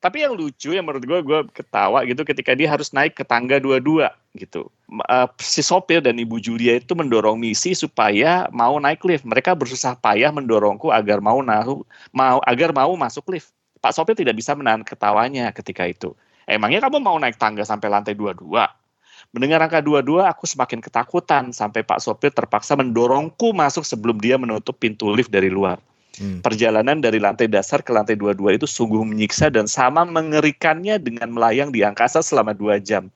Tapi 0.03 0.19
yang 0.19 0.35
lucu 0.35 0.75
yang 0.75 0.83
menurut 0.83 1.07
gue 1.07 1.19
gue 1.23 1.39
ketawa 1.55 2.03
gitu 2.03 2.27
ketika 2.27 2.51
dia 2.53 2.67
harus 2.67 2.91
naik 2.91 3.15
ke 3.15 3.23
tangga 3.23 3.57
dua-dua 3.57 4.11
gitu. 4.37 4.69
Uh, 5.09 5.25
si 5.39 5.63
sopir 5.65 6.03
dan 6.03 6.19
ibu 6.19 6.37
Julia 6.43 6.77
itu 6.77 6.93
mendorong 6.93 7.39
misi 7.39 7.73
supaya 7.73 8.51
mau 8.53 8.77
naik 8.77 9.01
lift. 9.07 9.25
Mereka 9.25 9.55
bersusah 9.57 9.97
payah 9.97 10.29
mendorongku 10.29 10.91
agar 10.91 11.23
mau 11.23 11.39
nahu, 11.39 11.87
mau 12.13 12.43
agar 12.43 12.75
mau 12.75 12.93
masuk 12.99 13.25
lift. 13.33 13.49
Pak 13.83 13.91
sopir 13.91 14.15
tidak 14.15 14.39
bisa 14.39 14.55
menahan 14.55 14.79
ketawanya 14.79 15.51
ketika 15.51 15.83
itu. 15.83 16.15
Emangnya 16.47 16.79
kamu 16.87 17.03
mau 17.03 17.19
naik 17.19 17.35
tangga 17.35 17.67
sampai 17.67 17.91
lantai 17.91 18.15
dua-dua? 18.15 18.71
Mendengar 19.35 19.59
angka 19.59 19.83
dua-dua, 19.83 20.31
aku 20.31 20.47
semakin 20.47 20.79
ketakutan 20.79 21.51
sampai 21.51 21.83
Pak 21.83 21.99
sopir 21.99 22.31
terpaksa 22.31 22.79
mendorongku 22.79 23.51
masuk 23.51 23.83
sebelum 23.83 24.23
dia 24.23 24.39
menutup 24.39 24.79
pintu 24.79 25.11
lift 25.11 25.35
dari 25.35 25.51
luar. 25.51 25.83
Hmm. 26.15 26.39
Perjalanan 26.39 27.03
dari 27.03 27.19
lantai 27.19 27.51
dasar 27.51 27.83
ke 27.83 27.91
lantai 27.91 28.15
22 28.15 28.55
itu 28.55 28.67
sungguh 28.69 29.03
menyiksa 29.03 29.51
dan 29.51 29.67
sama 29.67 30.07
mengerikannya 30.07 30.95
dengan 31.03 31.35
melayang 31.35 31.75
di 31.75 31.83
angkasa 31.83 32.23
selama 32.23 32.55
dua 32.55 32.79
jam. 32.79 33.11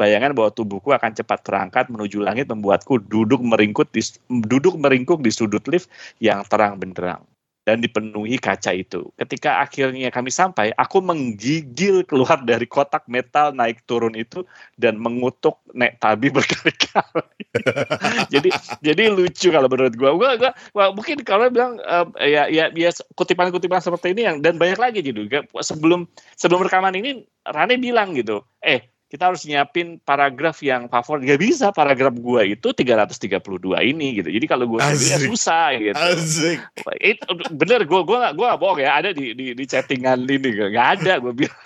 Bayangan 0.00 0.32
bahwa 0.32 0.48
tubuhku 0.54 0.96
akan 0.96 1.12
cepat 1.12 1.44
terangkat 1.44 1.92
menuju 1.92 2.24
langit 2.24 2.48
membuatku 2.48 3.04
duduk 3.04 3.44
meringkuk 3.44 3.92
di, 3.92 4.00
duduk 4.48 4.80
meringkuk 4.80 5.20
di 5.20 5.28
sudut 5.28 5.64
lift 5.68 5.92
yang 6.24 6.40
terang 6.48 6.80
benderang 6.80 7.20
dan 7.66 7.82
dipenuhi 7.82 8.38
kaca 8.38 8.70
itu. 8.70 9.10
Ketika 9.18 9.58
akhirnya 9.58 10.06
kami 10.14 10.30
sampai, 10.30 10.70
aku 10.78 11.02
menggigil 11.02 12.06
keluar 12.06 12.38
dari 12.46 12.62
kotak 12.64 13.02
metal 13.10 13.50
naik 13.50 13.82
turun 13.90 14.14
itu 14.14 14.46
dan 14.78 15.02
mengutuk 15.02 15.58
nek 15.74 15.98
tabi 15.98 16.30
berkali-kali. 16.36 17.42
jadi 18.32 18.48
jadi 18.86 19.02
lucu 19.10 19.50
kalau 19.50 19.66
menurut 19.66 19.98
gua. 19.98 20.14
Gua, 20.14 20.30
gua, 20.38 20.50
gua 20.70 20.86
mungkin 20.94 21.26
kalau 21.26 21.50
bilang 21.50 21.82
uh, 21.82 22.06
ya 22.22 22.46
ya 22.46 22.70
ya 22.70 22.94
kutipan-kutipan 23.18 23.82
seperti 23.82 24.14
ini 24.14 24.22
yang 24.22 24.38
dan 24.38 24.62
banyak 24.62 24.78
lagi 24.78 25.02
juga 25.02 25.42
sebelum 25.58 26.06
sebelum 26.38 26.62
rekaman 26.62 26.94
ini 26.94 27.26
Rane 27.46 27.78
bilang 27.78 28.14
gitu, 28.14 28.42
eh 28.62 28.95
kita 29.06 29.30
harus 29.30 29.46
nyiapin 29.46 30.02
paragraf 30.02 30.58
yang 30.66 30.90
favorit. 30.90 31.30
Gak 31.30 31.40
bisa 31.42 31.66
paragraf 31.70 32.14
gua 32.18 32.42
itu 32.42 32.74
332 32.74 33.38
ini 33.86 34.18
gitu. 34.18 34.28
Jadi 34.28 34.46
kalau 34.50 34.66
gua 34.66 34.90
ya 34.90 35.18
susah 35.22 35.78
gitu. 35.78 35.94
Asik. 35.94 36.58
It, 36.98 37.22
bener 37.54 37.86
gua 37.86 38.02
gua 38.02 38.18
gak, 38.30 38.34
gua 38.34 38.46
gak 38.54 38.60
bohong 38.60 38.80
ya 38.82 38.90
ada 38.98 39.10
di 39.14 39.32
di, 39.38 39.54
di 39.54 39.64
chattingan 39.64 40.26
ini 40.26 40.48
gak 40.74 40.88
ada 41.00 41.22
gua 41.22 41.30
bilang. 41.30 41.62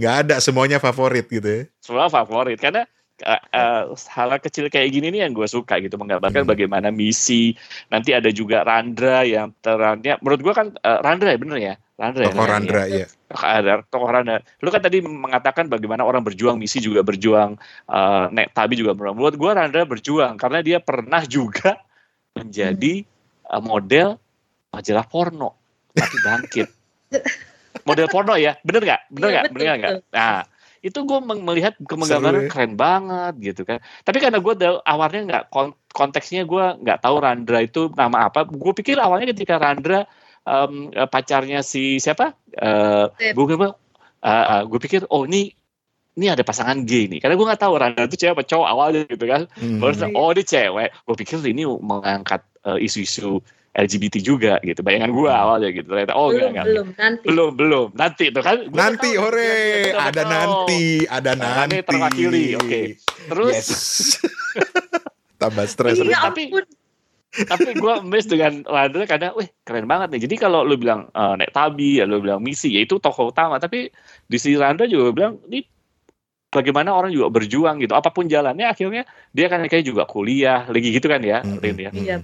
Gak 0.00 0.14
ada 0.26 0.36
semuanya 0.40 0.80
favorit 0.80 1.28
gitu 1.28 1.44
ya. 1.44 1.62
Semua 1.84 2.08
favorit 2.08 2.56
karena 2.56 2.88
uh, 3.26 3.42
uh, 3.52 3.82
hal 3.92 4.32
kecil 4.40 4.72
kayak 4.72 4.92
gini 4.92 5.12
nih 5.12 5.28
yang 5.28 5.32
gue 5.36 5.44
suka 5.44 5.80
gitu 5.80 6.00
menggambarkan 6.00 6.44
hmm. 6.44 6.52
bagaimana 6.52 6.88
misi 6.88 7.52
nanti 7.92 8.16
ada 8.16 8.32
juga 8.32 8.64
Randra 8.64 9.24
yang 9.24 9.52
terangnya 9.60 10.16
menurut 10.24 10.40
gue 10.40 10.54
kan 10.56 10.66
uh, 10.80 10.98
Randra 11.04 11.36
ya 11.36 11.38
bener 11.40 11.58
ya 11.60 11.74
Randra 12.00 12.24
ya, 12.24 12.32
Tokoh 12.32 12.46
ya, 12.48 12.52
Randra 12.56 12.82
ya. 12.88 13.06
Ada 13.30 13.72
tokoh 13.92 14.08
Randra. 14.08 14.40
Lu 14.64 14.72
kan 14.72 14.80
tadi 14.80 15.04
mengatakan 15.04 15.68
bagaimana 15.68 16.00
orang 16.00 16.24
berjuang, 16.24 16.56
misi 16.56 16.80
juga 16.80 17.04
berjuang, 17.04 17.60
uh, 17.92 18.24
Nek 18.32 18.56
Tabi 18.56 18.80
juga 18.80 18.96
berjuang. 18.96 19.20
Menurut 19.20 19.36
gua 19.36 19.60
Randra 19.60 19.84
berjuang 19.84 20.40
karena 20.40 20.64
dia 20.64 20.80
pernah 20.80 21.20
juga 21.28 21.76
menjadi 22.40 23.04
uh, 23.52 23.60
model 23.60 24.16
majalah 24.72 25.04
porno 25.04 25.60
tapi 25.92 26.16
bangkit. 26.24 26.68
model 27.88 28.08
porno 28.08 28.32
ya, 28.34 28.56
bener 28.64 28.80
nggak? 28.80 29.00
Bener 29.12 29.28
iya, 29.28 29.34
nggak? 29.36 29.44
Ya, 29.44 29.52
bener 29.52 29.64
nggak? 29.76 29.92
Nah, 30.16 30.40
itu 30.80 30.98
gue 31.04 31.18
melihat 31.20 31.76
kemenggambaran 31.84 32.48
ya. 32.48 32.50
keren 32.50 32.72
banget 32.80 33.34
gitu 33.52 33.62
kan. 33.68 33.84
Tapi 34.08 34.18
karena 34.24 34.40
gue 34.40 34.54
awalnya 34.88 35.20
nggak 35.28 35.44
konteksnya 35.92 36.48
gue 36.48 36.64
nggak 36.80 37.04
tahu 37.04 37.16
Randra 37.20 37.60
itu 37.60 37.92
nama 37.92 38.32
apa. 38.32 38.48
Gue 38.48 38.72
pikir 38.72 38.96
awalnya 38.96 39.36
ketika 39.36 39.60
Randra 39.60 40.08
um, 40.46 40.92
pacarnya 41.10 41.60
si 41.64 41.98
siapa? 41.98 42.36
Uh, 42.56 43.10
gue 43.16 43.44
uh, 43.66 43.74
uh, 44.24 44.62
gue 44.66 44.78
pikir 44.80 45.04
oh 45.10 45.24
ini 45.26 45.52
ini 46.18 46.26
ada 46.28 46.44
pasangan 46.44 46.84
gay 46.84 47.08
nih. 47.08 47.20
Karena 47.22 47.38
gue 47.38 47.46
nggak 47.46 47.62
tahu 47.62 47.74
Randa 47.80 48.04
itu 48.04 48.16
cewek 48.20 48.34
apa 48.36 48.44
cowok 48.44 48.68
awalnya 48.68 49.02
gitu 49.08 49.24
kan. 49.24 49.48
Hmm. 49.56 49.78
baru 49.80 50.12
oh 50.12 50.30
dia 50.36 50.44
cewek. 50.44 50.88
Gue 51.06 51.16
pikir 51.16 51.38
ini 51.46 51.64
mengangkat 51.64 52.44
isu 52.60 53.00
isu-isu 53.00 53.40
LGBT 53.70 54.18
juga 54.18 54.58
gitu. 54.66 54.82
Bayangan 54.82 55.14
gue 55.14 55.30
hmm. 55.30 55.42
awalnya 55.46 55.70
gitu. 55.70 55.86
Ternyata 55.88 56.12
oh 56.18 56.28
belum 56.34 56.50
enggak, 56.50 56.66
belum 56.66 56.86
nanti. 56.98 57.24
belum 57.24 57.50
belum. 57.54 57.88
Nanti 57.94 58.24
itu 58.28 58.40
kan 58.42 58.56
nanti 58.74 59.10
tahu, 59.14 59.22
hore. 59.22 59.54
Betul, 59.94 60.02
ada 60.02 60.22
nanti 60.26 60.84
ada 61.06 61.32
nanti. 61.38 61.76
terwakili 61.86 62.44
oke. 62.58 62.66
Okay. 62.66 62.86
terus? 63.30 63.54
Yes. 63.54 63.68
tambah 65.40 65.64
stres. 65.64 65.96
Iya, 65.96 66.28
tapi 66.28 66.52
tapi 67.30 67.78
gue 67.78 67.94
miss 68.02 68.26
dengan 68.26 68.66
Landra 68.66 69.06
karena, 69.06 69.30
wih 69.38 69.46
keren 69.62 69.86
banget 69.86 70.10
nih. 70.10 70.20
Jadi 70.26 70.34
kalau 70.34 70.66
lu 70.66 70.74
bilang 70.74 71.06
uh, 71.14 71.38
Nek 71.38 71.54
Tabi, 71.54 72.02
ya 72.02 72.04
lu 72.04 72.18
bilang 72.18 72.42
misi, 72.42 72.74
ya 72.74 72.82
itu 72.82 72.98
tokoh 72.98 73.30
utama. 73.30 73.62
Tapi 73.62 73.86
di 74.26 74.36
sisi 74.38 74.58
Landra 74.58 74.90
juga 74.90 75.14
bilang, 75.14 75.38
ini 75.46 75.62
bagaimana 76.50 76.90
orang 76.90 77.14
juga 77.14 77.30
berjuang 77.30 77.78
gitu. 77.78 77.94
Apa 77.94 78.10
pun 78.10 78.26
jalannya 78.26 78.66
akhirnya 78.66 79.06
dia 79.30 79.46
kan 79.46 79.62
kayak 79.62 79.86
juga 79.86 80.02
kuliah, 80.10 80.66
lagi 80.66 80.90
gitu 80.90 81.06
kan 81.06 81.22
ya, 81.22 81.46
mm 81.46 81.62
-hmm. 81.62 81.78
ya. 81.78 81.90
Iya 81.94 82.16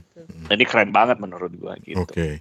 Ini 0.50 0.64
keren 0.66 0.90
banget 0.90 1.22
menurut 1.22 1.54
gue 1.54 1.72
gitu. 1.86 2.02
Oke. 2.02 2.12
Okay. 2.12 2.32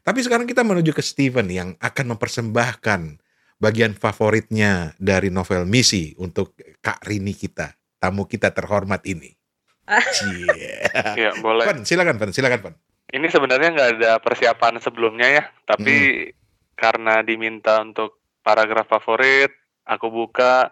Tapi 0.00 0.18
sekarang 0.24 0.46
kita 0.48 0.64
menuju 0.64 0.96
ke 0.96 1.02
Steven 1.04 1.50
yang 1.50 1.76
akan 1.76 2.16
mempersembahkan 2.16 3.20
bagian 3.60 3.92
favoritnya 3.92 4.96
dari 4.96 5.28
novel 5.28 5.68
Misi 5.68 6.16
untuk 6.16 6.56
Kak 6.80 7.04
Rini 7.04 7.36
kita, 7.36 7.76
tamu 8.00 8.24
kita 8.24 8.54
terhormat 8.56 9.04
ini. 9.04 9.39
Yeah. 9.86 11.14
ya 11.18 11.30
boleh. 11.40 11.66
Pan, 11.66 11.82
silakan 11.82 12.16
Pan, 12.20 12.30
silakan 12.30 12.60
Pan. 12.62 12.74
Ini 13.10 13.26
sebenarnya 13.26 13.74
nggak 13.74 13.90
ada 13.98 14.12
persiapan 14.22 14.78
sebelumnya 14.78 15.26
ya, 15.26 15.44
tapi 15.66 16.30
hmm. 16.30 16.34
karena 16.78 17.26
diminta 17.26 17.82
untuk 17.82 18.22
paragraf 18.46 18.86
favorit, 18.86 19.50
aku 19.82 20.06
buka 20.14 20.70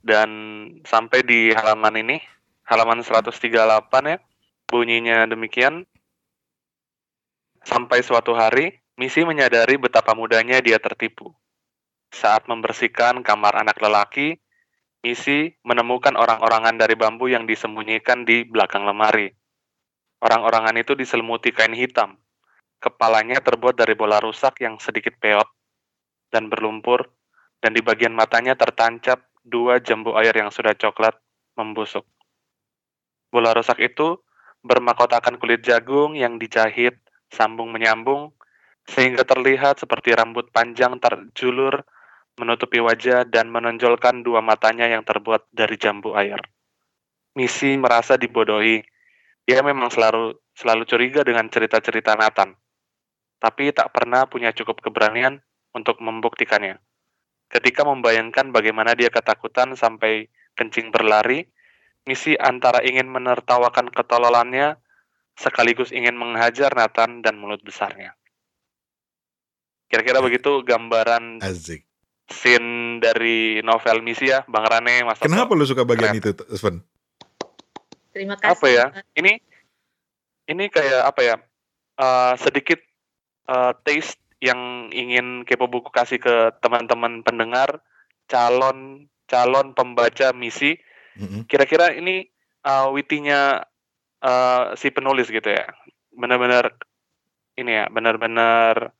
dan 0.00 0.30
sampai 0.88 1.20
di 1.20 1.52
halaman 1.52 2.00
ini, 2.00 2.16
halaman 2.64 3.04
138 3.04 3.44
ya, 4.08 4.18
bunyinya 4.64 5.28
demikian. 5.28 5.84
Sampai 7.66 8.00
suatu 8.00 8.32
hari, 8.32 8.78
Misi 8.96 9.28
menyadari 9.28 9.76
betapa 9.76 10.16
mudahnya 10.16 10.64
dia 10.64 10.80
tertipu. 10.80 11.36
Saat 12.08 12.48
membersihkan 12.48 13.20
kamar 13.20 13.60
anak 13.60 13.76
lelaki, 13.76 14.40
Misi 15.06 15.54
menemukan 15.62 16.18
orang-orangan 16.18 16.82
dari 16.82 16.98
bambu 16.98 17.30
yang 17.30 17.46
disembunyikan 17.46 18.26
di 18.26 18.42
belakang 18.42 18.82
lemari. 18.82 19.30
Orang-orangan 20.18 20.74
itu 20.82 20.98
diselimuti 20.98 21.54
kain 21.54 21.78
hitam. 21.78 22.18
Kepalanya 22.82 23.38
terbuat 23.38 23.78
dari 23.78 23.94
bola 23.94 24.18
rusak 24.18 24.66
yang 24.66 24.82
sedikit 24.82 25.14
peot 25.22 25.46
dan 26.34 26.50
berlumpur, 26.50 27.06
dan 27.62 27.78
di 27.78 27.86
bagian 27.86 28.18
matanya 28.18 28.58
tertancap 28.58 29.30
dua 29.46 29.78
jambu 29.78 30.18
air 30.18 30.34
yang 30.34 30.50
sudah 30.50 30.74
coklat 30.74 31.14
membusuk. 31.54 32.02
Bola 33.30 33.54
rusak 33.54 33.78
itu 33.78 34.18
bermakotakan 34.66 35.38
kulit 35.38 35.62
jagung 35.62 36.18
yang 36.18 36.34
dijahit 36.42 36.98
sambung 37.30 37.70
menyambung 37.70 38.34
sehingga 38.90 39.22
terlihat 39.22 39.78
seperti 39.78 40.18
rambut 40.18 40.50
panjang 40.50 40.98
terjulur 40.98 41.86
menutupi 42.36 42.78
wajah 42.80 43.24
dan 43.24 43.48
menonjolkan 43.48 44.20
dua 44.20 44.44
matanya 44.44 44.86
yang 44.86 45.02
terbuat 45.02 45.48
dari 45.52 45.76
jambu 45.80 46.12
air. 46.16 46.40
Misi 47.36 47.76
merasa 47.76 48.16
dibodohi. 48.16 48.80
Dia 49.46 49.60
memang 49.64 49.88
selalu 49.92 50.36
selalu 50.56 50.82
curiga 50.88 51.20
dengan 51.22 51.46
cerita-cerita 51.46 52.16
Nathan, 52.16 52.56
tapi 53.38 53.70
tak 53.70 53.92
pernah 53.92 54.26
punya 54.26 54.50
cukup 54.50 54.80
keberanian 54.80 55.38
untuk 55.76 56.00
membuktikannya. 56.00 56.80
Ketika 57.46 57.86
membayangkan 57.86 58.50
bagaimana 58.50 58.98
dia 58.98 59.12
ketakutan 59.12 59.78
sampai 59.78 60.26
kencing 60.58 60.90
berlari, 60.90 61.46
Misi 62.06 62.38
antara 62.38 62.86
ingin 62.86 63.10
menertawakan 63.10 63.90
ketololannya 63.90 64.78
sekaligus 65.34 65.90
ingin 65.90 66.14
menghajar 66.14 66.70
Nathan 66.70 67.18
dan 67.18 67.34
mulut 67.34 67.58
besarnya. 67.66 68.14
Kira-kira 69.86 70.18
begitu 70.18 70.62
gambaran 70.66 71.42
Asik. 71.42 71.85
Scene 72.26 72.98
dari 72.98 73.62
novel 73.62 74.02
Misi 74.02 74.30
ya, 74.30 74.42
Bang 74.50 74.66
Rane, 74.66 75.06
Mas 75.06 75.18
Toto. 75.18 75.30
Kenapa 75.30 75.54
lu 75.54 75.64
suka 75.66 75.86
bagian 75.86 76.18
Keren. 76.18 76.22
itu, 76.22 76.44
Sven? 76.54 76.76
Terima 78.10 78.34
kasih. 78.38 78.52
Apa 78.56 78.66
ya? 78.66 78.86
Ini 79.14 79.38
ini 80.46 80.64
kayak 80.70 81.02
apa 81.06 81.20
ya? 81.22 81.36
eh, 81.96 82.34
sedikit 82.40 82.80
eh, 83.48 83.72
taste 83.84 84.20
yang 84.40 84.92
ingin 84.92 85.48
kepo 85.48 85.66
buku 85.66 85.88
kasih 85.88 86.20
ke 86.20 86.52
teman-teman 86.60 87.24
pendengar, 87.24 87.80
calon 88.28 89.08
calon 89.26 89.72
pembaca 89.72 90.30
misi. 90.36 90.76
Mm-mm. 91.16 91.48
Kira-kira 91.48 91.96
ini 91.96 92.28
eh, 92.62 92.86
witinya 92.92 93.64
eh, 94.20 94.64
si 94.76 94.92
penulis 94.92 95.32
gitu 95.32 95.48
ya. 95.48 95.64
Benar-benar 96.12 96.76
ini 97.56 97.72
ya, 97.72 97.84
benar-benar 97.88 98.92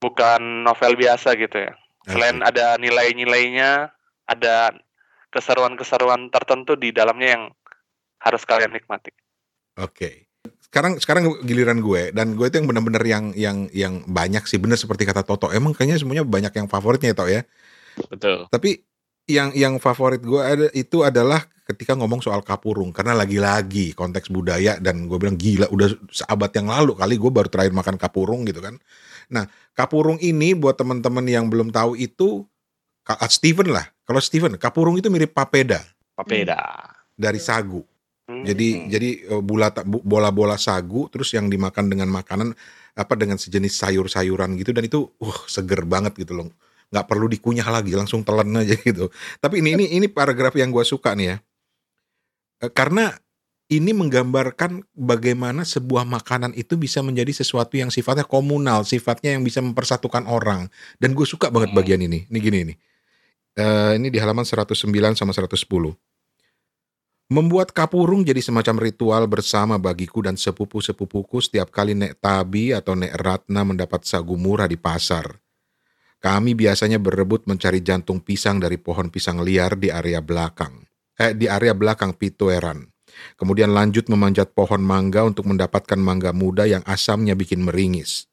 bukan 0.00 0.64
novel 0.64 0.96
biasa 0.96 1.36
gitu 1.36 1.68
ya. 1.68 1.72
Selain 2.06 2.38
Asik. 2.38 2.48
ada 2.54 2.66
nilai-nilainya, 2.78 3.90
ada 4.30 4.70
keseruan-keseruan 5.34 6.30
tertentu 6.30 6.78
di 6.78 6.94
dalamnya 6.94 7.28
yang 7.36 7.44
harus 8.22 8.42
kalian 8.46 8.72
nikmati. 8.72 9.12
Oke. 9.76 10.30
Sekarang 10.62 10.98
sekarang 10.98 11.24
giliran 11.46 11.82
gue 11.82 12.10
dan 12.14 12.34
gue 12.34 12.46
itu 12.46 12.58
yang 12.58 12.68
benar-benar 12.70 13.02
yang 13.06 13.24
yang 13.34 13.66
yang 13.70 14.02
banyak 14.06 14.44
sih 14.46 14.58
bener 14.58 14.78
seperti 14.78 15.06
kata 15.06 15.26
Toto. 15.26 15.50
Emang 15.50 15.74
kayaknya 15.74 15.98
semuanya 15.98 16.22
banyak 16.26 16.52
yang 16.54 16.66
favoritnya 16.70 17.12
ya, 17.12 17.16
Tok 17.18 17.30
ya. 17.30 17.42
Betul. 18.10 18.38
Tapi 18.50 18.70
yang 19.26 19.50
yang 19.58 19.74
favorit 19.82 20.22
gue 20.22 20.38
ada 20.38 20.66
itu 20.70 21.02
adalah 21.02 21.42
ketika 21.66 21.98
ngomong 21.98 22.22
soal 22.22 22.46
kapurung 22.46 22.94
karena 22.94 23.10
lagi-lagi 23.18 23.90
konteks 23.90 24.30
budaya 24.30 24.78
dan 24.78 25.10
gue 25.10 25.18
bilang 25.18 25.34
gila 25.34 25.66
udah 25.66 25.98
seabad 26.14 26.50
yang 26.54 26.70
lalu 26.70 26.94
kali 26.94 27.18
gue 27.18 27.30
baru 27.34 27.50
terakhir 27.50 27.74
makan 27.74 27.96
kapurung 27.98 28.46
gitu 28.46 28.62
kan. 28.62 28.78
Nah 29.28 29.46
kapurung 29.72 30.16
ini 30.18 30.54
buat 30.54 30.78
teman-teman 30.78 31.24
yang 31.26 31.46
belum 31.50 31.70
tahu 31.70 31.98
itu 31.98 32.46
ah, 33.06 33.28
Steven 33.30 33.70
lah. 33.70 33.86
Kalau 34.06 34.22
Steven 34.22 34.54
kapurung 34.58 34.96
itu 34.98 35.10
mirip 35.10 35.34
papeda 35.34 35.82
Papeda. 36.14 36.58
dari 37.18 37.42
sagu. 37.42 37.82
Hmm. 38.26 38.42
Jadi 38.42 38.90
jadi 38.90 39.10
eh, 39.38 39.42
bulata- 39.42 39.86
bu- 39.86 40.02
bola-bola 40.02 40.58
sagu 40.58 41.06
terus 41.10 41.30
yang 41.30 41.46
dimakan 41.46 41.86
dengan 41.86 42.10
makanan 42.10 42.54
apa 42.96 43.14
dengan 43.14 43.38
sejenis 43.38 43.76
sayur-sayuran 43.76 44.56
gitu 44.58 44.74
dan 44.74 44.82
itu 44.82 45.06
uh 45.20 45.38
seger 45.46 45.86
banget 45.86 46.14
gitu 46.18 46.34
loh. 46.34 46.50
nggak 46.86 47.06
perlu 47.10 47.26
dikunyah 47.26 47.66
lagi 47.66 47.90
langsung 47.98 48.22
telan 48.22 48.46
aja 48.62 48.78
gitu. 48.78 49.10
Tapi 49.42 49.58
ini 49.58 49.74
ini 49.74 49.84
ini 49.98 50.06
paragraf 50.06 50.54
yang 50.54 50.70
gua 50.70 50.86
suka 50.86 51.18
nih 51.18 51.34
ya. 51.34 51.36
Eh, 52.62 52.70
Karena 52.70 53.10
ini 53.66 53.90
menggambarkan 53.90 54.86
bagaimana 54.94 55.66
sebuah 55.66 56.06
makanan 56.06 56.54
itu 56.54 56.78
bisa 56.78 57.02
menjadi 57.02 57.34
sesuatu 57.34 57.74
yang 57.74 57.90
sifatnya 57.90 58.22
komunal, 58.22 58.86
sifatnya 58.86 59.34
yang 59.34 59.42
bisa 59.42 59.58
mempersatukan 59.58 60.22
orang. 60.30 60.70
Dan 61.02 61.18
gue 61.18 61.26
suka 61.26 61.50
banget 61.50 61.74
Hmm. 61.74 61.78
bagian 61.82 61.98
ini. 61.98 62.30
Ini 62.30 62.38
gini 62.38 62.58
nih. 62.72 62.76
Eh, 63.56 63.92
ini 63.98 64.12
di 64.12 64.18
halaman 64.22 64.46
109 64.46 65.18
sama 65.18 65.34
110. 65.34 65.98
Membuat 67.26 67.74
kapurung 67.74 68.22
jadi 68.22 68.38
semacam 68.38 68.86
ritual 68.86 69.26
bersama 69.26 69.82
bagiku 69.82 70.22
dan 70.22 70.38
sepupu-sepupuku 70.38 71.42
setiap 71.42 71.74
kali 71.74 71.98
Nek 71.98 72.22
Tabi 72.22 72.70
atau 72.70 72.94
Nek 72.94 73.18
Ratna 73.18 73.66
mendapat 73.66 74.06
sagu 74.06 74.38
murah 74.38 74.70
di 74.70 74.78
pasar. 74.78 75.42
Kami 76.22 76.54
biasanya 76.54 77.02
berebut 77.02 77.50
mencari 77.50 77.82
jantung 77.82 78.22
pisang 78.22 78.62
dari 78.62 78.78
pohon 78.78 79.10
pisang 79.10 79.42
liar 79.42 79.74
di 79.74 79.90
area 79.90 80.22
belakang. 80.22 80.86
Eh, 81.18 81.34
di 81.34 81.50
area 81.50 81.74
belakang 81.74 82.14
Pitoeran. 82.14 82.95
Kemudian 83.36 83.72
lanjut 83.72 84.08
memanjat 84.08 84.52
pohon 84.52 84.80
mangga 84.82 85.26
untuk 85.26 85.48
mendapatkan 85.48 85.98
mangga 86.00 86.30
muda 86.30 86.64
yang 86.68 86.82
asamnya 86.86 87.34
bikin 87.36 87.64
meringis. 87.64 88.26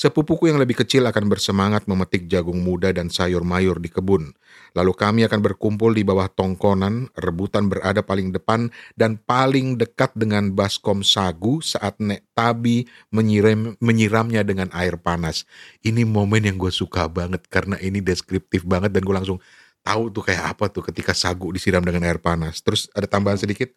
Sepupuku 0.00 0.48
yang 0.48 0.56
lebih 0.56 0.80
kecil 0.80 1.04
akan 1.04 1.28
bersemangat 1.28 1.84
memetik 1.84 2.24
jagung 2.24 2.64
muda 2.64 2.88
dan 2.88 3.12
sayur 3.12 3.44
mayur 3.44 3.76
di 3.76 3.92
kebun. 3.92 4.32
Lalu 4.72 4.96
kami 4.96 5.20
akan 5.28 5.44
berkumpul 5.44 5.92
di 5.92 6.08
bawah 6.08 6.24
tongkonan, 6.24 7.12
rebutan 7.20 7.68
berada 7.68 8.00
paling 8.00 8.32
depan 8.32 8.72
dan 8.96 9.20
paling 9.20 9.76
dekat 9.76 10.08
dengan 10.16 10.56
baskom 10.56 11.04
sagu 11.04 11.60
saat 11.60 12.00
Nek 12.00 12.24
Tabi 12.32 12.88
menyiram, 13.12 13.76
menyiramnya 13.76 14.40
dengan 14.40 14.72
air 14.72 14.96
panas. 14.96 15.44
Ini 15.84 16.08
momen 16.08 16.48
yang 16.48 16.56
gue 16.56 16.72
suka 16.72 17.04
banget 17.04 17.44
karena 17.52 17.76
ini 17.76 18.00
deskriptif 18.00 18.64
banget 18.64 18.96
dan 18.96 19.04
gue 19.04 19.12
langsung 19.12 19.36
tahu 19.80 20.12
tuh 20.12 20.24
kayak 20.26 20.56
apa 20.56 20.68
tuh 20.68 20.84
ketika 20.86 21.16
sagu 21.16 21.52
disiram 21.52 21.84
dengan 21.84 22.04
air 22.06 22.20
panas. 22.20 22.60
Terus 22.60 22.88
ada 22.92 23.08
tambahan 23.08 23.40
sedikit. 23.40 23.72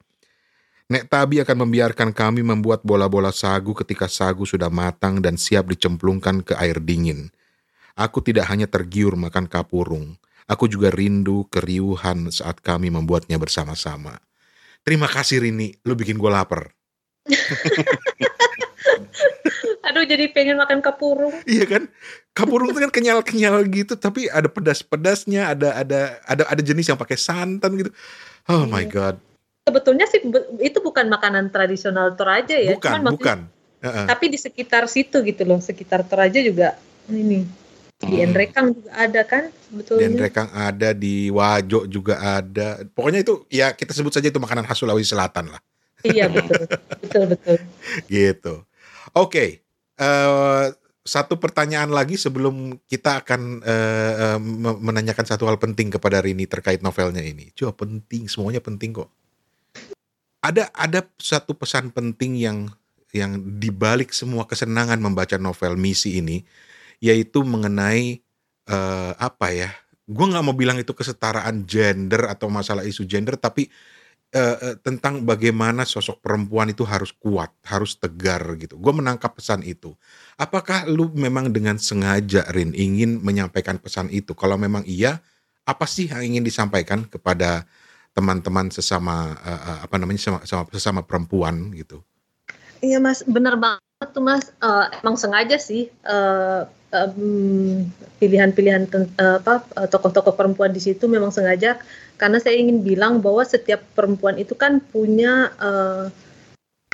Nek 0.91 1.07
Tabi 1.07 1.39
akan 1.39 1.63
membiarkan 1.63 2.11
kami 2.11 2.43
membuat 2.43 2.83
bola-bola 2.83 3.31
sagu 3.31 3.71
ketika 3.71 4.11
sagu 4.11 4.43
sudah 4.43 4.67
matang 4.67 5.23
dan 5.23 5.39
siap 5.39 5.71
dicemplungkan 5.71 6.43
ke 6.43 6.59
air 6.59 6.83
dingin. 6.83 7.31
Aku 7.95 8.19
tidak 8.19 8.51
hanya 8.51 8.67
tergiur 8.67 9.15
makan 9.15 9.47
kapurung, 9.47 10.19
aku 10.49 10.67
juga 10.67 10.91
rindu 10.91 11.47
keriuhan 11.47 12.27
saat 12.33 12.59
kami 12.59 12.91
membuatnya 12.91 13.39
bersama-sama. 13.39 14.19
Terima 14.83 15.07
kasih 15.07 15.39
Rini, 15.45 15.71
lu 15.87 15.95
bikin 15.95 16.19
gue 16.19 16.27
lapar. 16.27 16.75
Aduh 19.93 20.09
jadi 20.09 20.25
pengen 20.33 20.57
makan 20.57 20.81
kapurung. 20.81 21.29
Iya 21.45 21.69
kan? 21.69 21.85
Kapurung 22.33 22.73
itu 22.73 22.81
kan 22.81 22.89
kenyal-kenyal 22.89 23.61
gitu, 23.69 23.93
tapi 23.93 24.25
ada 24.25 24.49
pedas-pedasnya, 24.49 25.53
ada 25.53 25.77
ada 25.77 26.17
ada 26.25 26.43
ada 26.49 26.61
jenis 26.65 26.89
yang 26.89 26.97
pakai 26.97 27.13
santan 27.13 27.77
gitu. 27.77 27.93
Oh 28.49 28.65
my 28.65 28.81
Iya. 28.81 28.89
god. 28.89 29.15
Sebetulnya 29.63 30.09
sih 30.09 30.19
itu 30.59 30.77
bukan 30.81 31.07
makanan 31.07 31.53
tradisional 31.53 32.17
Toraja 32.17 32.57
ya. 32.57 32.73
Bukan, 32.73 32.89
Cuman 32.89 33.13
bukan. 33.13 33.37
Heeh. 33.79 34.05
Tapi 34.09 34.25
di 34.33 34.41
sekitar 34.41 34.89
situ 34.89 35.21
gitu 35.21 35.45
loh, 35.45 35.61
sekitar 35.61 36.01
Toraja 36.03 36.41
juga 36.41 36.73
ini. 37.05 37.45
Di 38.01 38.19
Hmm. 38.19 38.25
Enrekang 38.27 38.75
juga 38.75 38.91
ada 38.97 39.21
kan 39.23 39.47
sebetulnya. 39.63 40.03
Dan 40.03 40.19
Rekang 40.19 40.49
ada 40.51 40.89
di 40.91 41.31
Wajo 41.31 41.87
juga 41.87 42.19
ada. 42.19 42.83
Pokoknya 42.83 43.23
itu 43.23 43.45
ya 43.47 43.71
kita 43.71 43.95
sebut 43.95 44.11
saja 44.11 44.27
itu 44.27 44.41
makanan 44.41 44.67
khas 44.67 44.81
Sulawesi 44.81 45.13
Selatan 45.13 45.53
lah. 45.53 45.61
Iya 46.03 46.27
betul, 46.27 46.67
betul 47.05 47.23
betul. 47.31 47.55
Gitu. 48.11 48.53
Oke. 49.15 49.62
Eh, 49.97 50.67
satu 51.03 51.35
pertanyaan 51.35 51.91
lagi 51.91 52.15
sebelum 52.15 52.79
kita 52.87 53.19
akan 53.19 53.59
me- 54.39 54.79
menanyakan 54.79 55.27
satu 55.27 55.43
hal 55.51 55.59
penting 55.59 55.91
kepada 55.91 56.23
Rini 56.23 56.47
terkait 56.47 56.79
novelnya 56.79 57.19
ini. 57.19 57.51
Coba 57.51 57.83
penting, 57.83 58.31
semuanya 58.31 58.63
penting 58.63 58.95
kok. 58.95 59.11
Ada 60.39 60.71
ada 60.71 61.03
satu 61.19 61.59
pesan 61.59 61.91
penting 61.91 62.39
yang 62.39 62.71
yang 63.11 63.35
dibalik 63.59 64.15
semua 64.15 64.47
kesenangan 64.47 64.97
membaca 65.03 65.35
novel 65.35 65.75
misi 65.75 66.23
ini, 66.23 66.47
yaitu 67.03 67.43
mengenai 67.43 68.23
eh, 68.71 69.13
apa 69.19 69.47
ya? 69.51 69.75
Gue 70.07 70.31
nggak 70.31 70.43
mau 70.43 70.55
bilang 70.55 70.79
itu 70.79 70.95
kesetaraan 70.95 71.67
gender 71.67 72.31
atau 72.31 72.47
masalah 72.47 72.87
isu 72.87 73.03
gender, 73.07 73.35
tapi 73.35 73.67
eh, 74.33 74.57
eh, 74.65 74.75
tentang 74.81 75.21
bagaimana 75.21 75.85
sosok 75.85 76.19
perempuan 76.25 76.73
itu 76.73 76.81
harus 76.81 77.13
kuat, 77.13 77.53
harus 77.69 77.93
tegar 78.01 78.41
gitu. 78.57 78.81
Gue 78.81 78.89
menangkap 78.89 79.37
pesan 79.37 79.61
itu. 79.61 79.93
Apakah 80.41 80.89
lu 80.89 81.13
memang 81.13 81.53
dengan 81.53 81.77
sengaja, 81.77 82.49
Rin, 82.49 82.73
ingin 82.73 83.21
menyampaikan 83.21 83.77
pesan 83.77 84.09
itu? 84.09 84.33
Kalau 84.33 84.57
memang 84.57 84.81
iya, 84.89 85.21
apa 85.69 85.85
sih 85.85 86.09
yang 86.09 86.25
ingin 86.25 86.43
disampaikan 86.43 87.05
kepada 87.05 87.69
teman-teman 88.17 88.73
sesama 88.73 89.37
eh, 89.37 89.79
apa 89.85 89.95
namanya 90.01 90.19
sama, 90.19 90.39
sama 90.49 90.63
sesama 90.73 91.05
perempuan 91.05 91.69
gitu? 91.77 92.01
Iya 92.81 92.97
mas, 92.97 93.21
benar 93.23 93.55
banget 93.55 93.82
tuh 94.09 94.23
mas 94.23 94.51
uh, 94.59 94.91
emang 94.99 95.15
sengaja 95.15 95.55
sih 95.55 95.87
uh, 96.03 96.67
um, 96.91 97.87
pilihan-pilihan 98.19 98.89
uh, 99.19 99.39
apa 99.39 99.63
tokoh-tokoh 99.87 100.35
perempuan 100.35 100.71
di 100.71 100.81
situ 100.81 101.07
memang 101.07 101.31
sengaja 101.31 101.79
karena 102.19 102.37
saya 102.39 102.59
ingin 102.59 102.83
bilang 102.83 103.19
bahwa 103.23 103.43
setiap 103.43 103.83
perempuan 103.95 104.35
itu 104.39 104.53
kan 104.53 104.79
punya 104.79 105.51
uh, 105.59 106.07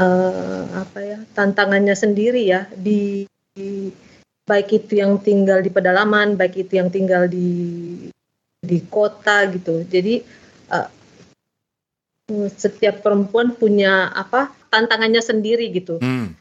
uh, 0.01 0.63
apa 0.77 0.99
ya 1.01 1.19
tantangannya 1.33 1.93
sendiri 1.93 2.45
ya 2.45 2.65
di, 2.73 3.25
di 3.53 3.89
baik 4.45 4.85
itu 4.85 5.01
yang 5.01 5.21
tinggal 5.21 5.61
di 5.61 5.69
pedalaman 5.69 6.33
baik 6.33 6.65
itu 6.67 6.81
yang 6.81 6.89
tinggal 6.89 7.29
di 7.29 7.49
di 8.59 8.77
kota 8.89 9.45
gitu 9.49 9.85
jadi 9.85 10.25
uh, 10.73 10.89
setiap 12.53 13.01
perempuan 13.01 13.57
punya 13.57 14.09
apa 14.13 14.53
tantangannya 14.69 15.21
sendiri 15.21 15.73
gitu. 15.73 15.97
Hmm. 15.99 16.37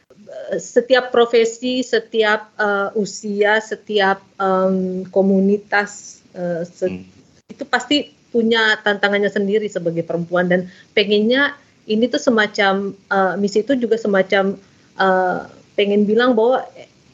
Setiap 0.61 1.09
profesi, 1.09 1.81
setiap 1.81 2.53
uh, 2.61 2.93
usia, 2.97 3.61
setiap 3.64 4.20
um, 4.37 5.05
komunitas 5.09 6.20
uh, 6.37 6.64
se 6.68 6.89
hmm. 6.89 7.05
itu 7.49 7.64
pasti 7.64 8.12
punya 8.29 8.76
tantangannya 8.85 9.33
sendiri 9.33 9.66
sebagai 9.72 10.05
perempuan 10.05 10.53
dan 10.53 10.68
pengennya 10.93 11.57
ini 11.89 12.05
tuh 12.12 12.20
semacam 12.20 12.93
uh, 13.09 13.35
misi 13.41 13.64
itu 13.64 13.72
juga 13.72 13.97
semacam 13.97 14.61
uh, 15.01 15.49
pengen 15.72 16.05
bilang 16.05 16.37
bahwa 16.37 16.61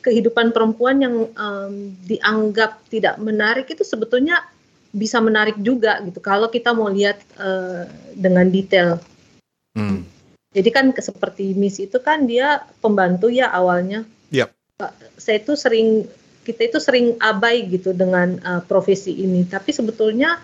kehidupan 0.02 0.50
perempuan 0.50 1.00
yang 1.00 1.30
um, 1.32 1.94
dianggap 2.04 2.82
tidak 2.90 3.16
menarik 3.22 3.70
itu 3.70 3.86
sebetulnya 3.86 4.42
bisa 4.94 5.18
menarik 5.22 5.58
juga 5.62 5.98
gitu 6.02 6.18
kalau 6.18 6.50
kita 6.50 6.74
mau 6.74 6.90
lihat 6.90 7.18
uh, 7.38 7.86
dengan 8.14 8.50
detail. 8.50 8.98
Hmm. 9.74 10.06
Jadi 10.54 10.70
kan 10.70 10.94
seperti 10.94 11.50
Miss 11.58 11.82
itu 11.82 11.98
kan 11.98 12.30
dia 12.30 12.62
pembantu 12.78 13.26
ya 13.26 13.50
awalnya. 13.50 14.06
Yep. 14.30 14.54
Saya 15.18 15.42
itu 15.42 15.58
sering 15.58 16.06
kita 16.46 16.70
itu 16.70 16.78
sering 16.78 17.18
abai 17.18 17.66
gitu 17.66 17.90
dengan 17.90 18.38
uh, 18.44 18.62
profesi 18.62 19.18
ini, 19.18 19.42
tapi 19.48 19.74
sebetulnya 19.74 20.38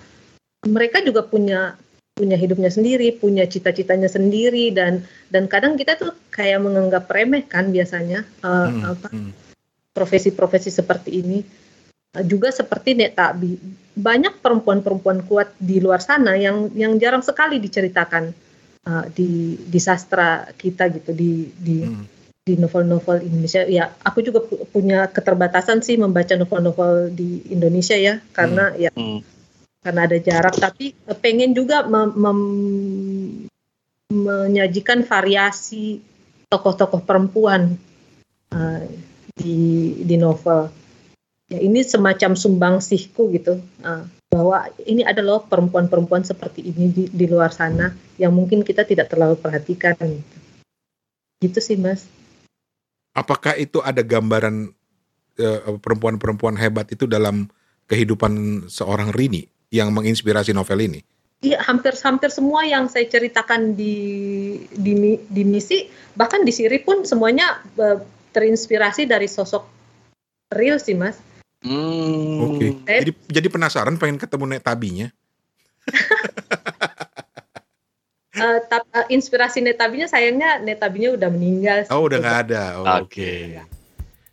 mereka 0.66 0.98
juga 1.04 1.22
punya 1.22 1.78
punya 2.18 2.36
hidupnya 2.36 2.68
sendiri, 2.68 3.14
punya 3.16 3.46
cita-citanya 3.46 4.10
sendiri 4.10 4.74
dan 4.74 5.06
dan 5.30 5.46
kadang 5.46 5.78
kita 5.78 5.94
tuh 5.94 6.12
kayak 6.34 6.58
menganggap 6.60 7.06
remeh 7.08 7.46
kan 7.46 7.70
biasanya 7.70 8.26
uh, 8.42 8.66
hmm. 8.66 8.82
apa 8.92 9.08
hmm. 9.14 9.32
profesi-profesi 9.94 10.74
seperti 10.74 11.10
ini 11.22 11.38
juga 12.26 12.50
seperti 12.50 12.98
Nek 12.98 13.14
Tabi. 13.14 13.54
Banyak 13.94 14.42
perempuan-perempuan 14.42 15.22
kuat 15.30 15.54
di 15.60 15.78
luar 15.78 16.02
sana 16.02 16.34
yang 16.34 16.72
yang 16.74 16.98
jarang 16.98 17.22
sekali 17.22 17.62
diceritakan 17.62 18.49
uh, 18.86 19.04
di 19.12 19.58
di 19.58 19.80
sastra 19.80 20.48
kita 20.54 20.88
gitu 20.92 21.10
di 21.12 21.50
di 21.56 21.84
hmm. 21.84 22.04
di 22.46 22.54
novel-novel 22.56 23.26
Indonesia. 23.26 23.66
Ya, 23.68 23.92
aku 24.04 24.24
juga 24.24 24.44
pu 24.44 24.64
punya 24.70 25.10
keterbatasan 25.10 25.84
sih 25.84 26.00
membaca 26.00 26.36
novel-novel 26.36 27.12
di 27.12 27.44
Indonesia 27.52 27.96
ya 27.98 28.22
karena 28.32 28.72
hmm. 28.72 28.78
ya 28.80 28.90
hmm. 28.94 29.20
karena 29.84 30.00
ada 30.06 30.18
jarak 30.20 30.54
tapi 30.56 30.92
uh, 31.08 31.16
pengen 31.16 31.52
juga 31.52 31.84
mem 31.84 32.12
mem 32.16 32.40
menyajikan 34.10 35.06
variasi 35.06 36.02
tokoh-tokoh 36.50 37.06
perempuan 37.06 37.78
uh, 38.50 38.82
di 39.38 39.94
di 40.02 40.16
novel 40.18 40.66
ya 41.46 41.58
ini 41.62 41.86
semacam 41.86 42.34
sumbangsihku 42.34 43.30
gitu 43.34 43.62
uh, 43.86 44.02
bahwa 44.30 44.70
ini 44.86 45.02
adalah 45.02 45.42
perempuan-perempuan 45.42 46.22
seperti 46.22 46.70
ini 46.70 46.86
di, 46.86 47.04
di 47.10 47.26
luar 47.26 47.50
sana 47.50 47.90
yang 48.14 48.30
mungkin 48.30 48.62
kita 48.62 48.86
tidak 48.86 49.10
terlalu 49.10 49.34
perhatikan. 49.34 49.98
Gitu, 49.98 50.36
gitu 51.42 51.58
sih 51.58 51.74
mas. 51.74 52.06
Apakah 53.10 53.58
itu 53.58 53.82
ada 53.82 54.06
gambaran 54.06 54.70
eh, 55.34 55.60
perempuan-perempuan 55.82 56.54
hebat 56.54 56.86
itu 56.94 57.10
dalam 57.10 57.50
kehidupan 57.90 58.64
seorang 58.70 59.10
Rini 59.10 59.50
yang 59.74 59.90
menginspirasi 59.90 60.54
novel 60.54 60.86
ini? 60.86 61.02
Iya, 61.40 61.58
hampir-hampir 61.66 62.28
semua 62.30 62.68
yang 62.68 62.86
saya 62.86 63.08
ceritakan 63.08 63.72
di, 63.72 63.96
di 64.76 65.16
di 65.24 65.42
misi, 65.42 65.88
bahkan 66.12 66.44
di 66.44 66.52
Siri 66.52 66.84
pun 66.84 67.02
semuanya 67.08 67.64
uh, 67.80 67.96
terinspirasi 68.36 69.08
dari 69.08 69.24
sosok 69.24 69.64
real 70.52 70.76
sih, 70.76 70.92
Mas. 70.92 71.16
Hmm. 71.60 72.56
Oke. 72.56 72.72
Okay. 72.84 72.98
Jadi 73.04 73.12
jadi 73.28 73.48
penasaran 73.52 74.00
pengen 74.00 74.16
ketemu 74.16 74.56
Netabinya. 74.56 75.08
uh, 78.36 78.58
tap, 78.70 78.84
uh, 78.96 79.06
inspirasi 79.12 79.60
Netabinya 79.60 80.08
sayangnya 80.08 80.60
Netabinya 80.64 81.16
udah 81.16 81.28
meninggal. 81.28 81.78
Oh, 81.92 82.08
udah 82.08 82.18
nggak 82.20 82.38
ada. 82.48 82.64
Oh, 82.80 82.84
Oke. 83.04 83.12
Okay. 83.12 83.40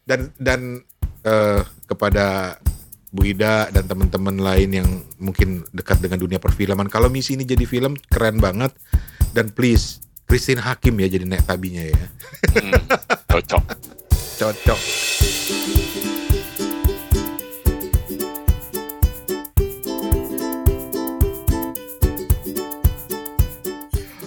Dan 0.07 0.31
dan 0.39 0.79
uh, 1.27 1.61
kepada 1.87 2.55
Bu 3.11 3.27
Ida 3.27 3.71
dan 3.71 3.87
teman-teman 3.87 4.39
lain 4.39 4.69
yang 4.71 4.89
mungkin 5.19 5.67
dekat 5.75 5.99
dengan 5.99 6.19
dunia 6.19 6.39
perfilman, 6.39 6.87
kalau 6.87 7.11
misi 7.11 7.35
ini 7.35 7.43
jadi 7.43 7.63
film 7.67 7.99
keren 8.11 8.39
banget 8.39 8.71
dan 9.35 9.51
please 9.51 9.99
Christine 10.27 10.59
Hakim 10.59 10.99
ya 10.99 11.07
jadi 11.11 11.23
Netabinya 11.27 11.87
ya. 11.87 12.05
Hmm, 12.55 12.71
cocok. 13.31 13.63
cocok. 14.39 14.79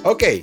Oke, 0.01 0.17
okay, 0.17 0.37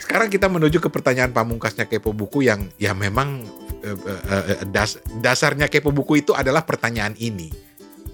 sekarang 0.00 0.32
kita 0.32 0.48
menuju 0.48 0.80
ke 0.80 0.88
pertanyaan 0.88 1.36
pamungkasnya 1.36 1.84
kepo 1.84 2.16
buku 2.16 2.48
yang 2.48 2.72
ya 2.80 2.96
memang 2.96 3.44
uh, 3.84 3.98
uh, 4.08 4.64
das, 4.72 5.04
dasarnya 5.20 5.68
kepo 5.68 5.92
buku 5.92 6.24
itu 6.24 6.32
adalah 6.32 6.64
pertanyaan 6.64 7.12
ini. 7.20 7.52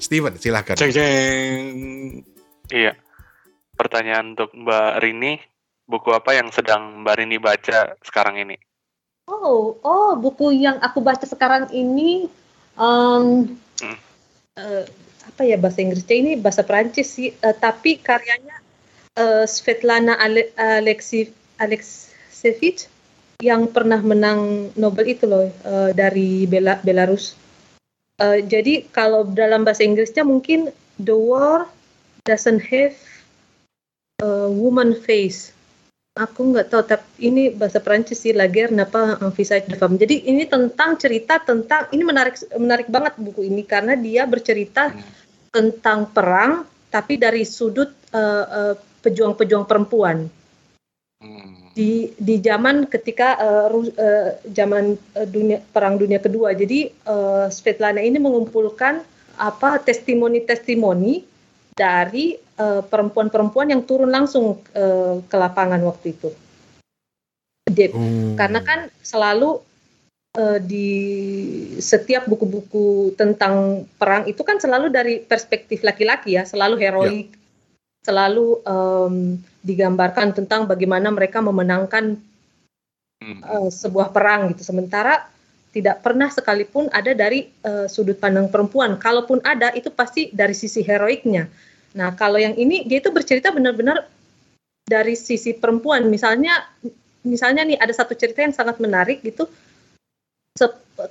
Steven, 0.02 0.34
silahkan. 0.34 0.74
Ceng 0.74 0.90
ceng. 0.90 1.62
Iya. 2.74 2.98
Pertanyaan 3.78 4.34
untuk 4.34 4.50
Mbak 4.58 4.92
Rini, 4.98 5.38
buku 5.86 6.10
apa 6.10 6.34
yang 6.34 6.50
sedang 6.50 7.06
Mbak 7.06 7.14
Rini 7.14 7.38
baca 7.38 7.94
sekarang 8.02 8.42
ini? 8.42 8.58
Oh, 9.30 9.78
oh, 9.86 10.18
buku 10.18 10.50
yang 10.50 10.82
aku 10.82 10.98
baca 10.98 11.22
sekarang 11.30 11.70
ini, 11.70 12.26
um, 12.74 13.46
hmm. 13.78 13.98
uh, 14.58 14.82
apa 15.30 15.42
ya 15.46 15.54
bahasa 15.62 15.78
Inggrisnya 15.78 16.16
ini 16.18 16.34
bahasa 16.34 16.66
Perancis 16.66 17.06
sih, 17.06 17.30
uh, 17.38 17.54
tapi 17.54 18.02
karyanya 18.02 18.66
uh, 19.18 19.44
Svetlana 19.44 20.14
Ale 20.16 20.54
Alexi 20.54 21.28
Alexevich 21.58 22.86
yang 23.42 23.70
pernah 23.70 23.98
menang 24.02 24.70
Nobel 24.78 25.14
itu 25.14 25.26
loh 25.26 25.50
uh, 25.66 25.90
dari 25.94 26.46
Bela 26.46 26.78
Belarus. 26.82 27.34
Uh, 28.18 28.42
jadi 28.42 28.86
kalau 28.90 29.26
dalam 29.30 29.62
bahasa 29.62 29.86
Inggrisnya 29.86 30.26
mungkin 30.26 30.70
the 30.98 31.14
war 31.14 31.70
doesn't 32.26 32.62
have 32.62 32.94
a 34.22 34.50
woman 34.50 34.94
face. 34.94 35.54
Aku 36.18 36.50
nggak 36.50 36.74
tahu, 36.74 36.82
tapi 36.82 37.30
ini 37.30 37.54
bahasa 37.54 37.78
Perancis 37.78 38.26
sih, 38.26 38.34
La 38.34 38.50
guerre 38.50 38.74
n'a 38.74 38.90
pas 38.90 39.14
un 39.22 39.30
visage 39.30 39.70
de 39.70 39.78
femme. 39.78 39.94
Jadi 39.94 40.26
ini 40.26 40.50
tentang 40.50 40.98
cerita 40.98 41.38
tentang 41.38 41.86
ini 41.94 42.02
menarik 42.02 42.34
menarik 42.58 42.90
banget 42.90 43.14
buku 43.22 43.46
ini 43.46 43.62
karena 43.62 43.94
dia 43.94 44.26
bercerita 44.26 44.90
hmm. 44.90 45.54
tentang 45.54 46.10
perang 46.10 46.66
tapi 46.90 47.22
dari 47.22 47.46
sudut 47.46 47.94
uh, 48.10 48.74
uh, 48.74 48.74
pejuang-pejuang 49.08 49.64
perempuan 49.64 50.28
hmm. 51.24 51.72
di 51.72 52.12
di 52.20 52.36
zaman 52.44 52.84
ketika 52.84 53.40
uh, 53.40 53.72
uh, 53.72 54.30
zaman 54.52 55.00
uh, 55.16 55.24
dunia 55.24 55.64
perang 55.72 55.96
dunia 55.96 56.20
kedua. 56.20 56.52
Jadi 56.52 56.92
uh, 57.08 57.48
Svetlana 57.48 58.04
ini 58.04 58.20
mengumpulkan 58.20 59.00
apa 59.40 59.80
testimoni-testimoni 59.80 61.24
dari 61.78 62.34
perempuan-perempuan 62.58 63.70
yang 63.70 63.86
turun 63.86 64.10
langsung 64.10 64.58
uh, 64.74 65.22
ke 65.22 65.36
lapangan 65.38 65.78
waktu 65.86 66.10
itu. 66.10 66.34
Dia, 67.70 67.94
hmm. 67.94 68.34
Karena 68.34 68.66
kan 68.66 68.90
selalu 68.98 69.62
uh, 70.34 70.58
di 70.58 70.90
setiap 71.78 72.26
buku-buku 72.26 73.14
tentang 73.14 73.86
perang 73.94 74.26
itu 74.26 74.42
kan 74.42 74.58
selalu 74.58 74.90
dari 74.90 75.22
perspektif 75.22 75.86
laki-laki 75.86 76.34
ya, 76.34 76.42
selalu 76.42 76.82
heroik, 76.82 77.30
ya 77.30 77.37
selalu 78.08 78.64
um, 78.64 79.36
digambarkan 79.60 80.32
tentang 80.32 80.64
bagaimana 80.64 81.12
mereka 81.12 81.44
memenangkan 81.44 82.16
uh, 83.44 83.68
sebuah 83.68 84.16
perang 84.16 84.56
gitu. 84.56 84.64
Sementara 84.64 85.28
tidak 85.76 86.00
pernah 86.00 86.32
sekalipun 86.32 86.88
ada 86.88 87.12
dari 87.12 87.52
uh, 87.68 87.84
sudut 87.84 88.16
pandang 88.16 88.48
perempuan. 88.48 88.96
Kalaupun 88.96 89.44
ada 89.44 89.68
itu 89.76 89.92
pasti 89.92 90.32
dari 90.32 90.56
sisi 90.56 90.80
heroiknya. 90.80 91.44
Nah, 91.92 92.16
kalau 92.16 92.40
yang 92.40 92.56
ini 92.56 92.88
dia 92.88 93.04
itu 93.04 93.12
bercerita 93.12 93.52
benar-benar 93.52 94.08
dari 94.88 95.12
sisi 95.12 95.52
perempuan. 95.52 96.08
Misalnya 96.08 96.64
misalnya 97.20 97.68
nih 97.68 97.76
ada 97.76 97.92
satu 97.92 98.16
cerita 98.16 98.40
yang 98.40 98.56
sangat 98.56 98.80
menarik 98.80 99.20
gitu. 99.20 99.44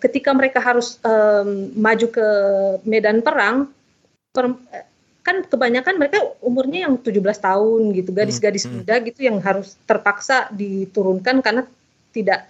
Ketika 0.03 0.35
mereka 0.35 0.59
harus 0.59 0.99
um, 0.99 1.71
maju 1.79 2.07
ke 2.11 2.27
medan 2.83 3.23
perang, 3.23 3.71
kan 5.28 5.43
kebanyakan 5.43 5.99
mereka 5.99 6.23
umurnya 6.39 6.88
yang 6.88 6.95
17 6.95 7.19
tahun 7.19 7.82
gitu 7.91 8.15
gadis-gadis 8.15 8.63
hmm. 8.63 8.80
muda 8.80 8.95
gitu 9.03 9.19
yang 9.28 9.43
harus 9.43 9.75
terpaksa 9.84 10.47
diturunkan 10.55 11.43
karena 11.43 11.67
tidak 12.15 12.47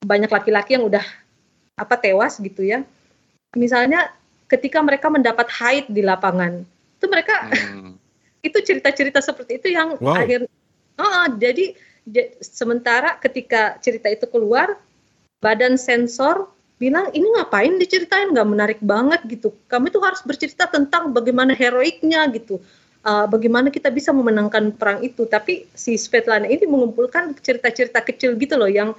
banyak 0.00 0.32
laki-laki 0.32 0.80
yang 0.80 0.88
udah 0.88 1.04
apa 1.76 1.94
tewas 2.00 2.40
gitu 2.40 2.64
ya. 2.64 2.80
Misalnya 3.52 4.08
ketika 4.48 4.80
mereka 4.80 5.12
mendapat 5.12 5.52
haid 5.52 5.92
di 5.92 6.00
lapangan, 6.00 6.64
itu 6.96 7.06
mereka 7.12 7.52
hmm. 7.52 7.92
itu 8.48 8.56
cerita-cerita 8.56 9.20
seperti 9.20 9.60
itu 9.60 9.68
yang 9.76 10.00
wow. 10.00 10.16
akhir 10.16 10.48
oh, 10.96 11.26
jadi 11.36 11.76
sementara 12.40 13.20
ketika 13.20 13.76
cerita 13.84 14.08
itu 14.08 14.24
keluar 14.28 14.80
badan 15.44 15.76
sensor 15.76 16.48
bilang 16.74 17.06
ini 17.14 17.24
ngapain 17.38 17.78
diceritain 17.78 18.34
nggak 18.34 18.48
menarik 18.50 18.80
banget 18.82 19.22
gitu 19.30 19.54
kami 19.70 19.94
tuh 19.94 20.02
harus 20.02 20.20
bercerita 20.26 20.66
tentang 20.66 21.14
bagaimana 21.14 21.54
heroiknya 21.54 22.26
gitu 22.34 22.58
uh, 23.06 23.26
bagaimana 23.30 23.70
kita 23.70 23.94
bisa 23.94 24.10
memenangkan 24.10 24.74
perang 24.74 24.98
itu 25.06 25.22
tapi 25.30 25.70
si 25.70 25.94
Svetlana 25.94 26.50
ini 26.50 26.66
mengumpulkan 26.66 27.38
cerita-cerita 27.38 28.02
kecil 28.02 28.34
gitu 28.34 28.58
loh 28.58 28.66
yang 28.66 28.90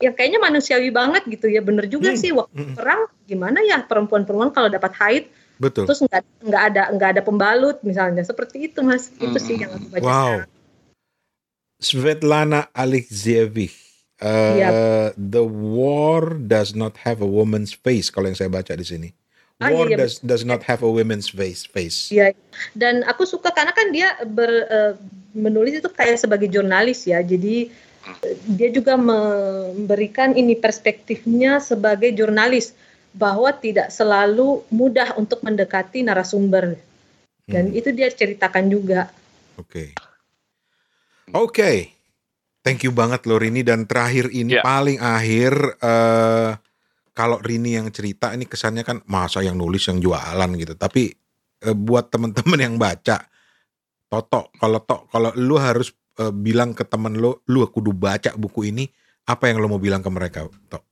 yang 0.00 0.16
kayaknya 0.16 0.40
manusiawi 0.40 0.88
banget 0.88 1.28
gitu 1.28 1.44
ya 1.52 1.60
bener 1.60 1.84
juga 1.84 2.16
hmm. 2.16 2.20
sih 2.20 2.32
waktu 2.32 2.56
hmm. 2.56 2.72
perang 2.72 3.04
gimana 3.28 3.60
ya 3.60 3.84
perempuan-perempuan 3.84 4.48
kalau 4.56 4.72
dapat 4.72 4.96
haid 4.96 5.24
Betul. 5.60 5.84
terus 5.84 6.00
nggak 6.00 6.24
nggak 6.40 6.62
ada 6.72 6.82
nggak 6.96 7.10
ada 7.20 7.22
pembalut 7.22 7.76
misalnya 7.84 8.24
seperti 8.24 8.72
itu 8.72 8.80
mas 8.80 9.12
hmm. 9.12 9.28
itu 9.28 9.38
sih 9.38 9.56
yang 9.60 9.76
aku 9.76 9.86
baca 9.92 10.08
wow. 10.08 10.34
Svetlana 11.80 12.72
Alexievich 12.72 13.89
Uh, 14.20 14.56
yep. 14.60 14.72
The 15.16 15.44
war 15.48 16.36
does 16.36 16.76
not 16.76 17.00
have 17.00 17.24
a 17.24 17.28
woman's 17.28 17.72
face 17.72 18.12
kalau 18.12 18.28
yang 18.28 18.36
saya 18.36 18.52
baca 18.52 18.76
di 18.76 18.84
sini. 18.84 19.08
Ah, 19.60 19.72
war 19.72 19.88
iya, 19.88 19.96
iya, 19.96 19.98
does 20.04 20.20
does 20.24 20.44
not 20.44 20.64
have 20.64 20.80
a 20.84 20.88
woman's 20.88 21.32
face 21.32 21.64
face. 21.68 22.08
Iya. 22.12 22.36
Dan 22.76 23.04
aku 23.04 23.24
suka 23.28 23.52
karena 23.52 23.72
kan 23.76 23.92
dia 23.92 24.16
ber, 24.24 24.48
uh, 24.68 24.92
menulis 25.36 25.80
itu 25.80 25.88
kayak 25.88 26.20
sebagai 26.20 26.48
jurnalis 26.48 27.04
ya. 27.08 27.20
Jadi 27.20 27.68
uh, 28.08 28.34
dia 28.56 28.68
juga 28.72 28.96
memberikan 28.96 30.36
ini 30.36 30.56
perspektifnya 30.56 31.60
sebagai 31.60 32.12
jurnalis 32.12 32.72
bahwa 33.12 33.52
tidak 33.56 33.88
selalu 33.92 34.64
mudah 34.72 35.16
untuk 35.16 35.44
mendekati 35.44 36.04
narasumber. 36.04 36.76
Dan 37.44 37.72
hmm. 37.72 37.78
itu 37.80 37.88
dia 37.92 38.08
ceritakan 38.12 38.68
juga. 38.68 39.08
Oke. 39.60 39.92
Okay. 39.92 41.32
Oke. 41.32 41.52
Okay. 41.52 41.99
Thank 42.60 42.84
you 42.84 42.92
banget 42.92 43.24
loh 43.24 43.40
Rini 43.40 43.64
dan 43.64 43.88
terakhir 43.88 44.28
ini 44.28 44.60
yeah. 44.60 44.64
paling 44.64 45.00
akhir 45.00 45.80
uh, 45.80 46.52
kalau 47.16 47.40
Rini 47.40 47.80
yang 47.80 47.88
cerita 47.88 48.36
ini 48.36 48.44
kesannya 48.44 48.84
kan 48.84 49.00
masa 49.08 49.40
yang 49.40 49.56
nulis 49.56 49.88
yang 49.88 49.96
jualan 49.96 50.50
gitu. 50.60 50.76
Tapi 50.76 51.08
uh, 51.64 51.76
buat 51.76 52.12
temen-temen 52.12 52.60
yang 52.60 52.76
baca 52.76 53.24
Toto 54.10 54.50
kalau 54.58 54.82
to 54.82 55.06
kalau 55.08 55.30
lu 55.38 55.56
harus 55.56 55.94
uh, 56.20 56.34
bilang 56.34 56.76
ke 56.76 56.82
temen 56.84 57.16
lu 57.16 57.38
lu 57.48 57.64
kudu 57.64 57.94
baca 57.94 58.34
buku 58.34 58.68
ini 58.68 58.84
apa 59.24 59.48
yang 59.48 59.62
lu 59.62 59.70
mau 59.70 59.80
bilang 59.80 60.02
ke 60.04 60.10
mereka 60.10 60.44
Tok? 60.68 60.84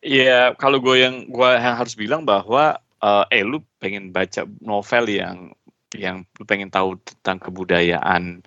Iya, 0.00 0.56
kalau 0.56 0.80
gue 0.80 0.96
yang 0.96 1.28
gue 1.28 1.48
yang 1.60 1.76
harus 1.76 1.92
bilang 1.92 2.24
bahwa 2.24 2.80
uh, 3.04 3.24
eh 3.28 3.44
lu 3.44 3.60
pengen 3.76 4.08
baca 4.16 4.48
novel 4.64 5.04
yang 5.12 5.52
yang 5.92 6.24
lu 6.40 6.44
pengen 6.48 6.72
tahu 6.72 6.96
tentang 7.04 7.36
kebudayaan 7.36 8.40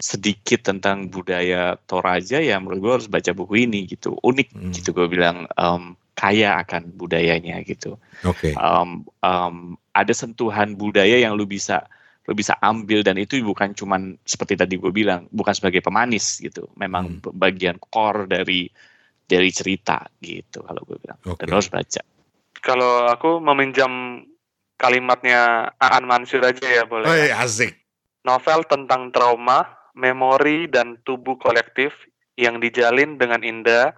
sedikit 0.00 0.64
tentang 0.64 1.12
budaya 1.12 1.76
Toraja 1.84 2.40
ya 2.40 2.56
menurut 2.56 2.80
gue 2.80 2.92
harus 3.00 3.08
baca 3.08 3.30
buku 3.36 3.68
ini 3.68 3.84
gitu 3.84 4.16
unik 4.24 4.48
hmm. 4.56 4.72
gitu 4.80 4.96
gue 4.96 5.06
bilang 5.12 5.44
um, 5.60 5.94
kaya 6.16 6.60
akan 6.60 6.92
budayanya 6.96 7.60
gitu 7.64 8.00
okay. 8.24 8.56
um, 8.56 9.04
um, 9.20 9.76
ada 9.92 10.12
sentuhan 10.16 10.76
budaya 10.76 11.20
yang 11.20 11.36
lu 11.36 11.44
bisa 11.44 11.84
lu 12.28 12.36
bisa 12.36 12.56
ambil 12.60 13.00
dan 13.00 13.16
itu 13.16 13.40
bukan 13.40 13.72
cuman 13.72 14.16
seperti 14.24 14.56
tadi 14.56 14.76
gue 14.76 14.92
bilang 14.92 15.28
bukan 15.32 15.52
sebagai 15.56 15.84
pemanis 15.84 16.40
gitu 16.40 16.68
memang 16.76 17.20
hmm. 17.20 17.36
bagian 17.36 17.76
core 17.76 18.28
dari 18.28 18.68
dari 19.24 19.50
cerita 19.52 20.04
gitu 20.20 20.64
kalau 20.64 20.80
gue 20.84 20.96
bilang 20.96 21.20
okay. 21.24 21.44
dan 21.44 21.56
harus 21.56 21.68
baca 21.68 22.02
kalau 22.60 23.08
aku 23.08 23.40
meminjam 23.40 24.24
kalimatnya 24.76 25.72
Aan 25.76 26.04
Mansur 26.08 26.44
aja 26.44 26.64
ya 26.64 26.84
boleh 26.88 27.08
oh, 27.08 27.16
iya, 27.16 27.40
asik 27.40 27.76
novel 28.24 28.68
tentang 28.68 29.08
trauma 29.08 29.79
memori 29.94 30.70
dan 30.70 30.98
tubuh 31.02 31.36
kolektif 31.40 31.90
yang 32.38 32.62
dijalin 32.62 33.20
dengan 33.20 33.42
indah 33.44 33.92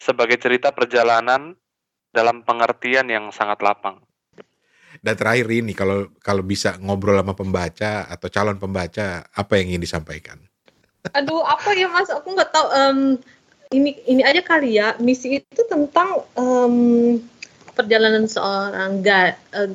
sebagai 0.00 0.40
cerita 0.40 0.74
perjalanan 0.74 1.54
dalam 2.14 2.42
pengertian 2.46 3.10
yang 3.10 3.30
sangat 3.34 3.62
lapang. 3.62 4.02
Dan 5.02 5.14
terakhir 5.18 5.50
ini 5.50 5.76
kalau 5.76 6.08
kalau 6.22 6.40
bisa 6.40 6.78
ngobrol 6.80 7.18
sama 7.18 7.34
pembaca 7.34 8.06
atau 8.06 8.28
calon 8.30 8.56
pembaca 8.56 9.26
apa 9.26 9.52
yang 9.58 9.74
ingin 9.74 9.84
disampaikan? 9.84 10.38
Aduh 11.12 11.44
apa 11.44 11.76
ya 11.76 11.90
mas 11.90 12.08
aku 12.08 12.32
nggak 12.32 12.50
tahu 12.54 12.66
um, 12.72 12.98
ini 13.74 13.98
ini 14.08 14.22
aja 14.24 14.40
kali 14.40 14.78
ya 14.80 14.96
misi 15.02 15.42
itu 15.42 15.62
tentang 15.68 16.24
um, 16.38 17.18
perjalanan 17.74 18.24
seorang 18.30 19.02
ga, 19.02 19.34
uh, 19.52 19.68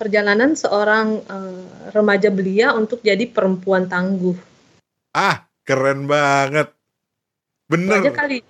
perjalanan 0.00 0.56
seorang 0.56 1.20
uh, 1.28 1.92
remaja 1.92 2.32
belia 2.32 2.72
untuk 2.72 3.04
jadi 3.04 3.28
perempuan 3.28 3.84
tangguh. 3.84 4.32
Ah, 5.12 5.44
keren 5.68 6.08
banget. 6.08 6.72
Bener. 7.68 8.00
Aja 8.00 8.12
kali. 8.16 8.40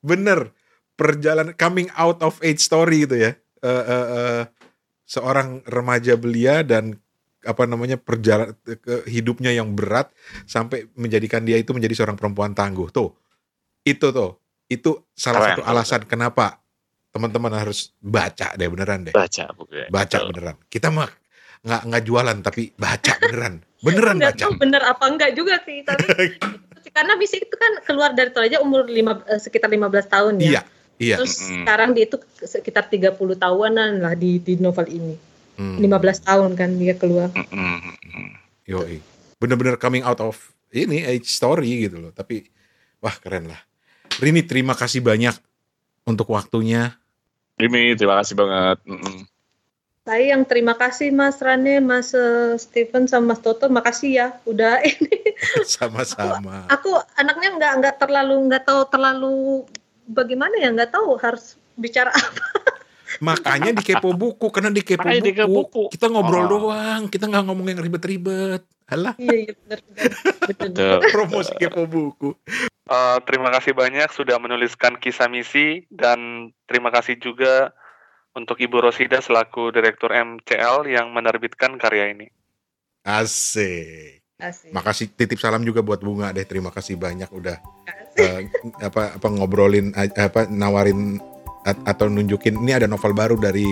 Bener. 0.00 0.56
Perjalanan 0.96 1.52
coming 1.52 1.92
out 1.92 2.24
of 2.24 2.40
age 2.40 2.64
story 2.64 3.04
itu 3.04 3.20
ya. 3.20 3.36
Uh, 3.60 3.68
uh, 3.68 4.06
uh, 4.08 4.42
seorang 5.04 5.60
remaja 5.68 6.16
belia 6.16 6.64
dan 6.64 6.96
apa 7.44 7.68
namanya 7.68 8.00
perjalanan 8.00 8.56
ke 8.64 9.04
hidupnya 9.06 9.52
yang 9.52 9.76
berat 9.76 10.10
sampai 10.48 10.88
menjadikan 10.96 11.44
dia 11.44 11.60
itu 11.60 11.76
menjadi 11.76 11.92
seorang 12.02 12.16
perempuan 12.16 12.56
tangguh. 12.56 12.88
Tuh. 12.88 13.12
Itu 13.84 14.16
tuh. 14.16 14.40
Itu 14.66 15.04
salah 15.12 15.44
keren. 15.44 15.50
satu 15.60 15.62
alasan 15.68 16.02
kenapa 16.08 16.64
teman-teman 17.16 17.52
harus 17.56 17.96
baca 18.04 18.52
deh 18.52 18.68
beneran 18.68 19.08
deh. 19.08 19.14
Baca 19.16 19.48
buku. 19.56 19.88
Baca 19.88 20.16
Betul. 20.20 20.28
beneran. 20.28 20.56
Kita 20.68 20.92
mah 20.92 21.08
nggak 21.64 21.82
nggak 21.88 22.02
jualan 22.04 22.36
tapi 22.44 22.62
baca 22.76 23.12
beneran. 23.24 23.54
Beneran 23.80 24.16
baca. 24.28 24.44
Tahu 24.44 24.60
bener 24.60 24.82
apa 24.84 25.04
enggak 25.08 25.32
juga 25.32 25.56
sih 25.64 25.80
tapi 25.80 26.04
karena 26.96 27.12
misi 27.16 27.40
itu 27.40 27.56
kan 27.56 27.80
keluar 27.84 28.12
dari 28.12 28.32
Toraja 28.32 28.60
umur 28.60 28.88
lima, 28.88 29.20
eh, 29.28 29.40
sekitar 29.40 29.72
15 29.72 30.12
tahun 30.12 30.34
ya. 30.40 30.44
Iya. 30.44 30.60
Iya. 30.96 31.16
Terus 31.20 31.34
mm. 31.40 31.64
sekarang 31.64 31.90
dia 31.92 32.04
itu 32.08 32.16
sekitar 32.40 32.88
30 32.88 33.16
tahunan 33.16 33.90
lah 34.00 34.16
di 34.16 34.40
di 34.40 34.56
novel 34.56 34.88
ini. 34.88 35.16
Mm. 35.56 35.80
15 35.88 36.28
tahun 36.28 36.50
kan 36.56 36.70
dia 36.76 36.94
keluar. 36.96 37.32
Mm. 37.32 38.32
Yoi. 38.68 39.00
Bener-bener 39.36 39.76
coming 39.76 40.04
out 40.04 40.20
of 40.24 40.36
ini 40.72 41.04
age 41.04 41.28
story 41.28 41.88
gitu 41.88 42.00
loh. 42.00 42.12
Tapi 42.16 42.48
wah 43.04 43.12
keren 43.12 43.48
lah. 43.48 43.60
Rini 44.16 44.40
terima 44.48 44.72
kasih 44.72 45.04
banyak 45.04 45.36
untuk 46.08 46.32
waktunya. 46.32 46.96
Ini 47.56 47.96
terima 47.96 48.20
kasih 48.20 48.34
banget. 48.36 48.78
Mm 48.84 49.00
-mm. 49.00 49.18
Saya 50.06 50.38
yang 50.38 50.46
terima 50.46 50.78
kasih 50.78 51.10
Mas 51.10 51.42
Rane, 51.42 51.82
Mas 51.82 52.14
uh, 52.14 52.54
Steven 52.54 53.10
sama 53.10 53.34
Mas 53.34 53.42
Toto, 53.42 53.66
makasih 53.66 54.10
ya 54.22 54.26
udah 54.46 54.78
ini. 54.92 55.34
Sama-sama. 55.66 56.68
Aku, 56.70 56.94
aku 56.94 57.02
anaknya 57.18 57.58
nggak 57.58 57.72
nggak 57.82 57.96
terlalu 57.98 58.36
nggak 58.46 58.64
tahu 58.70 58.80
terlalu 58.86 59.36
bagaimana 60.06 60.54
ya 60.62 60.70
nggak 60.70 60.94
tahu 60.94 61.18
harus 61.18 61.58
bicara 61.74 62.14
apa. 62.22 62.46
Makanya 63.18 63.72
di 63.74 63.82
kepo 63.82 64.14
buku 64.14 64.46
karena 64.52 64.70
di 64.70 64.84
kepo 64.84 65.08
buku, 65.08 65.26
di 65.26 65.32
buku 65.42 65.82
kita 65.90 66.06
ngobrol 66.06 66.44
oh. 66.44 66.48
doang, 66.54 67.02
kita 67.10 67.26
nggak 67.26 67.44
ngomong 67.48 67.66
yang 67.72 67.80
ribet-ribet. 67.82 68.62
Halah. 68.86 69.18
Iya, 69.18 69.50
iya 69.50 69.52
benar 69.58 69.80
benar. 70.54 70.98
Promosi 71.10 71.52
kepo 71.58 71.82
buku. 71.88 72.30
Uh, 72.86 73.18
terima 73.26 73.50
kasih 73.50 73.74
banyak 73.74 74.06
sudah 74.14 74.38
menuliskan 74.38 74.94
kisah 75.02 75.26
misi 75.26 75.90
dan 75.90 76.50
terima 76.70 76.94
kasih 76.94 77.18
juga 77.18 77.74
untuk 78.38 78.62
Ibu 78.62 78.78
Rosida 78.78 79.18
selaku 79.18 79.74
Direktur 79.74 80.14
MCL 80.14 80.86
yang 80.86 81.10
menerbitkan 81.10 81.82
karya 81.82 82.14
ini. 82.14 82.30
Asik. 83.02 84.22
Asik. 84.38 84.70
Makasih 84.70 85.10
titip 85.18 85.42
salam 85.42 85.66
juga 85.66 85.82
buat 85.82 85.98
Bunga 85.98 86.30
deh. 86.30 86.46
Terima 86.46 86.70
kasih 86.70 86.94
banyak 86.94 87.26
udah 87.32 87.58
uh, 88.22 88.40
apa 88.78 89.18
apa 89.18 89.28
ngobrolin 89.34 89.90
apa 89.96 90.46
nawarin 90.46 91.18
atau 91.66 92.06
nunjukin 92.06 92.62
ini 92.62 92.70
ada 92.70 92.86
novel 92.86 93.10
baru 93.10 93.34
dari 93.34 93.66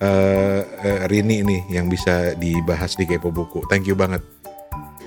uh, 0.00 0.62
uh, 0.64 1.04
Rini 1.10 1.44
ini 1.44 1.58
yang 1.68 1.90
bisa 1.92 2.32
dibahas 2.38 2.96
di 2.96 3.04
Kepo 3.04 3.28
Buku. 3.28 3.66
Thank 3.68 3.90
you 3.90 3.98
banget. 3.98 4.24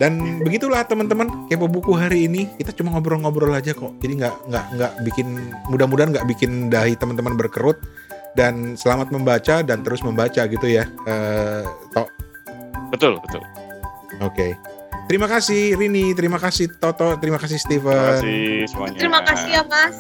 Dan 0.02 0.42
begitulah 0.42 0.82
teman-teman 0.82 1.46
kepo 1.46 1.70
buku 1.70 1.94
hari 1.94 2.26
ini 2.26 2.50
kita 2.58 2.74
cuma 2.74 2.90
ngobrol-ngobrol 2.98 3.54
aja 3.54 3.78
kok. 3.78 3.94
Jadi 4.02 4.18
nggak 4.18 4.50
nggak 4.50 4.66
nggak 4.74 4.92
bikin 5.06 5.54
mudah-mudahan 5.70 6.10
nggak 6.10 6.26
bikin 6.26 6.74
dahi 6.74 6.98
teman-teman 6.98 7.38
berkerut 7.38 7.78
dan 8.34 8.74
selamat 8.74 9.14
membaca 9.14 9.62
dan 9.62 9.86
terus 9.86 10.02
membaca 10.02 10.42
gitu 10.50 10.66
ya. 10.66 10.90
Uh, 11.06 11.70
Tok. 11.94 12.10
Betul 12.90 13.22
betul. 13.22 13.46
Oke. 14.26 14.34
Okay. 14.34 14.52
Terima 15.06 15.28
kasih 15.30 15.76
Rini, 15.76 16.16
terima 16.18 16.40
kasih 16.40 16.72
Toto, 16.82 17.20
terima 17.20 17.38
kasih 17.38 17.60
Steven. 17.62 17.92
Terima 17.92 18.10
kasih 18.18 18.48
semuanya. 18.72 18.98
Terima 18.98 19.22
kasih 19.22 19.50
ya 19.54 19.64
Mas. 19.68 19.96